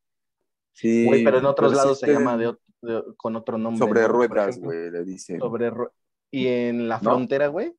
Sí. 0.72 1.04
Güey, 1.04 1.24
pero 1.24 1.38
en 1.38 1.46
otros 1.46 1.74
lados 1.74 1.98
se 1.98 2.12
llama 2.12 2.36
de, 2.38 2.48
ot- 2.48 2.60
de- 2.82 3.02
con 3.16 3.36
otro 3.36 3.58
nombre. 3.58 3.78
Sobre 3.86 4.06
ruedas, 4.08 4.58
güey, 4.58 4.90
le 4.90 5.04
dicen. 5.04 5.38
Sobre 5.40 5.70
ru- 5.70 5.90
Y 6.30 6.46
en 6.46 6.88
la 6.88 6.96
¿No? 6.98 7.10
frontera, 7.10 7.48
güey, 7.48 7.74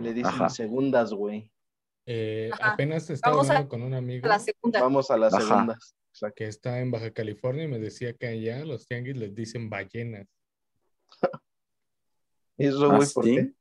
le 0.00 0.12
dicen 0.14 0.32
Ajá. 0.32 0.48
segundas, 0.48 1.12
güey. 1.12 1.50
Eh, 2.06 2.50
apenas 2.62 3.10
estaba 3.10 3.36
Vamos 3.36 3.50
a- 3.50 3.52
hablando 3.52 3.68
con 3.68 3.82
un 3.82 3.94
amigo 3.94 4.26
La 4.28 4.38
segunda. 4.38 4.80
Vamos 4.80 5.10
a 5.10 5.16
las 5.18 5.34
Ajá. 5.34 5.44
segundas. 5.46 5.94
Exacto. 6.10 6.34
que 6.36 6.46
está 6.46 6.80
en 6.80 6.90
Baja 6.90 7.12
California 7.12 7.64
y 7.64 7.68
me 7.68 7.78
decía 7.78 8.12
que 8.12 8.26
allá 8.26 8.64
los 8.64 8.86
tianguis 8.88 9.16
les 9.16 9.34
dicen 9.36 9.68
ballenas. 9.70 10.26
Eso, 12.56 12.90
¿Ah, 12.90 12.96
güey, 12.96 13.08
¿por 13.14 13.24
qué? 13.24 13.52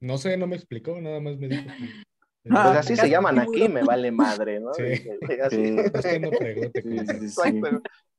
No 0.00 0.18
sé, 0.18 0.36
no 0.36 0.46
me 0.46 0.54
explicó, 0.56 1.00
nada 1.00 1.18
más 1.20 1.36
me 1.38 1.48
dijo 1.48 1.62
que... 1.64 1.70
Ah, 2.50 2.64
Pues 2.74 2.78
así 2.80 2.94
se 2.96 3.08
llaman 3.08 3.38
aquí, 3.38 3.68
me 3.70 3.82
vale 3.84 4.10
madre, 4.12 4.60
¿no? 4.60 4.74
Sí. 4.74 4.82
Así. 5.42 5.76
Sí. 6.02 6.18
No 6.20 6.30
pregunte. 6.30 6.82
Sí. 7.30 7.60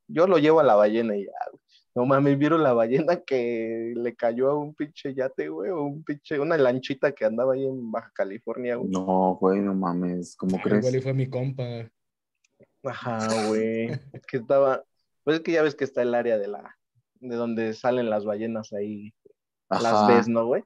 Yo 0.07 0.25
lo 0.25 0.39
llevo 0.39 0.59
a 0.61 0.63
la 0.63 0.73
ballena 0.73 1.15
y 1.15 1.25
ya, 1.25 1.31
güey. 1.51 1.61
No 1.95 2.05
mames, 2.05 2.37
¿vieron 2.37 2.61
la 2.61 2.73
ballena 2.73 3.21
que 3.21 3.93
le 3.95 4.15
cayó 4.15 4.49
a 4.49 4.57
un 4.57 4.75
pinche 4.75 5.13
yate, 5.13 5.47
güey? 5.47 5.71
O 5.71 5.83
un 5.83 6.03
pinche, 6.03 6.37
una 6.37 6.57
lanchita 6.57 7.13
que 7.13 7.23
andaba 7.23 7.53
ahí 7.53 7.65
en 7.65 7.89
Baja 7.89 8.11
California, 8.13 8.75
güey. 8.75 8.89
No, 8.89 9.37
güey, 9.39 9.61
no 9.61 9.73
mames, 9.73 10.35
¿cómo 10.35 10.57
Igual 10.57 10.85
y 10.85 10.89
crees? 10.89 11.03
fue 11.03 11.13
mi 11.13 11.29
compa. 11.29 11.89
Ajá, 12.83 13.47
güey. 13.47 13.91
Es 14.11 14.25
que 14.27 14.37
estaba, 14.37 14.83
pues 15.23 15.37
es 15.37 15.43
que 15.43 15.53
ya 15.53 15.61
ves 15.61 15.75
que 15.75 15.85
está 15.85 16.01
el 16.01 16.13
área 16.13 16.37
de 16.37 16.49
la, 16.49 16.77
de 17.21 17.35
donde 17.35 17.73
salen 17.73 18.09
las 18.09 18.25
ballenas 18.25 18.73
ahí, 18.73 19.13
las 19.69 20.07
ves, 20.09 20.27
¿no, 20.27 20.45
güey? 20.45 20.63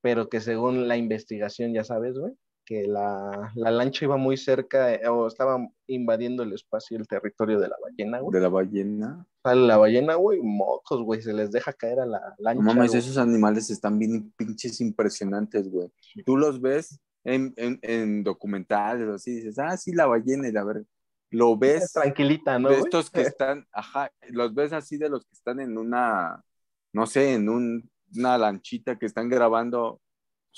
Pero 0.00 0.28
que 0.28 0.40
según 0.40 0.88
la 0.88 0.96
investigación, 0.96 1.72
ya 1.72 1.84
sabes, 1.84 2.18
güey, 2.18 2.34
que 2.68 2.86
la, 2.86 3.50
la 3.54 3.70
lancha 3.70 4.04
iba 4.04 4.18
muy 4.18 4.36
cerca, 4.36 4.92
eh, 4.92 5.08
o 5.08 5.26
estaba 5.26 5.58
invadiendo 5.86 6.42
el 6.42 6.52
espacio 6.52 6.96
y 6.96 7.00
el 7.00 7.08
territorio 7.08 7.58
de 7.58 7.66
la 7.68 7.76
ballena, 7.82 8.18
güey. 8.20 8.34
De 8.34 8.40
la 8.40 8.50
ballena. 8.50 9.26
Sale 9.42 9.66
la 9.66 9.78
ballena, 9.78 10.16
güey, 10.16 10.38
mocos, 10.42 11.02
güey, 11.02 11.22
se 11.22 11.32
les 11.32 11.50
deja 11.50 11.72
caer 11.72 12.00
a 12.00 12.04
la 12.04 12.34
lancha. 12.36 12.62
No 12.62 12.74
mames, 12.74 12.90
güey. 12.90 12.98
esos 12.98 13.16
animales 13.16 13.70
están 13.70 13.98
bien 13.98 14.34
pinches 14.36 14.82
impresionantes, 14.82 15.70
güey. 15.70 15.90
Tú 16.26 16.36
los 16.36 16.60
ves 16.60 17.00
en, 17.24 17.54
en, 17.56 17.78
en 17.80 18.22
documentales 18.22 19.08
o 19.08 19.14
así, 19.14 19.36
dices, 19.36 19.58
ah, 19.58 19.74
sí, 19.78 19.92
la 19.92 20.04
ballena, 20.04 20.46
y 20.46 20.52
la 20.52 20.64
verdad. 20.64 20.84
Lo 21.30 21.56
ves 21.56 21.94
Tranquilita, 21.94 22.58
¿no? 22.58 22.68
de 22.68 22.80
estos 22.80 23.08
que 23.10 23.22
están, 23.34 23.66
ajá, 23.72 24.12
los 24.28 24.52
ves 24.54 24.74
así 24.74 24.98
de 24.98 25.08
los 25.08 25.24
que 25.24 25.32
están 25.32 25.58
en 25.60 25.78
una, 25.78 26.44
no 26.92 27.06
sé, 27.06 27.32
en 27.32 27.48
un, 27.48 27.90
una 28.14 28.36
lanchita 28.36 28.98
que 28.98 29.06
están 29.06 29.30
grabando 29.30 30.02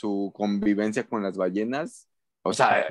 su 0.00 0.32
convivencia 0.34 1.06
con 1.06 1.22
las 1.22 1.36
ballenas. 1.36 2.08
O 2.42 2.54
sea, 2.54 2.86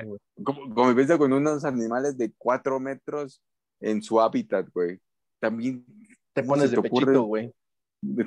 convivencia 0.74 1.18
con 1.18 1.32
unos 1.32 1.64
animales 1.64 2.16
de 2.16 2.32
cuatro 2.38 2.78
metros 2.78 3.42
en 3.80 4.00
su 4.00 4.20
hábitat, 4.20 4.68
güey. 4.72 5.00
También 5.40 5.84
te 6.32 6.42
¿cómo 6.42 6.54
pones 6.54 6.70
de 6.70 6.80
pechito, 6.80 7.22
güey. 7.24 7.52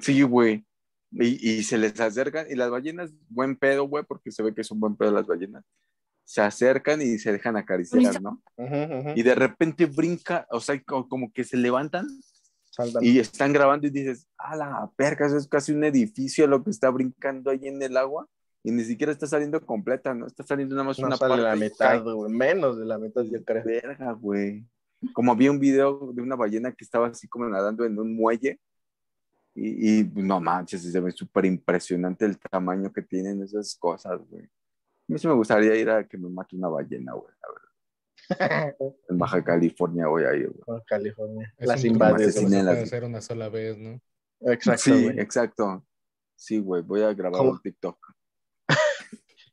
Sí, 0.01 0.21
güey. 0.23 0.65
Y, 1.11 1.51
y 1.51 1.63
se 1.63 1.77
les 1.77 1.99
acercan, 1.99 2.47
y 2.49 2.55
las 2.55 2.69
ballenas, 2.69 3.13
buen 3.29 3.55
pedo, 3.55 3.87
güey, 3.87 4.03
porque 4.03 4.31
se 4.31 4.43
ve 4.43 4.53
que 4.53 4.61
es 4.61 4.71
un 4.71 4.79
buen 4.79 4.95
pedo 4.95 5.11
las 5.11 5.27
ballenas. 5.27 5.63
se 6.25 6.41
acercan 6.41 7.01
y 7.01 7.19
se 7.19 7.31
dejan 7.31 7.57
acariciar, 7.57 8.21
¿no? 8.21 8.41
Y 9.15 9.23
de 9.23 9.35
repente 9.35 9.85
brinca, 9.85 10.47
o 10.49 10.59
sea, 10.59 10.81
co- 10.83 11.07
como 11.07 11.31
que 11.31 11.43
se 11.43 11.57
levantan 11.57 12.07
y 13.01 13.19
están 13.19 13.53
grabando 13.53 13.87
y 13.87 13.91
dices, 13.91 14.27
a 14.37 14.55
la 14.55 14.91
perca, 14.95 15.27
eso 15.27 15.37
es 15.37 15.47
casi 15.47 15.73
un 15.73 15.83
edificio 15.83 16.47
lo 16.47 16.63
que 16.63 16.71
está 16.71 16.89
brincando 16.89 17.51
ahí 17.51 17.67
en 17.67 17.81
el 17.81 17.97
agua 17.97 18.27
y 18.63 18.71
ni 18.71 18.83
siquiera 18.85 19.11
está 19.11 19.27
saliendo 19.27 19.63
completa, 19.65 20.13
¿no? 20.13 20.25
Está 20.25 20.41
saliendo 20.43 20.73
nada 20.73 20.87
más 20.87 20.97
no 20.97 21.07
una 21.07 21.17
sale 21.17 21.35
parte. 21.35 21.43
la 21.43 21.55
mitad, 21.55 22.01
güey. 22.01 22.31
Menos 22.31 22.79
de 22.79 22.85
la 22.85 22.97
mitad, 22.97 23.23
yo 23.23 23.43
creo. 23.43 23.63
Verga, 23.63 24.13
güey. 24.13 24.65
Como 25.11 25.35
vi 25.35 25.49
un 25.49 25.59
video 25.59 26.11
de 26.13 26.21
una 26.21 26.37
ballena 26.37 26.71
que 26.71 26.85
estaba 26.85 27.07
así 27.07 27.27
como 27.27 27.45
nadando 27.49 27.83
en 27.83 27.99
un 27.99 28.15
muelle 28.15 28.57
y, 29.53 29.99
y, 29.99 30.03
no 30.15 30.39
manches, 30.39 30.81
se 30.81 30.99
ve 30.99 31.11
súper 31.11 31.45
impresionante 31.45 32.25
el 32.25 32.39
tamaño 32.39 32.91
que 32.91 33.01
tienen 33.01 33.43
esas 33.43 33.75
cosas, 33.75 34.19
güey. 34.29 34.43
A 34.45 34.49
mí 35.07 35.19
sí 35.19 35.27
me 35.27 35.33
gustaría 35.33 35.75
ir 35.75 35.89
a 35.89 36.07
que 36.07 36.17
me 36.17 36.29
mate 36.29 36.55
una 36.55 36.69
ballena, 36.69 37.13
güey. 37.13 37.33
la 37.41 37.47
verdad. 37.49 37.63
En 39.09 39.17
Baja 39.17 39.43
California 39.43 40.07
voy 40.07 40.23
a 40.23 40.33
ir, 40.33 40.47
güey. 40.47 40.61
Con 40.61 40.81
California. 40.87 41.53
Es 41.57 41.67
Las 41.67 41.83
invades. 41.83 42.33
se 42.33 42.41
puede 42.47 42.81
hacer 42.81 43.03
una 43.03 43.19
sola 43.19 43.49
vez, 43.49 43.77
¿no? 43.77 43.99
Exacto, 44.39 44.83
sí, 44.83 45.03
güey. 45.03 45.19
exacto. 45.19 45.85
Sí, 46.35 46.59
güey, 46.59 46.81
voy 46.81 47.01
a 47.01 47.13
grabar 47.13 47.39
¿Cómo? 47.39 47.51
un 47.51 47.61
TikTok. 47.61 47.97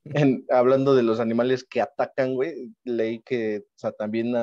En- 0.05 0.44
hablando 0.51 0.94
de 0.94 1.03
los 1.03 1.20
animales 1.20 1.64
que 1.64 1.80
atacan, 1.80 2.34
güey, 2.34 2.72
leí 2.84 3.20
que, 3.20 3.59
o 3.66 3.78
sea, 3.78 3.92
también 3.92 4.34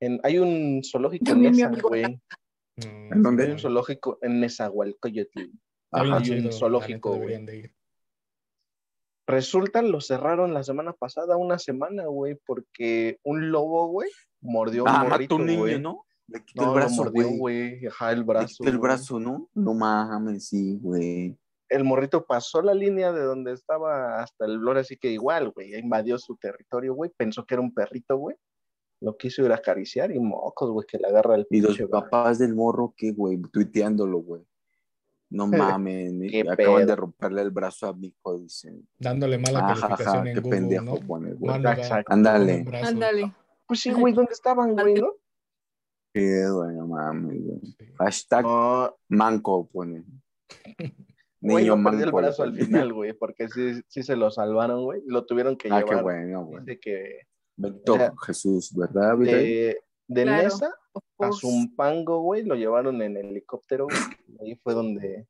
en, 0.00 0.20
hay 0.22 0.38
un 0.38 0.82
zoológico 0.84 1.32
en 1.32 1.42
Nesa, 1.42 1.70
güey. 1.82 2.02
No, 2.02 3.14
¿En 3.14 3.22
dónde? 3.22 3.44
Hay 3.44 3.50
un 3.52 3.58
zoológico 3.58 4.18
en 4.22 4.40
Nezahualcóyotl. 4.40 5.40
Ajá. 5.92 6.16
Hay 6.18 6.30
un 6.30 6.52
zoológico, 6.52 7.16
güey. 7.16 7.72
Resulta, 9.28 9.82
lo 9.82 10.00
cerraron 10.00 10.54
la 10.54 10.62
semana 10.62 10.92
pasada, 10.92 11.36
una 11.36 11.58
semana, 11.58 12.06
güey, 12.06 12.36
porque 12.46 13.18
un 13.24 13.50
lobo, 13.50 13.88
güey, 13.88 14.08
mordió 14.40 14.86
a 14.86 14.90
un 14.90 14.96
Ah, 14.96 15.08
morrito, 15.08 15.36
un 15.36 15.46
niño, 15.46 15.58
güey. 15.60 15.80
¿no? 15.80 16.04
Le 16.28 16.44
quitó 16.44 16.62
No, 16.62 16.68
el 16.68 16.74
brazo, 16.76 17.04
mordió, 17.04 17.28
güey. 17.30 17.86
Ajá, 17.86 18.12
el 18.12 18.18
Le 18.18 18.24
brazo. 18.24 18.46
quitó 18.58 18.70
el 18.70 18.78
brazo, 18.78 19.18
¿no? 19.18 19.48
No 19.54 19.74
mames, 19.74 20.46
sí, 20.48 20.78
güey. 20.80 21.36
El 21.68 21.84
morrito 21.84 22.24
pasó 22.24 22.62
la 22.62 22.74
línea 22.74 23.12
de 23.12 23.22
donde 23.22 23.52
estaba 23.52 24.20
hasta 24.22 24.46
el 24.46 24.58
flor, 24.58 24.78
así 24.78 24.96
que 24.96 25.10
igual, 25.10 25.50
güey, 25.50 25.74
invadió 25.74 26.18
su 26.18 26.36
territorio, 26.36 26.94
güey. 26.94 27.10
Pensó 27.16 27.44
que 27.44 27.54
era 27.54 27.62
un 27.62 27.74
perrito, 27.74 28.16
güey. 28.16 28.36
Lo 29.00 29.16
quiso 29.16 29.44
ir 29.44 29.52
a 29.52 29.56
acariciar 29.56 30.10
y 30.12 30.18
mocos, 30.18 30.70
güey, 30.70 30.86
que 30.86 30.98
le 30.98 31.08
agarra 31.08 31.34
el 31.34 31.46
Y 31.50 31.60
los 31.60 31.78
papás 31.90 32.38
del 32.38 32.54
morro, 32.54 32.94
¿qué, 32.96 33.12
güey? 33.12 33.40
Tuiteándolo, 33.52 34.18
güey. 34.18 34.42
No 35.28 35.46
mames, 35.80 36.12
Qué 36.30 36.40
acaban 36.42 36.56
pedo. 36.56 36.86
de 36.86 36.96
romperle 36.96 37.42
el 37.42 37.50
brazo 37.50 37.88
a 37.88 37.92
mi 37.92 38.06
hijo, 38.08 38.38
dicen. 38.38 38.88
Dándole 38.98 39.38
mala 39.38 39.58
Ajá, 39.58 39.88
calificación 39.88 40.16
ajá, 40.16 40.28
en 40.28 40.34
qué 40.34 40.40
Google, 40.40 40.56
pendejo 40.56 40.84
¿no? 40.84 41.06
pone, 41.06 41.34
güey. 41.34 41.54
Ándale. 42.06 42.64
Ándale. 42.82 43.34
Pues 43.66 43.80
sí, 43.80 43.92
güey, 43.92 44.14
¿dónde 44.14 44.32
estaban, 44.32 44.74
güey, 44.74 44.94
no? 44.94 45.12
Qué, 46.14 46.48
güey, 46.48 46.74
no 46.76 46.86
mames, 46.86 47.44
güey. 47.44 47.60
Sí. 47.60 47.84
Hashtag 47.98 48.44
No, 48.44 48.96
manco, 49.08 49.66
pone. 49.68 50.04
güey, 51.40 51.64
Niño 51.64 51.76
no 51.76 51.90
perdió 51.90 52.06
el 52.06 52.12
brazo 52.12 52.42
al 52.42 52.54
final, 52.54 52.92
güey, 52.92 53.12
porque 53.18 53.48
sí, 53.48 53.80
sí 53.88 54.02
se 54.02 54.16
lo 54.16 54.30
salvaron, 54.30 54.84
güey. 54.84 55.02
Lo 55.06 55.24
tuvieron 55.26 55.56
que 55.56 55.68
Ah, 55.70 55.82
qué 55.82 55.88
llevar. 55.90 56.02
bueno, 56.04 56.44
güey. 56.44 56.64
Dice 56.64 56.80
que 56.80 57.20
Bendito 57.56 57.94
O 57.94 57.96
sea, 57.96 58.12
Jesús, 58.26 58.72
¿verdad, 58.76 59.16
de, 59.18 59.78
de 60.08 60.22
Claro. 60.22 60.42
Nesa 60.42 60.74
a. 61.18 61.32
Zumpango, 61.32 62.20
güey, 62.20 62.44
lo 62.44 62.54
llevaron 62.54 63.00
en 63.02 63.16
helicóptero, 63.16 63.84
güey. 63.86 63.98
Ahí 64.40 64.56
fue 64.56 64.74
donde 64.74 65.26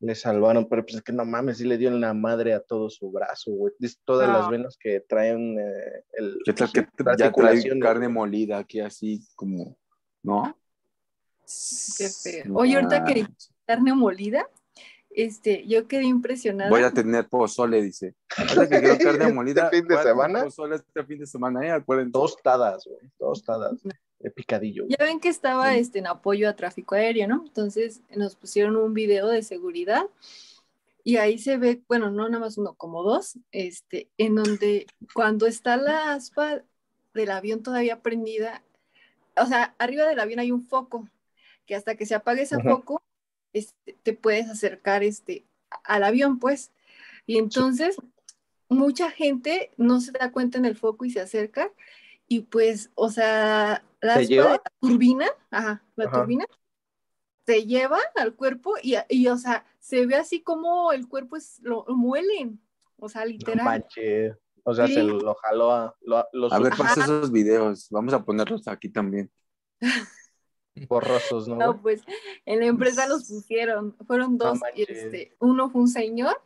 le 0.00 0.14
salvaron, 0.16 0.68
pero 0.68 0.82
pues 0.82 0.96
es 0.96 1.02
que 1.02 1.12
no 1.12 1.24
mames, 1.24 1.58
sí 1.58 1.64
le 1.64 1.78
dio 1.78 1.88
en 1.88 2.00
la 2.00 2.12
madre 2.12 2.54
a 2.54 2.60
todo 2.60 2.90
su 2.90 3.12
brazo, 3.12 3.52
güey. 3.52 3.72
Dice 3.78 3.98
Todas 4.04 4.28
No. 4.28 4.34
las 4.38 4.50
venas 4.50 4.76
que 4.76 4.98
traen 5.00 5.56
eh, 5.60 6.04
el... 6.14 6.38
¿Qué 6.44 6.52
tal 6.52 6.72
que 6.72 6.88
ya 7.16 7.30
trae 7.30 7.78
carne 7.78 8.06
güey. 8.06 8.14
molida 8.14 8.58
aquí 8.58 8.80
así 8.80 9.24
como, 9.36 9.76
¿no? 10.24 10.56
Qué 11.98 12.08
feo. 12.08 12.54
Oye, 12.54 12.74
ahorita 12.74 13.04
que 13.04 13.26
carne 13.64 13.94
molida, 13.94 14.48
este, 15.14 15.66
yo 15.66 15.86
quedé 15.88 16.04
impresionada. 16.04 16.70
Voy 16.70 16.82
a 16.82 16.90
tener 16.90 17.28
pozole, 17.28 17.82
dice. 17.82 18.14
Ahora 18.36 18.68
que 18.68 18.80
quiero 18.80 18.98
carne 18.98 19.32
molida, 19.32 19.64
¿Este 19.64 19.78
fin 19.78 19.88
de 19.88 20.02
semana? 20.02 20.44
Pozole 20.44 20.76
este 20.76 21.04
fin 21.04 21.18
de 21.18 21.26
semana, 21.26 21.66
¿eh? 21.66 21.70
Acuérdense. 21.70 22.12
Tostadas, 22.12 22.84
güey, 22.86 23.10
tostadas 23.18 23.80
de 24.18 24.30
picadillo. 24.30 24.84
Ya 24.88 25.04
ven 25.04 25.20
que 25.20 25.28
estaba 25.28 25.72
Mm. 25.72 25.76
este, 25.76 25.98
en 25.98 26.06
apoyo 26.06 26.48
a 26.48 26.54
tráfico 26.56 26.94
aéreo, 26.94 27.26
¿no? 27.28 27.42
Entonces 27.46 28.00
nos 28.14 28.36
pusieron 28.36 28.76
un 28.76 28.94
video 28.94 29.28
de 29.28 29.42
seguridad 29.42 30.06
y 31.04 31.16
ahí 31.16 31.38
se 31.38 31.56
ve, 31.56 31.82
bueno, 31.88 32.10
no 32.10 32.28
nada 32.28 32.38
más 32.38 32.56
uno, 32.58 32.74
como 32.74 33.02
dos, 33.02 33.36
este, 33.50 34.08
en 34.18 34.36
donde 34.36 34.86
cuando 35.14 35.46
está 35.46 35.76
la 35.76 36.14
aspa 36.14 36.62
del 37.12 37.30
avión 37.32 37.62
todavía 37.62 38.00
prendida, 38.00 38.62
o 39.36 39.46
sea, 39.46 39.74
arriba 39.78 40.06
del 40.06 40.20
avión 40.20 40.38
hay 40.38 40.52
un 40.52 40.62
foco, 40.62 41.08
que 41.66 41.74
hasta 41.74 41.96
que 41.96 42.06
se 42.06 42.14
apague 42.14 42.42
ese 42.42 42.62
foco, 42.62 43.02
este, 43.52 43.96
te 44.02 44.12
puedes 44.12 44.48
acercar 44.48 45.02
este, 45.02 45.44
al 45.84 46.04
avión, 46.04 46.38
pues. 46.38 46.72
Y 47.26 47.38
entonces, 47.38 47.96
mucha 48.68 49.10
gente 49.10 49.70
no 49.76 50.00
se 50.00 50.12
da 50.12 50.32
cuenta 50.32 50.58
en 50.58 50.64
el 50.64 50.76
foco 50.76 51.04
y 51.04 51.10
se 51.10 51.20
acerca, 51.20 51.70
y 52.26 52.40
pues, 52.40 52.90
o 52.94 53.10
sea, 53.10 53.84
la 54.00 54.60
turbina, 54.80 55.26
ajá, 55.50 55.82
la 55.96 56.04
Ajá. 56.06 56.20
turbina, 56.20 56.46
se 57.46 57.66
lleva 57.66 57.98
al 58.14 58.34
cuerpo 58.34 58.74
y, 58.82 58.94
y, 59.08 59.26
o 59.28 59.36
sea, 59.36 59.66
se 59.80 60.06
ve 60.06 60.14
así 60.16 60.40
como 60.40 60.92
el 60.92 61.08
cuerpo 61.08 61.36
es, 61.36 61.58
lo, 61.60 61.84
lo 61.86 61.96
muelen, 61.96 62.60
o 62.98 63.08
sea, 63.08 63.24
literal. 63.24 63.84
O 64.64 64.74
sea, 64.74 64.86
Sí. 64.86 64.94
se 64.94 65.02
lo 65.02 65.34
jaló 65.34 65.72
a 65.72 65.96
lo- 66.02 66.28
los 66.32 66.52
A 66.52 66.60
ver, 66.60 66.72
pasa 66.76 67.02
esos 67.02 67.32
videos. 67.32 67.88
Vamos 67.90 68.14
a 68.14 68.24
ponerlos 68.24 68.68
aquí 68.68 68.88
también. 68.88 69.28
borrosos, 70.88 71.48
¿no? 71.48 71.56
No, 71.56 71.80
pues 71.82 72.02
en 72.46 72.60
la 72.60 72.66
empresa 72.66 73.06
los 73.06 73.28
pusieron, 73.28 73.94
fueron 74.06 74.38
dos, 74.38 74.58
este, 74.76 75.34
uno 75.38 75.70
fue 75.70 75.82
un 75.82 75.88
señor 75.88 76.40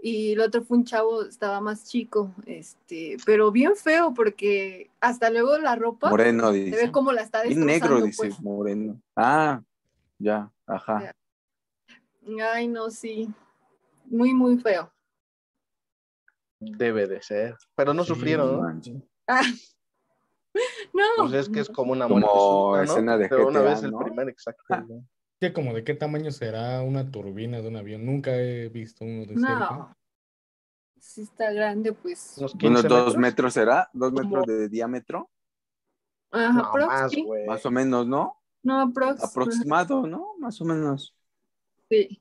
y 0.00 0.32
el 0.32 0.40
otro 0.40 0.62
fue 0.62 0.78
un 0.78 0.84
chavo, 0.84 1.22
estaba 1.24 1.60
más 1.60 1.84
chico, 1.88 2.32
este, 2.46 3.16
pero 3.26 3.50
bien 3.50 3.74
feo 3.76 4.14
porque 4.14 4.90
hasta 5.00 5.30
luego 5.30 5.58
la 5.58 5.74
ropa 5.76 6.10
Moreno, 6.10 6.52
se 6.52 6.58
dice. 6.58 6.86
ve 6.86 6.92
como 6.92 7.12
la 7.12 7.22
está 7.22 7.42
Bien 7.42 7.66
destrozando, 7.66 7.94
negro, 7.96 8.06
dice. 8.06 8.22
pues. 8.28 8.40
Moreno. 8.40 9.00
Ah, 9.16 9.62
ya, 10.18 10.50
ajá. 10.66 11.14
Ay, 12.52 12.68
no, 12.68 12.90
sí, 12.90 13.28
muy, 14.06 14.34
muy 14.34 14.58
feo. 14.58 14.92
Debe 16.60 17.06
de 17.06 17.22
ser. 17.22 17.56
Pero 17.76 17.94
no 17.94 18.02
Sí, 18.02 18.08
sufrieron, 18.08 18.60
¿no? 18.60 19.02
Ah. 19.28 19.42
No, 20.94 21.02
Pues 21.18 21.32
es 21.34 21.48
que 21.48 21.60
es 21.60 21.68
como 21.68 21.92
una 21.92 22.08
Como 22.08 22.70
muerte 22.70 22.92
escena 22.92 23.16
de 23.16 23.28
Pero 23.28 23.48
una 23.48 23.60
vez 23.60 23.82
el 23.82 23.92
¿no? 23.92 24.00
primer, 24.00 24.28
exacto. 24.28 24.62
Ah. 24.70 24.84
güey. 24.86 25.00
¿Qué, 25.40 25.52
como 25.52 25.72
de 25.72 25.84
qué 25.84 25.94
tamaño 25.94 26.32
será 26.32 26.82
una 26.82 27.10
turbina 27.10 27.60
de 27.60 27.68
un 27.68 27.76
avión? 27.76 28.04
Nunca 28.04 28.36
he 28.36 28.68
visto 28.68 29.04
uno 29.04 29.20
de 29.20 29.34
cerca. 29.36 29.70
no. 29.70 29.96
Si 31.00 31.22
está 31.22 31.52
grande, 31.52 31.92
pues. 31.92 32.34
Unos 32.38 32.54
¿Unos 32.54 32.60
15 32.60 32.88
dos 32.88 32.98
metros. 32.98 33.16
metros 33.16 33.54
será? 33.54 33.88
¿Dos 33.92 34.12
metros 34.12 34.46
de 34.46 34.68
diámetro? 34.68 35.30
Ajá, 36.32 36.72
prox, 36.72 36.86
más, 36.88 37.10
sí. 37.12 37.22
güey. 37.22 37.46
Más 37.46 37.64
o 37.64 37.70
menos, 37.70 38.06
¿no? 38.06 38.36
No, 38.64 38.80
aprox. 38.80 39.22
Aproximado, 39.22 40.06
¿no? 40.06 40.34
Más 40.38 40.60
o 40.60 40.64
menos. 40.64 41.14
Sí. 41.88 42.20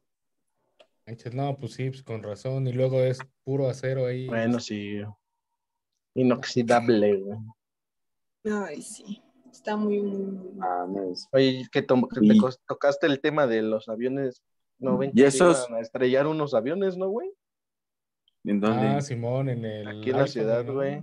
No, 1.33 1.55
pues 1.55 1.73
sí, 1.73 1.89
pues 1.89 2.03
con 2.03 2.21
razón. 2.21 2.67
Y 2.67 2.73
luego 2.73 3.01
es 3.01 3.19
puro 3.43 3.69
acero 3.69 4.05
ahí. 4.05 4.27
Bueno, 4.27 4.59
sí. 4.59 5.01
Inoxidable, 6.13 7.15
güey. 7.17 7.39
Ay, 8.51 8.81
sí. 8.81 9.21
Está 9.51 9.75
muy, 9.75 10.01
muy, 10.01 10.17
muy- 10.21 10.59
Ah, 10.61 10.85
no 10.87 11.11
es- 11.11 11.27
Oye, 11.31 11.65
que, 11.71 11.81
to- 11.81 12.07
que 12.07 12.19
Y- 12.25 12.27
te 12.29 12.35
cos- 12.35 12.59
tocaste 12.67 13.07
el 13.07 13.19
tema 13.21 13.47
de 13.47 13.61
los 13.61 13.89
aviones. 13.89 14.41
No 14.79 14.97
ven 14.97 15.09
Y 15.09 15.13
que 15.23 15.31
se 15.31 15.37
esos- 15.37 15.65
iban 15.67 15.79
a 15.79 15.81
estrellar 15.81 16.27
unos 16.27 16.53
aviones, 16.53 16.95
¿no, 16.97 17.09
güey? 17.09 17.31
¿En 18.43 18.59
dónde? 18.59 18.87
Ah, 18.87 19.01
Simón, 19.01 19.49
en 19.49 19.65
el. 19.65 19.87
Aquí 19.87 20.11
en 20.11 20.17
la 20.17 20.27
ciudad, 20.27 20.65
güey. 20.71 21.01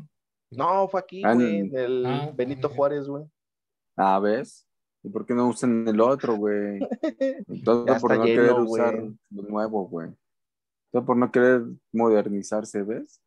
No, 0.51 0.87
fue 0.89 1.01
aquí, 1.01 1.23
Ah, 1.25 1.35
güey, 1.35 1.59
en- 1.59 1.67
en 1.67 1.77
el 1.77 2.07
Ah, 2.07 2.33
Benito 2.35 2.69
ah, 2.71 2.75
Juárez, 2.77 3.09
güey. 3.09 3.25
Ah, 3.97 4.19
¿ves? 4.21 4.67
¿Y 5.03 5.09
por 5.11 5.27
qué 5.27 5.35
no 5.35 5.49
usan 5.49 5.87
el 5.89 6.01
otro, 6.01 6.37
güey? 6.37 6.79
Todo 7.69 7.85
Ya 7.87 7.99
por 7.99 8.13
está 8.13 8.17
no 8.17 8.25
lleno, 8.25 8.43
querer 8.43 8.53
usar 8.61 8.95
lo 9.31 9.43
nuevo, 9.43 9.89
güey. 9.89 10.11
Todo 10.93 11.05
por 11.05 11.17
no 11.17 11.31
querer 11.33 11.63
modernizarse, 11.93 12.83
¿ves? 12.83 13.21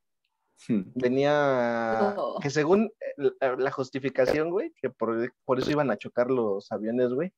Hmm. 0.68 0.82
Venía, 0.96 2.16
que 2.42 2.50
según 2.50 2.92
la, 3.16 3.56
la 3.58 3.72
justificación, 3.72 4.50
güey, 4.50 4.74
que 4.82 4.90
por, 4.90 5.32
por 5.46 5.60
eso 5.60 5.72
iban 5.72 5.92
a 5.92 5.98
chocar 5.98 6.32
los 6.32 6.72
aviones, 6.72 7.14
güey, 7.14 7.32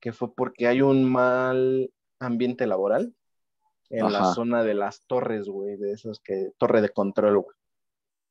que 0.00 0.12
fue 0.12 0.34
porque 0.34 0.66
hay 0.66 0.82
un 0.82 1.10
mal 1.10 1.90
ambiente 2.20 2.66
laboral 2.66 3.14
en 3.88 4.12
la 4.12 4.34
zona 4.34 4.62
de 4.64 4.74
las 4.74 5.02
torres, 5.06 5.48
güey, 5.48 5.76
de 5.76 5.92
esos 5.92 6.20
que, 6.20 6.50
torre 6.58 6.80
de 6.80 6.90
control, 6.90 7.38
güey. 7.38 7.56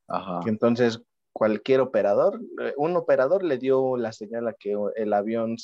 Ajá. 0.08 0.42
Que 0.44 0.50
entonces 0.50 1.02
cualquier 1.34 1.82
operador, 1.82 2.40
eh, 2.62 2.74
un 2.78 2.96
operador 2.96 3.44
le 3.44 3.58
dio 3.58 3.98
la 3.98 4.12
señal 4.12 4.48
a 4.48 4.54
que 4.54 4.76
el 4.96 5.14
avión 5.14 5.56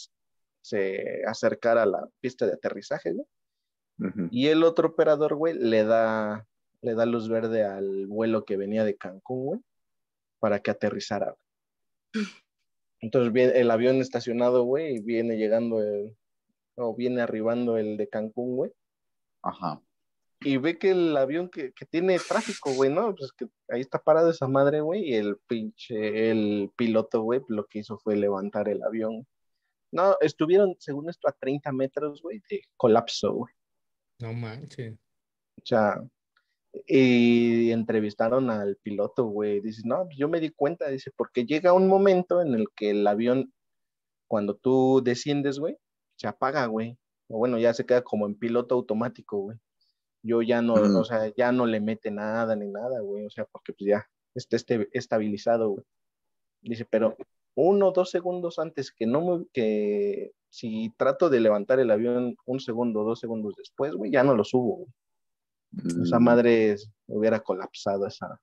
se 0.61 1.23
acercara 1.25 1.83
a 1.83 1.87
la 1.87 2.07
pista 2.19 2.45
de 2.45 2.53
aterrizaje, 2.53 3.13
güey, 3.13 3.27
y 4.31 4.47
el 4.47 4.63
otro 4.63 4.89
operador, 4.89 5.35
güey, 5.35 5.53
le 5.53 5.83
da 5.83 6.47
le 6.81 6.95
da 6.95 7.05
luz 7.05 7.29
verde 7.29 7.63
al 7.63 8.07
vuelo 8.07 8.45
que 8.45 8.57
venía 8.57 8.83
de 8.83 8.97
Cancún, 8.97 9.45
güey, 9.45 9.59
para 10.39 10.59
que 10.59 10.71
aterrizara. 10.71 11.35
Entonces 12.99 13.33
viene 13.33 13.59
el 13.59 13.71
avión 13.71 13.97
estacionado, 13.97 14.63
güey, 14.63 14.95
y 14.95 14.99
viene 14.99 15.37
llegando 15.37 15.81
el, 15.81 16.15
o 16.75 16.95
viene 16.95 17.21
arribando 17.21 17.77
el 17.77 17.97
de 17.97 18.07
Cancún, 18.07 18.55
güey, 18.55 18.71
Ajá. 19.41 19.81
y 20.41 20.57
ve 20.57 20.77
que 20.77 20.91
el 20.91 21.15
avión 21.17 21.49
que, 21.49 21.71
que 21.73 21.85
tiene 21.85 22.19
tráfico, 22.19 22.73
güey, 22.73 22.91
¿no? 22.91 23.15
Pues 23.15 23.31
que 23.31 23.47
ahí 23.69 23.81
está 23.81 23.99
parado 23.99 24.29
esa 24.29 24.47
madre, 24.47 24.81
güey, 24.81 25.09
y 25.09 25.15
el 25.15 25.37
pinche, 25.47 26.29
el 26.29 26.71
piloto, 26.75 27.21
güey, 27.21 27.41
lo 27.47 27.65
que 27.65 27.79
hizo 27.79 27.97
fue 27.97 28.15
levantar 28.15 28.69
el 28.69 28.83
avión. 28.83 29.25
No, 29.91 30.15
estuvieron, 30.21 30.75
según 30.79 31.09
esto, 31.09 31.27
a 31.27 31.33
30 31.33 31.71
metros, 31.71 32.21
güey, 32.21 32.41
de 32.49 32.61
colapso, 32.77 33.33
güey. 33.33 33.53
No 34.19 34.31
manches. 34.33 34.93
O 35.57 35.65
sea, 35.65 36.01
y 36.87 37.71
entrevistaron 37.71 38.49
al 38.49 38.77
piloto, 38.77 39.25
güey. 39.25 39.61
Dice, 39.61 39.81
no, 39.85 40.05
pues 40.05 40.17
yo 40.17 40.29
me 40.29 40.39
di 40.39 40.49
cuenta, 40.51 40.89
dice, 40.89 41.11
porque 41.15 41.45
llega 41.45 41.73
un 41.73 41.87
momento 41.87 42.41
en 42.41 42.55
el 42.55 42.67
que 42.75 42.91
el 42.91 43.05
avión, 43.07 43.53
cuando 44.27 44.55
tú 44.55 45.01
desciendes, 45.03 45.59
güey, 45.59 45.77
se 46.15 46.27
apaga, 46.27 46.65
güey. 46.67 46.97
O 47.29 47.37
bueno, 47.37 47.57
ya 47.59 47.73
se 47.73 47.85
queda 47.85 48.03
como 48.03 48.27
en 48.27 48.35
piloto 48.35 48.75
automático, 48.75 49.37
güey. 49.39 49.57
Yo 50.23 50.41
ya 50.41 50.61
no, 50.61 50.75
o 50.75 51.03
sea, 51.05 51.33
ya 51.35 51.51
no 51.51 51.65
le 51.65 51.79
mete 51.81 52.11
nada 52.11 52.55
ni 52.55 52.67
nada, 52.67 53.01
güey. 53.01 53.25
O 53.25 53.29
sea, 53.29 53.45
porque 53.45 53.73
pues 53.73 53.87
ya 53.89 54.07
está 54.35 54.55
este, 54.55 54.89
estabilizado, 54.93 55.69
güey. 55.69 55.85
Dice, 56.61 56.85
pero 56.85 57.17
uno 57.55 57.89
o 57.89 57.91
dos 57.91 58.11
segundos 58.11 58.59
antes 58.59 58.91
que 58.91 59.05
no 59.07 59.21
me, 59.21 59.45
que 59.53 60.31
si 60.49 60.93
trato 60.97 61.29
de 61.29 61.39
levantar 61.39 61.79
el 61.79 61.91
avión 61.91 62.35
un 62.45 62.59
segundo, 62.59 63.03
dos 63.03 63.19
segundos 63.19 63.55
después, 63.57 63.95
güey, 63.95 64.11
ya 64.11 64.23
no 64.23 64.35
lo 64.35 64.43
subo, 64.43 64.77
güey. 64.77 64.89
Esa 66.03 66.19
Mm. 66.19 66.23
madre 66.23 66.75
hubiera 67.07 67.39
colapsado 67.39 68.05
esa 68.07 68.39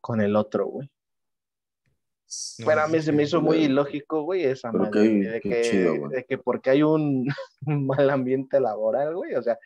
con 0.00 0.20
el 0.20 0.36
otro, 0.36 0.66
güey. 0.66 0.88
No, 2.58 2.66
Pero 2.66 2.80
a 2.82 2.88
mí 2.88 3.00
se 3.00 3.12
me 3.12 3.22
hizo 3.24 3.40
muy 3.40 3.58
ilógico, 3.58 4.22
güey, 4.22 4.44
esa 4.44 4.72
madre, 4.72 5.08
de, 5.08 5.40
qué 5.40 5.48
que, 5.50 5.62
chido, 5.62 6.08
de 6.08 6.24
que 6.24 6.38
porque 6.38 6.70
hay 6.70 6.82
un, 6.82 7.28
mal 7.66 8.10
ambiente 8.10 8.58
laboral, 8.60 9.14
güey, 9.14 9.34
o 9.34 9.42
sea, 9.42 9.58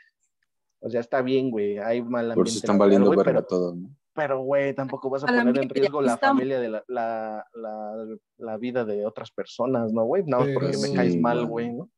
o 0.80 0.90
sea, 0.90 1.00
está 1.00 1.22
bien, 1.22 1.50
güey, 1.50 1.78
hay 1.78 2.02
mal 2.02 2.30
ambiente 2.30 2.34
Por 2.36 2.48
eso 2.48 2.56
están 2.58 2.74
laboral, 2.74 2.88
valiendo 2.88 3.06
güey, 3.08 3.16
verga 3.18 3.32
pero, 3.40 3.46
todo, 3.46 3.74
¿no? 3.74 3.90
pero, 4.12 4.40
güey, 4.42 4.74
tampoco 4.74 5.08
vas 5.08 5.22
a 5.24 5.26
poner 5.28 5.56
en 5.58 5.68
riesgo 5.70 6.02
la 6.02 6.14
estamos. 6.14 6.36
familia 6.36 6.58
de 6.60 6.68
la, 6.68 6.84
la, 6.88 7.46
la, 7.54 8.06
la 8.38 8.56
vida 8.58 8.84
de 8.84 9.06
otras 9.06 9.30
personas, 9.30 9.92
¿no, 9.92 10.04
güey? 10.04 10.24
Nada 10.24 10.44
más 10.44 10.52
porque 10.54 10.76
me 10.76 10.82
Pero- 10.82 10.94
caes 10.94 11.12
Sí, 11.12 11.18
mal, 11.20 11.46
güey. 11.46 11.68
güey, 11.68 11.78
¿no? 11.78 11.90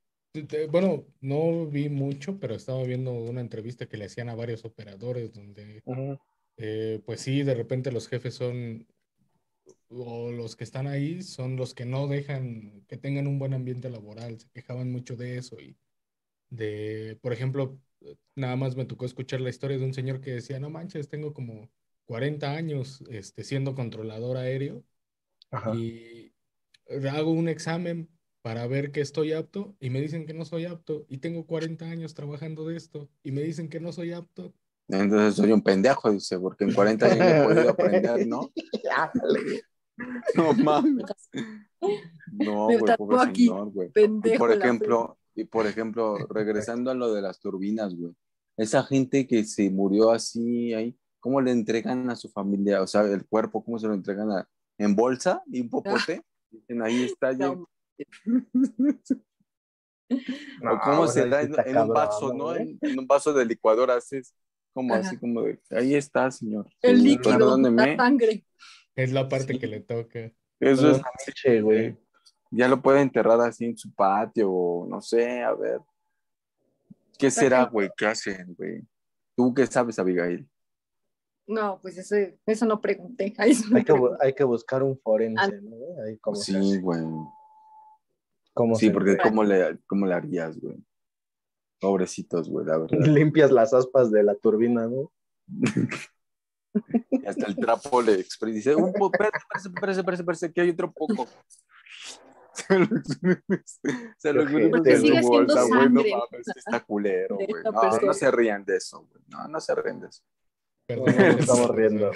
Bueno, 0.70 1.06
no 1.20 1.66
vi 1.66 1.88
mucho, 1.88 2.38
pero 2.38 2.54
estaba 2.54 2.82
viendo 2.84 3.12
una 3.12 3.40
entrevista 3.40 3.86
que 3.86 3.96
le 3.96 4.04
hacían 4.04 4.28
a 4.28 4.36
varios 4.36 4.64
operadores 4.64 5.32
donde, 5.32 5.82
eh, 6.56 7.00
pues 7.04 7.20
sí, 7.20 7.42
de 7.42 7.54
repente 7.54 7.90
los 7.90 8.06
jefes 8.08 8.34
son, 8.34 8.86
o 9.88 10.30
los 10.30 10.54
que 10.54 10.62
están 10.62 10.86
ahí, 10.86 11.22
son 11.22 11.56
los 11.56 11.74
que 11.74 11.84
no 11.84 12.06
dejan 12.06 12.84
que 12.86 12.96
tengan 12.96 13.26
un 13.26 13.40
buen 13.40 13.54
ambiente 13.54 13.90
laboral. 13.90 14.38
Se 14.38 14.48
quejaban 14.50 14.92
mucho 14.92 15.16
de 15.16 15.36
eso 15.36 15.60
y 15.60 15.76
de, 16.48 17.18
por 17.22 17.32
ejemplo, 17.32 17.80
nada 18.36 18.54
más 18.54 18.76
me 18.76 18.84
tocó 18.84 19.06
escuchar 19.06 19.40
la 19.40 19.50
historia 19.50 19.78
de 19.78 19.84
un 19.84 19.94
señor 19.94 20.20
que 20.20 20.32
decía, 20.32 20.60
no 20.60 20.70
manches, 20.70 21.08
tengo 21.08 21.34
como 21.34 21.70
40 22.04 22.52
años 22.52 23.02
este, 23.10 23.42
siendo 23.42 23.74
controlador 23.74 24.36
aéreo 24.36 24.84
Ajá. 25.50 25.74
y 25.74 26.32
hago 27.10 27.32
un 27.32 27.48
examen 27.48 28.08
para 28.42 28.66
ver 28.66 28.90
que 28.92 29.00
estoy 29.00 29.32
apto 29.32 29.74
y 29.80 29.90
me 29.90 30.00
dicen 30.00 30.26
que 30.26 30.34
no 30.34 30.44
soy 30.44 30.64
apto 30.64 31.04
y 31.08 31.18
tengo 31.18 31.46
40 31.46 31.84
años 31.86 32.14
trabajando 32.14 32.66
de 32.66 32.76
esto 32.76 33.08
y 33.22 33.32
me 33.32 33.42
dicen 33.42 33.68
que 33.68 33.80
no 33.80 33.92
soy 33.92 34.12
apto. 34.12 34.54
Entonces 34.88 35.34
soy 35.34 35.52
un 35.52 35.62
pendejo, 35.62 36.10
dice, 36.10 36.38
porque 36.38 36.64
en 36.64 36.74
40 36.74 37.06
años 37.06 37.26
he 37.26 37.44
podido 37.44 37.70
aprender, 37.70 38.26
¿no? 38.26 38.50
No 40.34 40.54
mames. 40.54 41.04
No, 42.32 42.66
güey, 42.66 42.96
pobre 42.96 43.18
aquí. 43.20 43.46
señor, 43.46 43.70
güey. 43.70 43.90
Y 44.24 44.38
por 44.38 44.50
ejemplo, 44.52 45.18
y 45.34 45.44
por 45.44 45.66
ejemplo, 45.66 46.16
regresando 46.30 46.90
a 46.90 46.94
lo 46.94 47.12
de 47.12 47.22
las 47.22 47.38
turbinas, 47.40 47.94
güey. 47.94 48.14
Esa 48.56 48.82
gente 48.82 49.26
que 49.26 49.44
se 49.44 49.70
murió 49.70 50.10
así 50.10 50.74
ahí, 50.74 50.96
¿cómo 51.18 51.40
le 51.40 51.50
entregan 51.50 52.10
a 52.10 52.16
su 52.16 52.28
familia? 52.30 52.82
O 52.82 52.86
sea, 52.86 53.02
el 53.02 53.26
cuerpo, 53.26 53.64
¿cómo 53.64 53.78
se 53.78 53.86
lo 53.88 53.94
entregan 53.94 54.30
a- 54.30 54.48
en 54.78 54.96
bolsa 54.96 55.42
y 55.46 55.60
un 55.60 55.70
popote? 55.70 56.22
Dicen, 56.50 56.82
ahí 56.82 57.04
está, 57.04 57.32
ya. 57.38 57.48
No, 57.48 57.68
No, 60.60 60.74
o 60.74 60.80
cómo 60.80 61.06
se 61.06 61.22
ahí 61.22 61.30
da 61.30 61.42
en, 61.42 61.50
está 61.50 61.62
en 61.62 61.68
un 61.68 61.74
cabrón, 61.74 61.94
vaso, 61.94 62.34
¿no? 62.34 62.56
En, 62.56 62.76
en 62.80 62.98
un 62.98 63.06
vaso 63.06 63.32
de 63.32 63.44
licuadora 63.44 63.94
haces 63.94 64.34
como 64.72 64.94
Ajá. 64.94 65.06
así 65.06 65.16
como 65.16 65.42
de, 65.42 65.60
ahí 65.70 65.94
está, 65.94 66.30
señor. 66.32 66.68
El 66.82 66.96
Sí, 66.98 67.02
líquido, 67.04 67.32
perdóneme. 67.38 67.86
la 67.86 67.96
sangre. 67.96 68.44
Es 68.96 69.12
la 69.12 69.28
parte 69.28 69.52
Sí. 69.52 69.58
que 69.60 69.66
le 69.68 69.80
toca. 69.80 70.32
Eso 70.58 70.82
Como 70.82 70.96
es, 70.96 71.02
leche, 71.28 71.60
güey. 71.62 71.96
ya 72.50 72.66
lo 72.66 72.82
puede 72.82 73.00
enterrar 73.02 73.40
así 73.40 73.66
en 73.66 73.78
su 73.78 73.92
patio, 73.94 74.50
o 74.50 74.86
no 74.86 75.00
sé, 75.00 75.42
a 75.42 75.54
ver. 75.54 75.78
¿Qué 77.16 77.30
será, 77.30 77.64
güey? 77.66 77.88
¿Qué 77.96 78.06
hacen, 78.06 78.54
güey? 78.56 78.82
¿Tú 79.36 79.54
qué 79.54 79.66
sabes, 79.66 79.98
Abigail? 80.00 80.48
No, 81.46 81.78
pues 81.80 81.96
eso, 81.98 82.16
eso 82.46 82.66
no 82.66 82.80
pregunté. 82.80 83.32
Eso 83.38 83.68
no 83.70 83.76
Hay 83.76 83.84
que, 83.84 83.92
pregunté. 83.92 84.16
hay 84.26 84.32
que 84.34 84.44
buscar 84.44 84.82
un 84.82 84.98
forense, 84.98 85.40
Ah. 85.44 85.50
¿no? 85.62 85.76
Ahí 86.04 86.18
cómo 86.18 86.34
se 86.36 86.52
Sí, 86.60 86.78
güey. 86.80 87.00
Cómo 88.54 88.74
Sí, 88.74 88.86
se 88.86 88.92
porque. 88.92 89.16
¿cómo 89.18 89.44
le, 89.44 89.78
¿cómo 89.86 90.06
le 90.06 90.14
harías, 90.14 90.58
güey? 90.60 90.76
Pobrecitos, 91.80 92.48
güey, 92.48 92.66
la 92.66 92.78
verdad. 92.78 92.98
limpias 93.06 93.50
las 93.50 93.72
aspas 93.72 94.10
de 94.10 94.22
la 94.22 94.34
turbina, 94.34 94.86
¿no? 94.86 95.10
Y 97.10 97.26
hasta 97.26 97.46
el 97.46 97.56
trapo 97.56 98.00
le 98.00 98.14
expresa 98.14 98.52
y 98.52 98.56
dice, 98.56 98.74
un 98.76 98.92
poco, 98.92 99.16
espérate, 99.16 99.38
espérate, 99.38 99.68
espérate, 99.68 100.00
espérate, 100.00 100.22
espérate, 100.22 100.54
que 100.54 100.60
hay 100.60 100.70
otro 100.70 100.92
poco. 100.92 101.26
Se 102.52 102.78
lo 102.78 102.86
se 104.18 104.32
lo 104.32 104.70
Porque 104.70 104.96
sigue 104.96 105.22
siendo 105.22 105.28
bolsa, 105.28 105.62
güey, 105.64 105.88
no 105.88 106.02
mames, 106.02 106.48
está 106.54 106.80
culero, 106.80 107.36
güey. 107.36 107.62
No, 108.02 108.12
se 108.12 108.30
rían 108.30 108.64
de 108.64 108.76
eso, 108.76 109.06
güey. 109.06 109.22
No, 109.28 109.48
no 109.48 109.60
se 109.60 109.74
rían 109.74 110.00
de 110.00 110.08
eso. 110.08 110.22
Perdón, 110.86 111.14
No, 111.16 111.22
nos 111.28 111.40
estamos 111.40 111.70
riendo. 111.74 112.10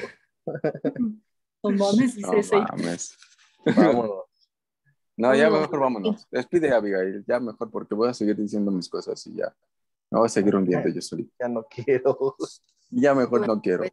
No 1.63 1.71
mames, 1.71 2.17
dice 2.17 2.57
No 2.57 2.63
mames. 2.63 3.17
Vámonos. 3.65 4.25
No, 5.17 5.35
ya 5.35 5.49
No. 5.49 5.61
mejor 5.61 5.81
vámonos. 5.81 6.27
Despide, 6.31 6.73
Abigail, 6.73 7.25
ya 7.27 7.39
mejor, 7.41 7.71
porque 7.71 7.95
voy 7.95 8.09
a 8.09 8.15
seguir 8.15 8.37
diciendo 8.37 8.71
mis 8.71 8.89
cosas 8.89 9.25
y 9.27 9.35
ya. 9.37 9.55
Me 10.11 10.19
voy 10.19 10.27
a 10.27 10.29
seguir 10.29 10.55
hundiendo 10.57 10.89
yo 10.89 11.01
solito. 11.01 11.33
Ya 11.39 11.49
no 11.49 11.65
quiero. 11.65 12.37
Ya 12.91 13.15
mejor 13.15 13.41
Bueno, 13.41 13.55
no 13.57 13.61
quiero. 13.63 13.79
pues, 13.79 13.93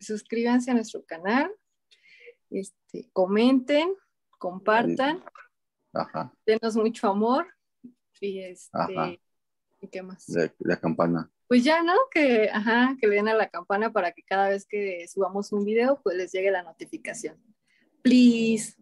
suscríbanse 0.00 0.70
a 0.70 0.74
nuestro 0.74 1.04
canal, 1.04 1.50
este, 2.50 3.08
comenten, 3.12 3.94
compartan, 4.38 5.22
Ajá, 5.92 6.32
denos 6.46 6.76
mucho 6.76 7.08
amor 7.08 7.46
y 8.20 8.40
este, 8.40 8.70
Ajá. 8.78 9.10
¿y 9.80 9.88
qué 9.88 10.02
más? 10.02 10.28
la, 10.28 10.52
la 10.60 10.76
campana. 10.80 11.30
Pues 11.48 11.64
ya, 11.64 11.82
¿no? 11.82 11.94
Que, 12.10 12.48
ajá, 12.52 12.96
que 13.00 13.06
le 13.06 13.16
den 13.16 13.28
a 13.28 13.34
la 13.34 13.48
campana 13.48 13.92
para 13.92 14.12
que 14.12 14.22
cada 14.22 14.48
vez 14.50 14.66
que 14.66 15.06
subamos 15.08 15.52
un 15.52 15.64
video, 15.64 16.00
pues 16.02 16.16
les 16.16 16.30
llegue 16.32 16.50
la 16.50 16.62
notificación. 16.62 17.36
Please. 18.02 18.74